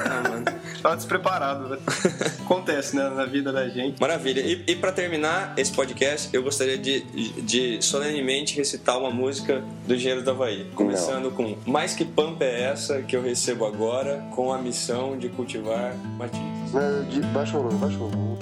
Ah, 0.05 0.29
mano. 0.29 0.45
Tava 0.83 0.97
despreparado, 0.97 1.69
né? 1.69 1.79
Acontece, 2.45 2.95
né? 2.97 3.09
Na 3.11 3.25
vida 3.25 3.53
da 3.53 3.69
gente. 3.69 4.01
Maravilha. 4.01 4.41
E, 4.41 4.65
e 4.67 4.77
para 4.77 4.93
terminar 4.93 5.53
esse 5.57 5.73
podcast, 5.73 6.29
eu 6.33 6.43
gostaria 6.43 6.79
de, 6.79 7.01
de 7.43 7.83
solenemente 7.85 8.57
recitar 8.57 8.99
uma 8.99 9.11
música 9.11 9.63
do 9.87 9.95
Engenheiro 9.95 10.23
do 10.23 10.31
Havaí. 10.31 10.71
Começando 10.75 11.31
com 11.31 11.57
Mais 11.67 11.95
que 11.95 12.05
pampa 12.05 12.45
é 12.45 12.63
essa 12.65 13.03
que 13.03 13.17
eu 13.17 13.23
recebo 13.23 13.65
agora, 13.67 14.25
com 14.35 14.53
a 14.53 14.59
missão 14.59 15.19
de 15.19 15.29
cultivar 15.29 15.95
matizes. 16.17 16.47
De- 17.11 17.27
Baixa 17.37 17.57
o 17.57 17.63
volume, 17.63 17.79
baixa 17.81 17.97
o 17.97 18.09
volume. 18.09 18.37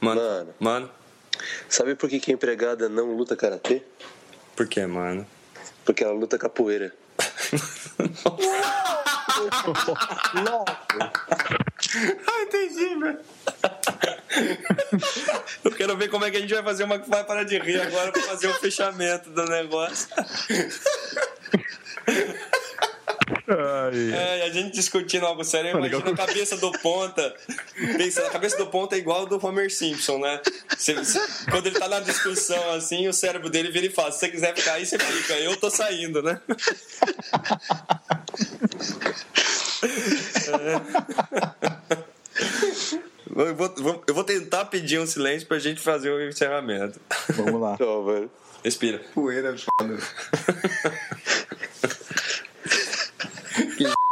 Mano, 0.00 0.20
Mano. 0.20 0.54
mano, 0.60 0.90
Sabe 1.74 1.96
por 1.96 2.08
que, 2.08 2.20
que 2.20 2.30
a 2.30 2.34
empregada 2.34 2.88
não 2.88 3.16
luta 3.16 3.34
karatê? 3.34 3.82
por 4.54 4.68
que, 4.68 4.86
mano? 4.86 5.26
Porque 5.84 6.04
ela 6.04 6.12
luta 6.12 6.38
capoeira. 6.38 6.94
Ah, 12.26 12.42
entendi, 12.42 12.94
velho. 12.98 13.18
Eu 15.64 15.72
quero 15.72 15.96
ver 15.96 16.08
como 16.08 16.24
é 16.24 16.30
que 16.30 16.36
a 16.36 16.40
gente 16.40 16.54
vai 16.54 16.62
fazer 16.62 16.84
uma 16.84 16.98
vai 16.98 17.24
parar 17.24 17.44
de 17.44 17.58
rir 17.58 17.80
agora 17.80 18.10
pra 18.12 18.22
fazer 18.22 18.48
o 18.48 18.54
fechamento 18.54 19.30
do 19.30 19.44
negócio. 19.44 20.08
Ai, 23.48 24.12
É, 24.12 24.38
e 24.38 24.42
a 24.42 24.50
gente 24.50 24.72
discutindo 24.74 25.24
algo 25.26 25.44
sério, 25.44 25.70
eu 25.70 25.80
Legal 25.80 26.00
imagino 26.00 26.22
a 26.22 26.26
cabeça 26.26 26.56
do 26.56 26.70
ponta. 26.80 27.34
Pensando, 27.96 28.26
a 28.26 28.30
cabeça 28.30 28.56
do 28.56 28.66
ponta 28.66 28.96
é 28.96 28.98
igual 28.98 29.22
a 29.22 29.24
do 29.28 29.44
Homer 29.44 29.70
Simpson, 29.72 30.18
né? 30.18 30.40
Você- 30.76 30.94
você- 30.94 31.20
quando 31.50 31.66
ele 31.66 31.78
tá 31.78 31.88
na 31.88 32.00
discussão 32.00 32.70
assim, 32.74 33.06
o 33.08 33.12
cérebro 33.12 33.48
dele 33.50 33.70
vira 33.70 33.86
e 33.86 33.90
fala: 33.90 34.12
se 34.12 34.20
você 34.20 34.28
quiser 34.28 34.54
ficar 34.54 34.74
aí, 34.74 34.86
você 34.86 34.98
fica. 34.98 35.34
Eu 35.38 35.56
tô 35.56 35.70
saindo, 35.70 36.22
né? 36.22 36.40
É. 40.48 40.80
Eu 43.36 43.54
vou, 43.56 44.04
eu 44.06 44.14
vou 44.14 44.24
tentar 44.24 44.64
pedir 44.66 45.00
um 45.00 45.06
silêncio 45.06 45.46
pra 45.48 45.58
gente 45.58 45.80
fazer 45.80 46.10
o 46.10 46.28
encerramento. 46.28 47.00
Vamos 47.30 47.60
lá. 47.60 47.76
Ó, 47.80 48.02
velho. 48.04 48.30
Respira. 48.62 49.00
Poeira, 49.12 49.54
foda. 49.58 49.98
Okay. 53.58 53.94